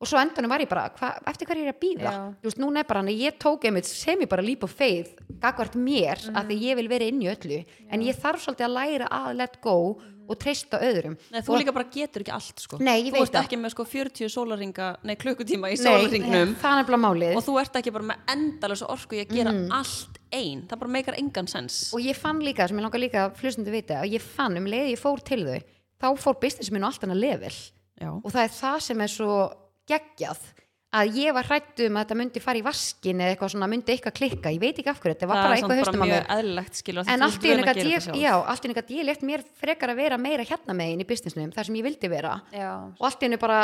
[0.00, 2.34] og svo endanum var ég bara, hva, eftir hverju er ég að býða Já.
[2.38, 4.70] þú veist, núna er bara hann að ég tók einmitt sem ég bara líp og
[4.70, 5.08] feið
[5.42, 6.36] gagvart mér, Mhm.
[6.38, 9.36] af því ég vil vera inn í öllu en ég þarf svolítið að læra að
[9.36, 9.98] let go
[10.28, 11.14] og treysta öðrum.
[11.32, 12.78] Nei, þú og, líka bara getur ekki allt sko.
[12.84, 13.46] Nei, ég Þú veit ert það.
[13.48, 17.32] ekki með sko 40 sólaringa, nei klukkutíma í nei, sólaringnum það er bara málið.
[17.38, 20.94] Og þú ert ekki bara með endalösa orku í að gera allt einn, það bara
[20.98, 21.80] meikar engan sens.
[21.96, 24.92] Og ég fann líka, sem ég langar líka flustundu vita, að ég fann um leið
[24.92, 25.58] ég fór til þau,
[26.04, 27.54] þá fór business minn á allt annað level.
[27.98, 29.38] Já, og það er það sem er svo
[29.88, 30.44] geggjað
[30.96, 33.92] að ég var hrættu um að þetta myndi fara í vaskin eða eitthvað svona myndi
[33.92, 34.52] eitthvað klikka.
[34.54, 36.24] Ég veit ekki af hverju, þetta var bara eitthvað bara að mér
[37.12, 37.66] en allt í henni
[38.78, 41.84] gæti ég, létt mér frekar að vera meira hérna megin í businessnum þar sem ég
[41.88, 42.32] vildi vera.
[42.54, 43.58] Já, og allt í henni bara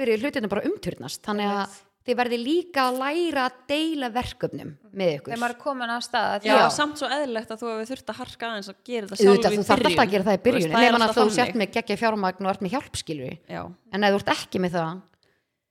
[0.00, 1.20] byrjuði hlutinu bara að umturnast.
[1.24, 1.78] Þannig að
[2.10, 5.30] þið verði líka að læra að deila verkefnum með ykkur.
[5.30, 6.64] Þegar maður er komin á stað Já, Já.
[6.72, 9.52] samt svo eðlilegt að þú hefur þurft að harka aðeins að gera þetta sjálf Auðvitað,
[9.52, 10.70] þú þarf alltaf að gera það í byrjun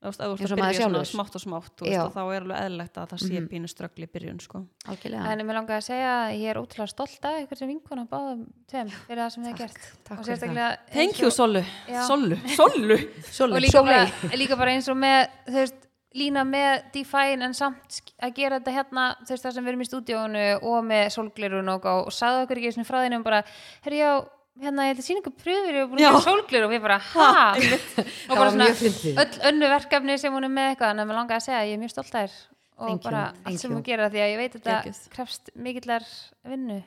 [0.08, 1.10] veist, Eins ert og að maður byrja svona sjálfur.
[1.12, 4.12] smátt og smátt veist, og þá er alveg eðlilegt að það sé pínu ströggli í
[4.14, 4.62] byrjun sko.
[4.88, 5.26] algjörlega.
[5.34, 8.46] En mér langar að segja að ég er útrúlega stolt af ykkur sem vinkona báðum
[8.72, 9.82] tveim fyrir það sem þið gert.
[10.08, 11.64] Takk sérstaklega Thank you og- Sollu.
[11.90, 12.02] Já.
[12.08, 12.98] Sollu, Sollu,
[13.40, 13.56] Sollu.
[13.56, 14.06] og líka bara,
[14.40, 15.86] líka bara eins og með þú veist,
[16.16, 19.82] lína með Define en samt að gera þetta hérna þú veist það sem við erum
[19.84, 23.44] í stúdíónu og með sólglirun og, og sagði okkur ekki svona frá þínum bara,
[23.86, 24.16] herri já,
[24.60, 26.98] hérna ég ætla að sína ykkur pröfur og búin að gera sólglirun og við bara,
[27.14, 31.20] ha og Það bara svona öll önnu verkefni sem hún er með eitthvað en mér
[31.20, 32.34] langaði að segja að ég er mjög stolt þær
[32.80, 33.78] og Thank you, bara thank allt sem you.
[33.78, 36.06] hún gera því að ég veit að þetta krefst mikillar
[36.48, 36.84] vinnu að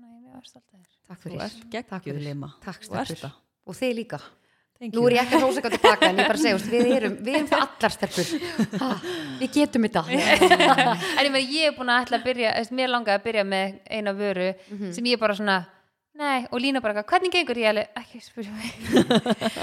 [0.00, 0.66] ég er mjög stolt
[1.10, 2.20] takk fyrir ert Takk fyrir.
[2.28, 3.16] lima Takk, stelpur.
[3.24, 3.32] það.
[3.66, 4.20] og þið líka
[4.80, 5.08] Thank nú you.
[5.10, 7.34] er ég ekki að hrósa eitthvað tilbaka en ég bara segja, veist, við erum, við
[7.36, 8.30] erum það allar stelpur
[8.80, 8.86] Ha,
[9.42, 13.18] við getum þetta en ég, meni, ég er búin að ætla að byrja mér langaði
[13.18, 14.92] að byrja með eina vöru Mhm.
[14.96, 15.58] sem ég bara svona
[16.20, 17.58] nei, og lína bara, hvernig gengur?
[17.60, 18.70] Ég alveg ekki spyrja mig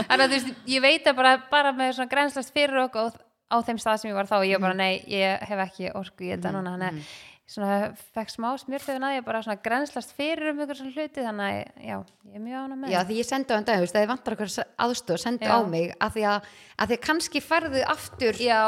[0.09, 3.15] þannig að þú veist, ég veit að bara, bara með svona grænslast fyrir okkur
[3.47, 4.37] á, þeim stað sem ég var þá.
[4.43, 7.09] Ég var bara, nei, ég hef ekki orku í þetta núna, þannig að
[7.47, 7.75] svona
[8.15, 11.85] fekk smá smjörþöðun að ég bara svona grænslast fyrir um ykkur svona hluti, þannig að
[11.87, 11.97] já,
[12.27, 14.03] ég er mjög ána með já, því ég sendi á enn dag, þú veist, að
[14.03, 14.51] þið vantar okkur
[14.85, 15.53] aðstöð, sendu Já.
[15.55, 18.59] á mig að því að, að þið kannski færðu aftur já,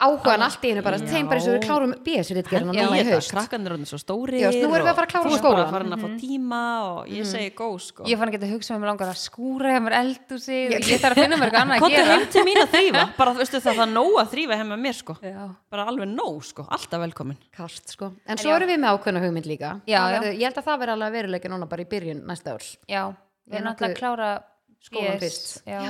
[0.00, 3.02] áhugan allt í einu bara, þeim bara eins og við klárum BS-ritgerðina Já, núna í
[3.04, 3.32] þetta, haust.
[3.34, 5.58] Krakkarnir eru svo stóri Já, nú erum við að fara að klára Þú skólann.
[5.60, 8.06] bara farin að fá tíma og ég segi góð sko.
[8.08, 11.02] Ég fann ekki að hugsa um mig langar að skúra hjá mér eldúsi og ég
[11.04, 12.14] þarf að finna mér eitthvað annað að gera.
[12.16, 14.82] heim til mín að þrýfa bara þú veistu það, það er nóg að þrýfa með
[14.88, 15.16] mér sko.
[15.20, 15.40] Já,
[15.76, 17.38] bara alveg nóg sko, alltaf velkomin.
[17.60, 18.10] Kast, sko.
[18.26, 19.74] en svo erum við með ákveðna hugmynd líka.
[19.84, 19.98] Ég
[20.40, 22.72] held að það verður alveg veruleika núna bara í byrjun næsta árs.
[22.88, 24.30] Já, Ég við er erum náttúrulega að klára
[24.80, 25.62] skólann BS, fyrst.
[25.68, 25.80] já,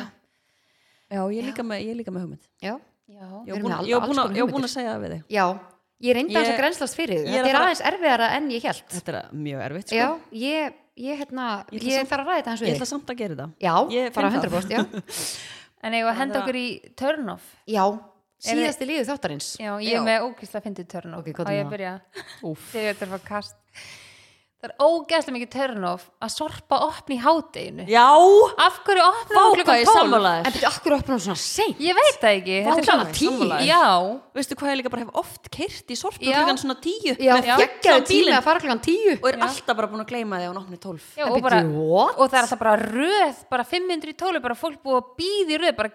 [1.10, 2.44] Já, ég er líka með, ég er líka með hugmynd.
[2.62, 2.74] Já,
[3.10, 3.28] já.
[3.46, 5.22] Ég var búin, ég var að- ég var að segja það við þig.
[5.30, 5.46] Já
[6.00, 7.26] ég reyndi að Ég- þess að grænslast fyrir þig.
[7.28, 9.96] ég er að þetta er aðeins erfiðara en ég held Þetta er mjög erfitt sko.
[9.96, 12.86] Já, ég, ég, hérna, Ég ég, ætla þarf að ræða þetta hans Ég við ætla
[12.86, 13.48] þig samt að gera þetta.
[13.60, 14.50] Já, Ég bara finn það.
[14.50, 14.80] 100% já,
[15.84, 17.84] en ég var að henda Það er okkur í turn off já
[18.40, 19.48] Er síðasti líðu þáttarins.
[19.60, 21.72] Já, ég er með ógæslega fyndið turn off Ok, og hvað er ég það?
[21.74, 21.92] byrja?
[22.48, 22.62] Úff.
[22.72, 23.56] þegar þetta er að kast
[24.60, 27.86] það er ógæslega mikið turn off að sorpa opni í hádeginu.
[27.88, 28.04] Já,
[28.60, 30.42] af hverju opna hún klukkan ég 12 sammálaðir.
[30.50, 31.80] en byrju, akkur opnum svona seint?
[31.80, 32.58] Ég veit það ekki.
[32.60, 33.32] Vá, þetta er svona svona tíu?
[33.40, 33.84] tíu já,
[34.36, 36.36] veistu hvað ég líka bara hef oft keirt í sorpu Já.
[36.36, 37.16] klukkan svona tíu?
[37.16, 38.36] Já, með geggjaðu tími bílinn.
[38.36, 39.16] að fara klokkan tíu.
[39.16, 41.08] Og er alltaf bara búin að gleyma því að hún opni tólf.
[41.16, 44.54] Já En og, bara, og það er alltaf bara röð bara 500 í tólu, bara
[44.58, 45.90] fólk búið að býði röð bara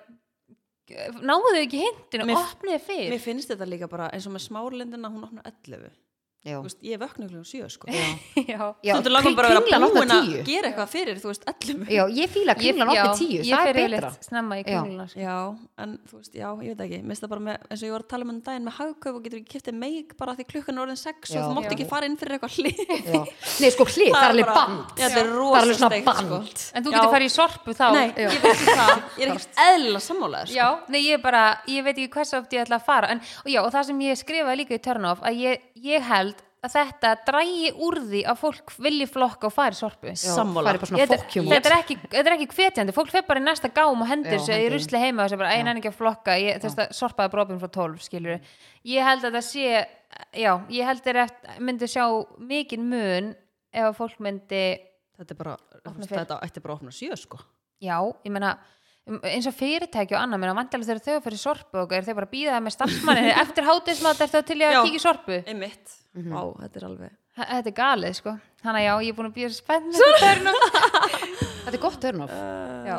[1.25, 3.13] náðu þau ekki hindinu, opniði fyrr.
[3.13, 6.04] Mér finnst þetta líka bara eins og með smárlindina hún opnar 11 já, Þú
[6.45, 7.87] veist, Ég vöknu klukkan 7 sko.
[7.89, 8.05] Já,
[8.53, 8.93] já, já.
[9.01, 12.03] Þú langar bara að vera kringlan búin að gera eitthvað fyrir þú veist 11 já,
[12.19, 14.67] ég fíla ég, kringlan já, opnar tíu, ég það fer er betra snemma í Já.
[14.69, 15.19] kringluna sko.
[15.25, 15.37] Já,
[15.85, 16.99] en þú veist, já, ég veit ekki.
[17.05, 17.17] Með,
[17.69, 19.75] eins og ég var að tala um enn daginn með hagkaup og getur ekki kiftið
[19.81, 21.39] meik bara því klukkan er orðin 6 Já.
[21.41, 21.73] og þú mátt Já.
[21.75, 22.77] ekki fara inn fyrir eitthvað hlið.
[22.85, 23.21] Já.
[23.61, 24.85] nei, sko hlið, það er alveg band.
[24.85, 26.21] Já, er það er rosa alveg svona steikt, band.
[26.25, 26.37] Sko.
[26.75, 26.97] en þú Já.
[26.99, 27.85] getur farið í sorpu þá.
[27.95, 30.57] Nei, ég veit ekki það Ég er ekkert eðla sammálaður sko.
[30.59, 32.51] Já, nei ég bara, ég veit ekki hversu oft
[35.75, 39.53] ég ég ég, ég held að þetta drægi úr því að fólk vilji flokka og
[39.53, 40.07] fari sorpu.
[40.07, 40.71] Já, Sammála.
[40.71, 43.39] það er bara svona Þetta, þetta, er ekki, þetta er ekki hvetjandi, fólk fer bara
[43.39, 45.91] í næsta gám og hendur sig í rusli heima og sér bara, einn enn ekki
[45.91, 46.37] að flokka.
[46.41, 48.39] Ég, þess að sorpaði brópin frá 12, skilur
[48.83, 49.87] ég held að það sé,
[50.33, 52.05] já ég held að það myndi sjá
[52.37, 53.35] mikinn mun
[53.71, 54.65] ef að fólk myndi
[55.15, 56.09] Þetta er bara, fyrir.
[56.11, 57.37] þetta ætti bara að opna 7 sko.
[57.79, 57.95] Já,
[58.25, 58.74] ég meina um,
[59.05, 62.25] eins og fyrirtæki og annað, meina vantilega þegar þau fyrir sorpu og er þau bara
[62.29, 65.37] að býða með starfsmanni eftir hátismat er þau til að kíkja sorpu?
[65.45, 68.31] Einmitt, Vá, þetta er alveg Þa- þetta er galið sko.
[68.63, 70.05] Þannig að já, ég er búin að býða spennu
[71.65, 72.31] þetta er gott törnof
[72.87, 72.95] já,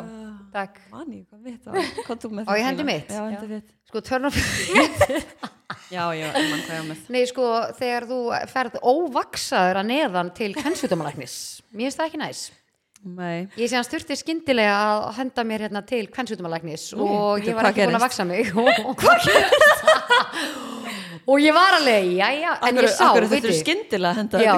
[0.56, 0.76] Takk.
[0.92, 1.88] Man ég hvað mitt var.
[2.06, 3.10] Hvað tók með Á, ég hendi mitt?
[3.12, 3.72] Já, hendi mitt.
[3.90, 4.38] sko turn off
[5.96, 7.00] Já, já, man hvað ég var með.
[7.14, 7.48] Nei, sko,
[7.78, 8.18] þegar þú
[8.52, 11.34] ferð óvaksaður að neðan til kvennsjútumalæknis
[11.72, 12.40] mér finnst það ekki næs
[13.06, 13.46] Nei.
[13.54, 17.68] Ég sé hans þurfti skyndilega að henda mér hérna til kvennsjútumalæknis Nú, og ég var
[17.70, 18.50] ekki búin að vaksa mig.
[21.26, 24.52] Og ég var alveg, jæja, en ég sá, Akkur ég skyndilega að henda Já,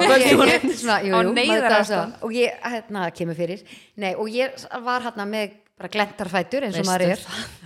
[1.89, 2.11] það.
[2.21, 3.63] og ég, hérna, kemur fyrir.
[3.97, 4.53] Nei, og ég
[4.85, 7.23] var hérna með bara glentarfætur eins og maður er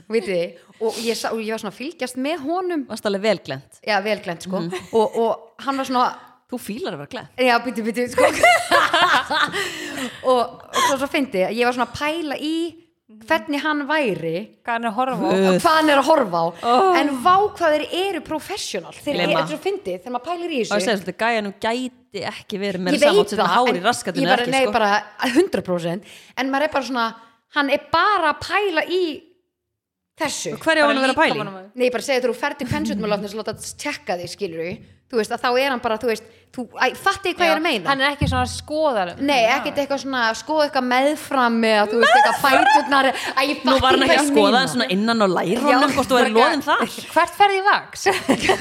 [0.08, 2.86] veitir þið, og ég, sá, og ég var svona að fylgjast með honum.
[2.92, 3.82] Varst alveg vel glend.
[3.84, 4.62] já, vel glent, sko.
[4.62, 4.94] Mhm.
[4.96, 6.12] og, og hann var svona
[6.54, 7.30] Þú fílar að vera glend.
[7.42, 8.28] já, byttu, byttu, sko
[10.24, 12.56] og, og svo, svo fyndi ég var svona að pæla í
[13.24, 15.34] hvernig hann væri Hvað hann er að horfa á?
[15.84, 16.48] Er að horfa á.
[17.00, 18.94] En vá hvað þeir eru professional.
[18.96, 20.86] Þeir eru þetta er svo fyndið þegar maður pælir í Og ég þessu.
[20.88, 24.32] segi svolítið, gæjanum gæti ekki verið með samhátt sem það hár en í raskatinu ég
[24.32, 24.74] bara, ekki, nei, sko.
[24.78, 24.92] bara
[25.30, 27.06] 100% en maður er bara svona
[27.58, 29.04] hann er bara að pæla í
[30.24, 30.56] þessu.
[30.62, 31.48] Hverju á hann að vera að pæli?
[31.74, 34.74] nei, ég bara segja þú ferð til pensutmálafnis og láta tjekka því, skilur þú
[35.20, 36.66] veist, að þá er hann bara, þú veist þú,
[37.02, 37.90] fatti hvað ég er að meina?
[37.90, 42.02] Hann er ekki svona skoðar Nei, ekkert eitthvað svona, skoða eitthvað meðfram með að þú
[42.02, 43.10] veist eitthvað fæturnar.
[43.64, 46.34] Nú var hann fatti ekki að skoða hann svona innan á lærunum hvort þú er
[46.36, 46.84] loðin þar.
[47.14, 48.06] Hvert ferði í vaks?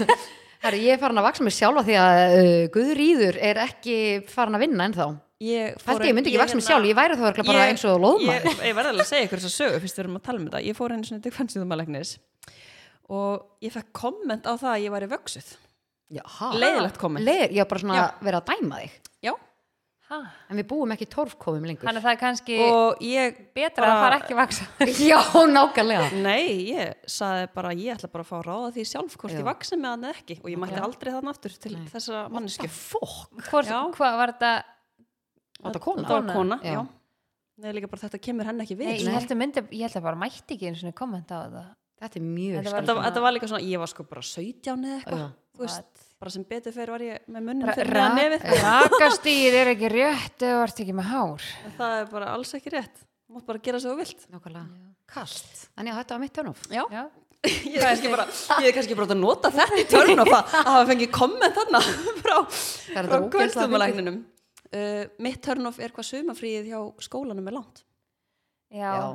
[0.63, 3.97] Herru, ég er farin að vaksa mig sjálfa því að uh, Guðrýður er ekki
[4.31, 5.07] farin að vinna ennþá.
[5.43, 7.97] Ég, Held ég, ég myndi ekki vaksa mig sjálf, ég væri þá bara eins og
[7.99, 10.25] loðma Ég, ég verði alveg að segja ykkur þess að sögu fyrst við erum að
[10.29, 10.61] tala um þetta.
[10.69, 12.13] Ég fór einu svona til kvennsýðumalegnis
[13.11, 15.51] og ég fekk komment á það að ég væri vöksuð.
[16.13, 17.25] Leiðilegt komment.
[17.27, 18.05] Leir, ég var bara svona Já.
[18.11, 19.33] að vera að dæma þig Já.
[20.13, 20.19] Ha?
[20.53, 24.01] En við búum ekki torfkofum lengur Þannig að það er kannski Og ég betra að
[24.03, 24.67] fara ekki að vaksa
[25.13, 29.17] Já, nákvæmlega Nei, ég saði bara ég ætla bara að fá að ráða því sjálf
[29.17, 29.39] hvort Já.
[29.41, 32.69] ég vaksi með hann eða ekki og ég mætti aldrei þann aftur til þessa mannesku
[32.69, 33.79] Fokk, Hvor, Já.
[33.97, 34.53] Hvað var þetta?
[35.63, 36.05] var það kona?
[36.11, 36.75] Það var kona, Já.
[36.77, 36.83] já.
[37.63, 39.09] Nei, líka bara þetta kemur henni ekki við Nei, sko.
[39.09, 41.65] ég held að myndi, ég held að bara mætti ekki einu svona kommenta á þetta
[42.03, 44.83] Þetta er mjög Þetta var- þetta, þetta var líka svona, ég var sko bara 17
[44.83, 45.29] eða eitthvað Já.
[45.57, 48.47] Þú veist, bara sem betur fyrir var ég með munum Ra- fyrir neðan nefið.
[48.67, 51.49] Rakastýr er ekki rétt eða vart ekki með hár.
[51.67, 53.03] En það er bara alls ekki rétt.
[53.27, 54.27] Þú mátt bara gera svo vilt.
[54.33, 54.67] Nákvæmlega.
[55.13, 56.83] Kast Þannig að þetta var mitt törnum já.
[56.93, 57.03] Já,
[57.75, 58.25] ég er kannski bara
[58.63, 61.81] ég er kannski bara nota þetta í törn og að hafa fengið komment þarna
[62.23, 64.21] frá, frá kvöldstumalækninum
[64.73, 67.83] uh, mitt törn er hvað sumafríið hjá skólanum er langt.
[68.73, 68.89] Já.
[68.95, 69.07] Já.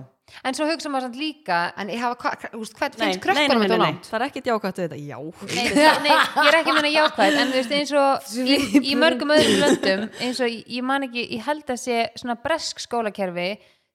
[0.44, 3.68] En svo hugsa maður samt líka En ég hafa, úst, hvað nei, finnst krökkunum nei,
[3.68, 4.08] þetta nei, nei, langt?
[4.10, 5.00] það er ekkert jákvæmt við þetta.
[5.08, 5.18] Já,
[5.56, 8.12] Nei, það- nei, ég er ekki að meina jákvæð en þú veist eins og
[8.54, 8.58] í,
[8.92, 12.84] í mörgum öðrum löndum eins og ég man ekki, ég held að sé svona bresk
[12.84, 13.48] skólakerfi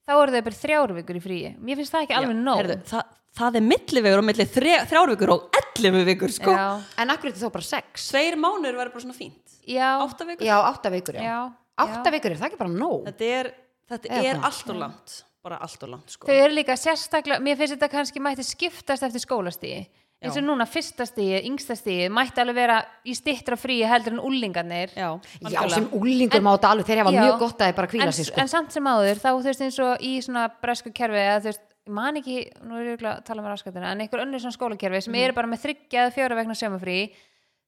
[0.08, 1.50] þá eru þau bara þrjár vikur í fríi.
[1.62, 2.58] Mér finnst það ekki alveg nóg.
[2.62, 3.02] Heyrðu, það,
[3.38, 6.54] það er millivegur og milli þrjár vikur og 11 vikur sko.
[6.56, 6.64] já,
[6.98, 8.08] En akkur er þetta þá bara sex?
[8.10, 9.58] tveir mánuður verður bara svona fínt.
[9.68, 10.26] Já, 8
[15.42, 16.28] það bara allt og langt sko.
[16.28, 19.82] þau eru líka sérstaklega mér finnst þetta kannski mætti skiptast eftir skólastíði
[20.22, 24.22] eins og núna fyrsta stíði, yngsta stíði mætti alveg vera í stittra fríi heldur en
[24.22, 25.08] úlingarnir já,
[25.50, 27.20] Já, sem úlingur má þetta alveg, þeir hafa Já.
[27.24, 28.38] mjög gott að þeir bara kvíla sig, sko.
[28.38, 31.50] en samt sem áður þá þú veist eins og í svona bresku kerfi eða þú
[31.50, 31.66] veist,
[31.98, 35.18] man ekki, nú er ég að tala með raskatina en einhver önnur svona skólakerfi sem
[35.18, 36.98] eru bara með þryggja eða fjóra vegna sömufrí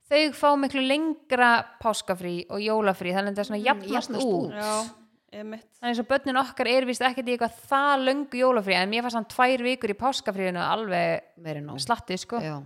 [0.07, 5.03] þau fá miklu lengra páskafrí og jólafrí þannig að þetta er svona jafnast jafnast út
[5.35, 9.03] þannig eins og börnin okkar er vist ekkert í eitthvað það löngu jólafrí en mér
[9.07, 11.81] fannst hann tvær vikur í páskafríinu alveg Meiri nóg.
[11.83, 12.57] slatti sko Já.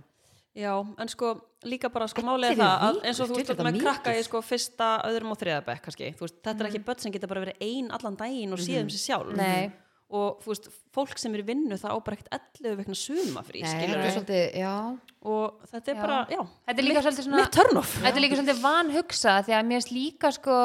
[0.59, 3.67] Já, en sko líka bara sko málið er Ellefu það að eins og þú með
[3.69, 3.83] mikið.
[3.85, 6.99] krakka í sko fyrsta, öðrum og þriða bekk kannski, þú veist, þetta er ekki börn
[7.03, 9.69] sem geta bara verið ein allan daginn og síðan sér sjálf Nei.
[10.09, 10.67] og þú veist,
[10.97, 12.33] fólk sem er í vinnu það á bara ekkert
[12.65, 14.73] 11 vegna sumafrí Nei, skilur þetta er svolítið, já.
[15.21, 16.01] og þetta er Já.
[16.01, 19.77] bara, já Þetta er líka svolítið svona- Þetta er líka svolítið vanhugsa því að mér
[19.79, 20.57] finnst líka sko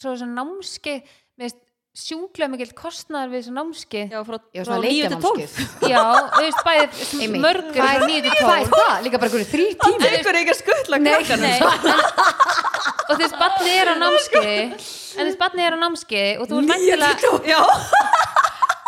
[0.00, 0.96] svo námski
[1.36, 1.62] mér finnst
[1.96, 5.52] sjúklega mikill kostnaður við þessu námski Já, frá, frá svona 9 til 12 leikjanámskeið.
[5.92, 6.02] Já,
[6.34, 8.96] þú veist bæðið mörgur Hvað frá er- 9 til Hvað er 12 það?
[9.06, 9.96] Líka bara einhverju þrý tíma.
[9.96, 10.38] Það er ykkur
[11.16, 11.56] ekki að nei.
[13.06, 16.48] og þú veist, barnið er á námski en þú veist, barnið er á námski og
[16.50, 17.60] þú er mæntilega, Já,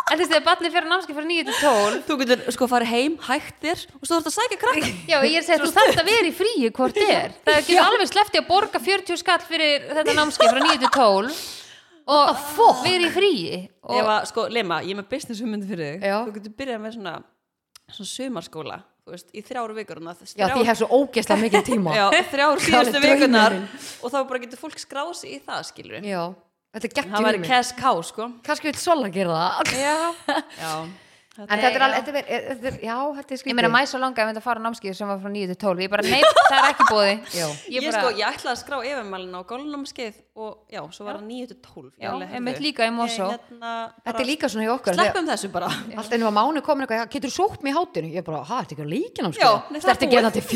[0.08, 2.68] en þú veist, þegar barnið fyrir á námski frá 9 til 12 þú getur sko
[2.72, 5.60] farið heim, hættir og svo þú ert að sækja krakkan Já, ég er að segja,
[5.62, 7.36] þú þarft að vera í fríi hvort er.
[7.46, 10.92] Það getur alveg sleppti að borga 40 skall fyrir þetta námski frá 9
[12.08, 15.42] til 12 og vera í fríi og Ef að, sko, Lema, ég er með business
[15.44, 16.16] hugmyndi fyrir þig Já.
[16.26, 17.14] Þú getur byrjað með svona,
[17.96, 18.78] svona sumarskóla
[19.08, 21.94] Þú veist, í þrjáru vikur þannig að Já, því ég hef svo ógeðslega mikið tíma.
[21.98, 23.14] Já, þrjár síðustu draumurinn.
[23.22, 23.54] vikunar
[24.04, 26.22] og þá bara getur fólk skráð sig í það, skilur Já.
[26.76, 29.72] Þetta er Það geggjum væri cash cow, sko Kannski vil Sola gera það.
[29.80, 29.96] Já,
[30.64, 30.74] Já,
[31.38, 33.56] en þetta er alveg, þetta er, þetta er, já, þetta er ég skrítið.
[33.58, 35.58] meina mæ svo langa að mynda að fara á námskeið sem var frá 9 til
[35.62, 37.46] 12 ég bara, nei, það er ekki bóði Já.
[37.68, 41.26] Ég, bara, sko, ég ætlaði að skrá yfirmælina á gólnámskeið og já, svo var það
[41.30, 43.30] 9 til 12 Ég Já, alveg, einmitt heyrðu, líka í Mosó.
[43.30, 43.72] ég, hérna,
[44.08, 45.70] þetta er líka svona hjá okkar Sleppum þessu bara.
[45.94, 48.12] Alltaf ennum að mánu komin eitthvað, "Já, getur þú sótt mig í hátinu?
[48.18, 48.86] Ég bara, ha, þetta er ekki
[49.68, 50.08] það er Þetta er búið.
[50.08, 50.46] ekki að til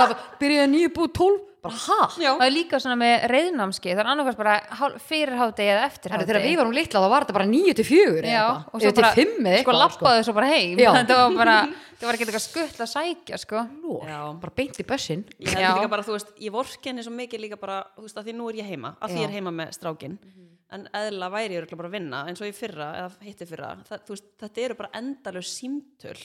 [0.00, 1.96] það búið tólf Bara, ha?
[2.16, 5.82] Já, það er líka svona með reyðnámskeið það er annarkvæmst bara hál- fyrir hádegi eða
[5.90, 6.30] eftir Herru, hádegi.
[6.30, 9.10] þegar við varum litla þá var þetta bara nýju til fjögur Já, og svo bara,
[9.12, 10.78] sko eitthvað lappaðu svo bara heim.
[11.00, 11.56] Þetta var bara,
[12.00, 13.64] það var ekki eitthvað skuttla að sækja sko.
[14.40, 17.58] Bara beint í bussin ég held líka bara, þú veist, ég vorkenni svo mikið líka
[17.60, 19.74] bara, þú veist, að því nú er ég heima að því ég er heima með
[19.76, 20.16] strákin
[20.70, 23.74] en eðla væri ég bara að vinna eins og í fyrra, eða hitti fyrra.
[23.88, 26.16] Það, veist, þetta eru bara endalur símtöl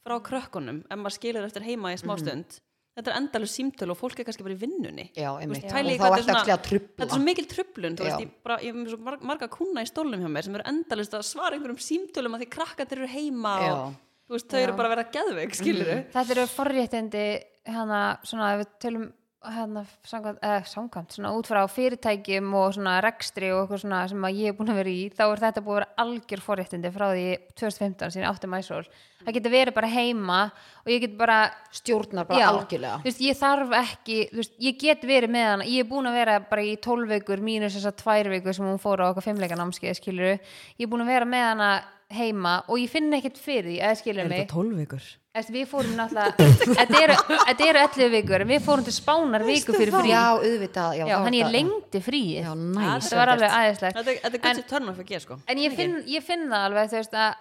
[0.00, 2.58] frá krökkunum ef maður skilur eftir heima í smá stund
[2.98, 5.06] þetta er endalur símtöl og fólk er kannski bara í vinnunni.
[5.16, 7.26] Já, veist, Og pæli í þá ertu þetta er ekki að trubla þetta er svo
[7.28, 8.08] mikil trublun þú Já.
[8.10, 10.68] veist, ég, bara, ég er svo marg, marga kuna í stólnum hjá mér sem eru
[10.72, 13.72] endalust að svara einhverjum símtölum að því krakkandir eru heima Já.
[13.78, 17.24] og veist, þau eru bara að vera geðveik, skilur þetta eru forréttindi
[17.70, 19.08] hérna, svona, ef við tölum
[19.40, 24.24] hérna, samkvæmt, eða samkvæmt, svona út frá fyrirtækjum og svona rekstri og eitthvað svona sem
[24.28, 26.90] að ég er búin að vera í, þá er þetta búin að vera algjör forréttindi
[26.92, 27.22] frá því
[27.56, 28.82] 2015 síðan átti mæsól,
[29.22, 30.40] það getur verið bara heima
[30.82, 31.38] og ég get bara
[31.72, 32.98] Stjórnar bara algjörlega.
[33.00, 36.10] Þú veist, ég þarf ekki þú veist, ég get verið með hana, ég er búin
[36.10, 39.08] að vera bara í 12 vikur mínus þess að tvær vikur sem hún fór á
[39.08, 41.70] okkar fimmleika námskeið skilur ég er búin að vera með hana
[42.10, 44.46] heima og ég finn ekkert fyrir því, eða skilur mig.
[44.50, 45.02] tólvíkur?
[45.32, 47.16] Eftir, við fórum náttúrulega þetta eru,
[47.46, 50.10] þetta eru 11 vikur en við fórum til spánar viku fyrir frí.
[50.10, 52.40] Já, auðvitað Já, Já, hann er ég þetta- lengdi fríið.
[52.42, 53.04] Já, næs.
[53.06, 55.38] þetta var alveg aðeinslegt Þetta er- þetta er gott sér törn að fyrir sko.
[55.46, 57.34] En ég finn, ég finn það alveg þú veist að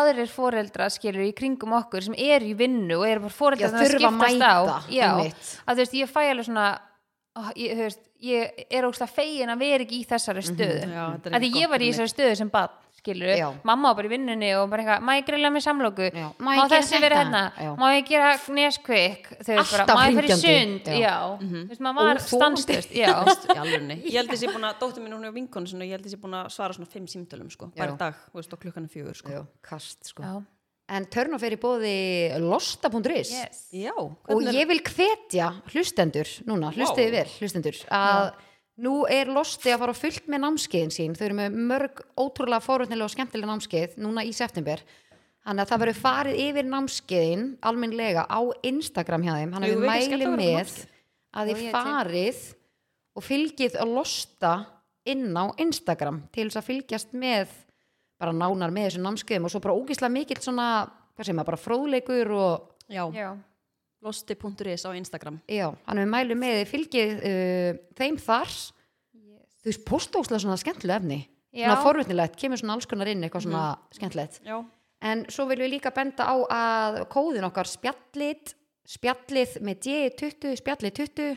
[0.00, 3.70] aðrir foreldra skilur í kringum okkur sem eru í vinnu og eru bara foreldra Já,
[3.70, 4.56] sem að þurfa að skiptast á.
[4.64, 5.08] mæta, já,
[5.66, 6.66] að þú veist ég fæ alveg svona
[7.34, 10.80] ó, ég, þú veist, ég er ógst að fegin að vera ekki í þessari stöðu.
[10.94, 12.70] Já, þetta er að ég var í þessari stöðu sem bad
[13.04, 13.46] skilur, Já.
[13.68, 16.08] mamma var bara í vinnunni og bara eitthvað, má ég grilla með samlóku
[16.40, 17.70] má, þessi vera hérna, Já.
[17.76, 20.88] má ég gera neskvik þau veist bara, má ég fyrir sund?
[20.88, 20.98] Já.
[21.04, 25.28] já, þú veist, maður var stanslust já, ég held þessi búin að, dóttir mín hún
[25.28, 28.18] er vinkonu sinni, ég held þessi búin að svara svona fimm símtölum sko, bara dag,
[28.34, 29.32] veist, og klukkan er fjögur sko.
[29.34, 30.24] Já, kast sko.
[30.24, 30.40] Já.
[30.94, 31.94] En törn og fyrir bóði
[32.42, 33.60] losta.is Yes.
[33.72, 38.34] já, og ég vil hvetja hlustendur núna, hlustiði vel hlustendur að
[38.82, 41.14] nú er losti að fara fullt með námskeiðin sín.
[41.14, 44.82] Þau eru með mörg ótrúlega fórhundnilega og skemmtilega námskeið núna í september.
[45.44, 49.54] Þannig að það verður farið yfir námskeiðin almennlega á Instagram hjá þeim.
[49.54, 50.74] Þannig að við mælum með
[51.34, 52.40] að þið farið
[53.14, 54.54] og fylgið að losta
[55.04, 57.52] inn á Instagram til þess að fylgjast með
[58.18, 59.46] bara nánar með þessum námskeiðum.
[59.46, 60.68] Og svo bara ógislega mikill svona,
[61.14, 63.28] hvað segir maður, bara fróðleikur og já, Já.
[64.04, 65.40] losti.is á Instagram.
[65.50, 67.68] Já, hann við mælum með fylgið uh,
[67.98, 68.56] þeim þar.
[69.64, 71.20] Þú veist, postókslega svona skemmtileg efni.
[71.54, 71.68] Já.
[71.68, 73.64] svona forvitnilegt, kemur svona alls konar inn eitthvað svona
[73.94, 74.40] skemmtilegt.
[74.42, 74.56] Já,
[75.06, 80.96] en svo viljum við líka benda á að kóðin okkar spjallit spjallið með D20 spjallið
[80.98, 81.36] 20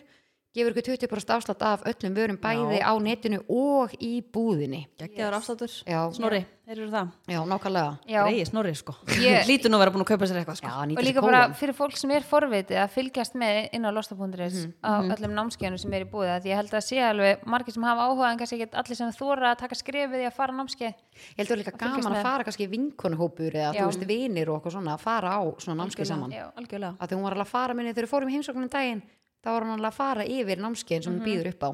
[0.57, 2.89] gefur ykkur 20% afslátt af öllum vörum bæði Já.
[2.89, 4.83] á netinu og í búðinni.
[4.99, 5.73] Geggjaður afsláttur.
[6.17, 7.11] Snorri, þeir eru það.
[7.31, 7.91] Já, nákvæmlega.
[8.09, 8.21] Já.
[8.25, 8.95] Greiði Snorri sko.
[9.21, 10.67] Ég- Lítur nú að vera búin að kaupa sér eitthvað sko.
[10.71, 13.85] Já, og nýta líka bara kóðan fyrir fólk sem er forvitið að fylgjast með inn
[13.87, 16.97] á losta.is Mhm, á öllum námskeiðinu sem er í búið því ég held að sé
[17.05, 20.27] alveg margir sem hafa áhuga en kannski ekki allir sem þóra að taka skrefið í
[20.27, 20.95] að fara á námskeið.
[21.37, 22.17] Ég held að líka fylgjast gaman með.
[22.17, 23.81] að fara kannski vinkonuhópur eða Já.
[23.83, 26.31] þú veist vinir og okkur svona að fara á svona námskeið saman.
[26.33, 26.45] Já.
[26.57, 26.93] Algjörlega.
[26.99, 29.01] Að því hún var alveg að fara minni þegar við fórum í heimsóknum daginn
[29.47, 31.69] þá var hún alveg að fara yfir námskeiðin sem hún býður upp á.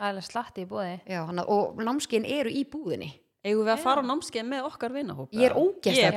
[0.00, 3.10] Það er alveg slatti í búið Já, hana, og námskeiðin eru í búðinni.
[3.40, 6.16] Eigum við að fara á námskeið með okkar vinahóp Ég er er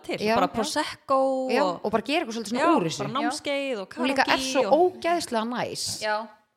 [0.00, 0.38] til í bara það.
[0.38, 0.46] Bara.
[0.54, 1.18] Prosecco
[1.52, 3.02] Já, og, og bara gera eitthvað svolítið svona úr þessu.
[3.02, 5.84] bara námskeið og hún líka er svo og, ógeðslega næs.
[6.00, 6.14] Já,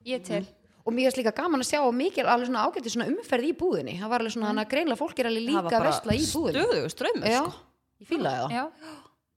[0.08, 0.40] ég til.
[0.88, 3.98] Og mér finnst líka gaman að sjá mikil alveg svona ágætti svona umferð í búðinni.
[4.00, 4.70] Það var alveg svona mm.
[4.72, 6.64] greinlega fólk er alveg Það líka var að bara vesla í búðinni.
[6.64, 7.66] Stöðugur strömmur Já, sko.
[7.98, 8.56] Ég fílaði það.
[8.56, 8.94] Já,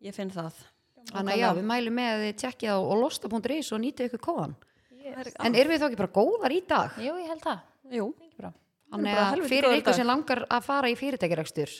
[0.06, 0.62] Ég finn það
[1.11, 4.55] Þannig að já, við mælum með að þið tjekkið á losta.is og nýtið ykkur kóðan
[5.01, 5.32] yes.
[5.41, 6.99] En erum við þá ekki bara góðar í dag?
[7.01, 8.53] jú, ég held það Jú, Mikið bra.
[8.91, 11.73] Þannig að fyrir ykkur sem langar að fara í fyrirtækjarekstur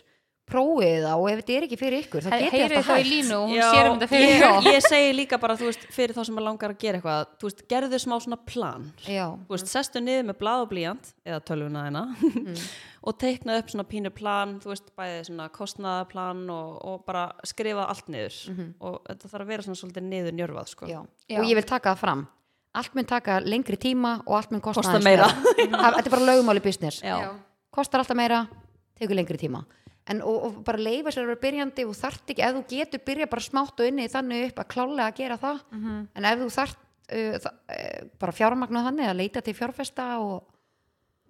[0.51, 3.39] prófið það og ef þetta er ekki fyrir ykkur þá getið heyrið þetta hægt línu
[3.45, 6.23] hún Já, sér um þetta fyrir ég, ég segi líka bara, þú veist, fyrir þá
[6.29, 9.71] sem að langar að gera eitthvað þú veist, gerðu smá svona plan Já, þú veist,
[9.73, 12.05] sestu niður með blað og blíjant eða tölvuna þeina
[13.11, 17.87] og teikna upp svona pínu plan þú veist, bæði svona kostnaðaplan og, og bara skrifa
[17.89, 18.37] allt niður
[18.83, 20.91] og þetta þarf að vera svona svolítið niður njörfað sko.
[20.91, 21.01] já.
[21.31, 21.39] Já.
[21.41, 22.27] og ég vil taka það fram
[22.79, 25.25] allt mun taka lengri tíma og allt mun kosta Kosta meira.
[25.27, 27.17] Það- Þetta er bara lögumáli business Já.
[27.25, 27.31] Já.
[27.75, 28.45] kostar alltaf meira,
[29.01, 29.65] tekur lengri tíma
[30.11, 33.03] en og, og bara leifa sér að vera byrjandi og þart ekki, ef þú getur
[33.07, 35.61] byrja bara smátt og inni þannig upp að klálega að gera það.
[36.19, 40.43] En ef þú þart uh, það, uh, bara fjármagna þannig að leita til fjárfesta og,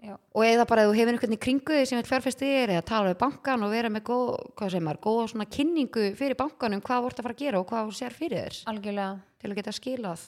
[0.08, 2.88] og eða bara ef þú hefur einhvern í kringu þig sem vil fjárfesti þér eða
[2.88, 6.84] tala við bankan og vera með góð, hvað segir maður, góða svona kynningu fyrir bankanum
[6.86, 8.60] hvað þú ert að fara að gera og hvað þú sér fyrir þér.
[8.72, 9.12] Algjörlega.
[9.40, 10.26] Til að geta skilað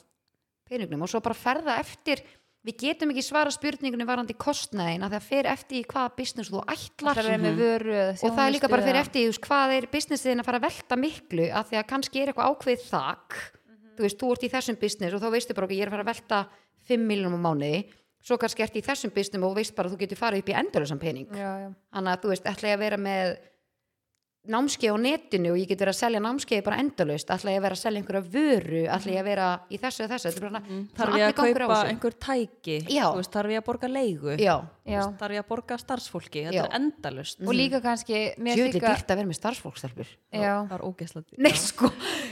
[0.69, 1.03] peningnum.
[1.05, 2.21] Og svo bara ferða eftir
[2.63, 6.61] við getum ekki svara spurningunni varandi kostnæðin að það fer eftir í hvaða business þú
[6.63, 7.19] ætlar.
[7.19, 10.43] Það er með vöru og það er líka bara fyrir eftir veist, hvað er businessin
[10.43, 13.41] að fara að velta miklu að því að kannski er eitthvað ákveðið þak.
[13.93, 15.97] Þú veist, þú ert í þessum business og þá veistu bara ok, ég er að
[15.97, 16.39] fara að velta
[16.89, 17.83] 5 miljonum á mánuði.
[18.23, 20.55] Svo kannski ert í þessum business og veist bara að þú getur farið upp í
[20.61, 21.27] endurlösan pening.
[21.35, 21.69] Já, já.
[21.91, 23.33] þannig að þú veist, ætla ég að vera með
[24.43, 27.63] námskeið á netinu og ég get verið að selja námskeið bara endalaust, ætla ég að
[27.63, 30.43] vera að selja einhverja vöru, ætla ég að vera í þessu og þessu, þetta er
[30.43, 32.75] bara svona Þarf ég að kaupa einhver tæki?
[32.89, 34.33] Veist, þarf ég að borga leigu?
[34.35, 34.99] Já, já.
[35.21, 36.43] Þarf ég að borga starfsfólki?
[36.49, 36.63] Þetta Já.
[36.65, 37.39] er endalust.
[37.39, 41.39] og líka kannski djúvillig líka, dýrt að vera með starfsfólkstelpur já, Það er ógeðslega.
[41.39, 41.91] Nei, sko,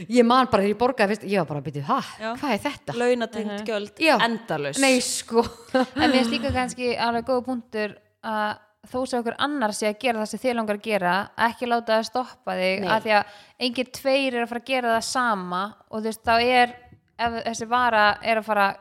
[0.10, 2.98] ég man bara þegar ég fyrst, ég var bara að byrja, hæ, hvað er þetta?
[3.00, 4.18] Launatengt gjöld, Já.
[4.28, 4.84] endalust.
[4.84, 5.46] Nei, sko
[5.80, 8.60] en mér finnst líka kannski alveg góða punktur að
[8.90, 11.16] þó sem okkur annar sé að gera það sem þið langar að gera
[11.48, 12.88] ekki láta það stoppa þig Nei.
[12.96, 13.36] að því að
[13.68, 15.60] engin tveir er að fara að gera það sama
[15.90, 16.74] og þú veist þá er
[17.22, 18.80] ef þessi vara er að fara að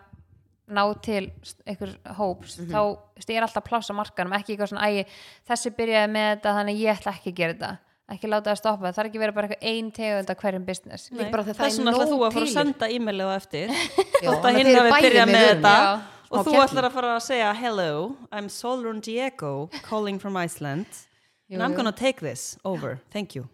[0.71, 1.25] ná til
[1.67, 2.71] einhver hóps Mhm.
[2.71, 5.05] þá þú veist, er alltaf pláss á markanum ekki eitthvað svona ægi
[5.51, 7.73] þessi byrjaði með þetta þannig ég ætla ekki að gera þetta
[8.11, 10.65] ekki láta það stoppa, það þarf ekki að vera bara eitthvað ein tegund af hverjum
[10.67, 11.31] business Nei.
[11.31, 13.35] bara þegar það Þess er vegna ætlar nóg þú að fara að senda e-mailið á
[13.37, 13.69] eftir
[14.31, 15.93] að hinn hafi bæði byrjað með þetta Já.
[16.31, 20.87] Og þú ætlar að fara að segja hello, I'm Solrun Diego calling from Iceland
[21.51, 23.49] and I'm gonna take this over, thank you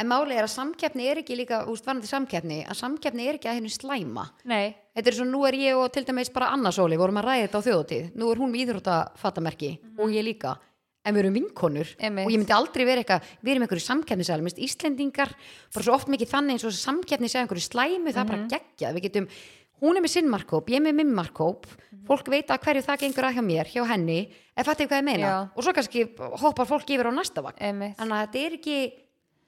[0.00, 3.50] En máli er að samkeppni er ekki líka, úst, varandi samkeppni, að samkeppni er ekki
[3.50, 4.24] að henni slæma.
[4.48, 7.26] nei, Þetta er svo, nú er ég og til dæmis bara Anna Sóli, vorum að
[7.28, 8.06] ræða þetta á þjóðutíð.
[8.16, 9.70] Nú er hún með íþróttafattamerki
[10.00, 10.56] og ég líka.
[11.04, 12.26] En við erum vinkonur Einmitt.
[12.26, 15.32] og ég myndi aldrei vera eitthvað, við erum einhverju samkeppnisæli, minnst Íslendingar,
[15.74, 18.96] bara svo oft mikið þannig eins og samkeppni segja einhverju slæmu, það er bara geggjað.
[18.96, 19.28] Við getum,
[19.82, 21.66] hún er með sinn markkóp, ég er með minn markkóp,
[22.06, 24.20] fólk veit að hverju það gengur að hjá mér, hjá henni,
[24.54, 25.26] ef þetta er hvað ég meina.
[25.26, 25.38] Já.
[25.56, 26.04] Og svo kannski
[26.42, 27.58] hoppar fólk yfir á næsta vagn.
[27.58, 28.78] einmitt Þannig að þetta er ekki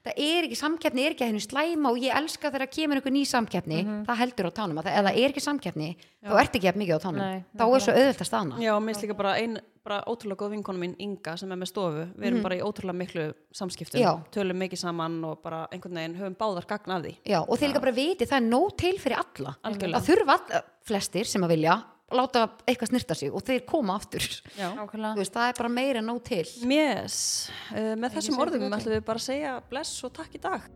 [0.05, 3.15] það er ekki samkeppni, er ekki að henni slæma og ég elska þegar kemur einhver
[3.15, 5.93] ný samkeppni það heldur á tánum, að það, ef það er ekki samkeppni
[6.25, 7.23] þá ert ekki að mikið á tánum.
[7.23, 10.41] Nei, þá er svo auðvelt að stana Já, mér finnst líka bara ein bara ótrúlega
[10.41, 12.05] góð vinkona mín Inga sem er með stofu.
[12.17, 13.25] Við erum bara í ótrúlega miklu
[13.55, 14.01] samskiptum.
[14.01, 14.13] Já.
[14.33, 17.13] tölum mikið saman og bara einhvern veginn höfum báðar gagn af því.
[17.29, 19.57] Já, og þeir líka bara viti, það er nóg til fyrir alla.
[19.69, 20.01] Algjörlega.
[20.01, 21.77] það þurfa all, flestir sem að vilja
[22.19, 24.25] láta eitthvað snirta sig og þeir koma aftur.
[24.55, 24.69] Já.
[24.71, 25.17] Þú Nákvæmlega.
[25.21, 26.45] veist, það er bara meira nóg til.
[26.71, 27.19] Yes,
[27.73, 30.71] uh, með þessum segja orðum ætlum við bara að segja bless og takk í dag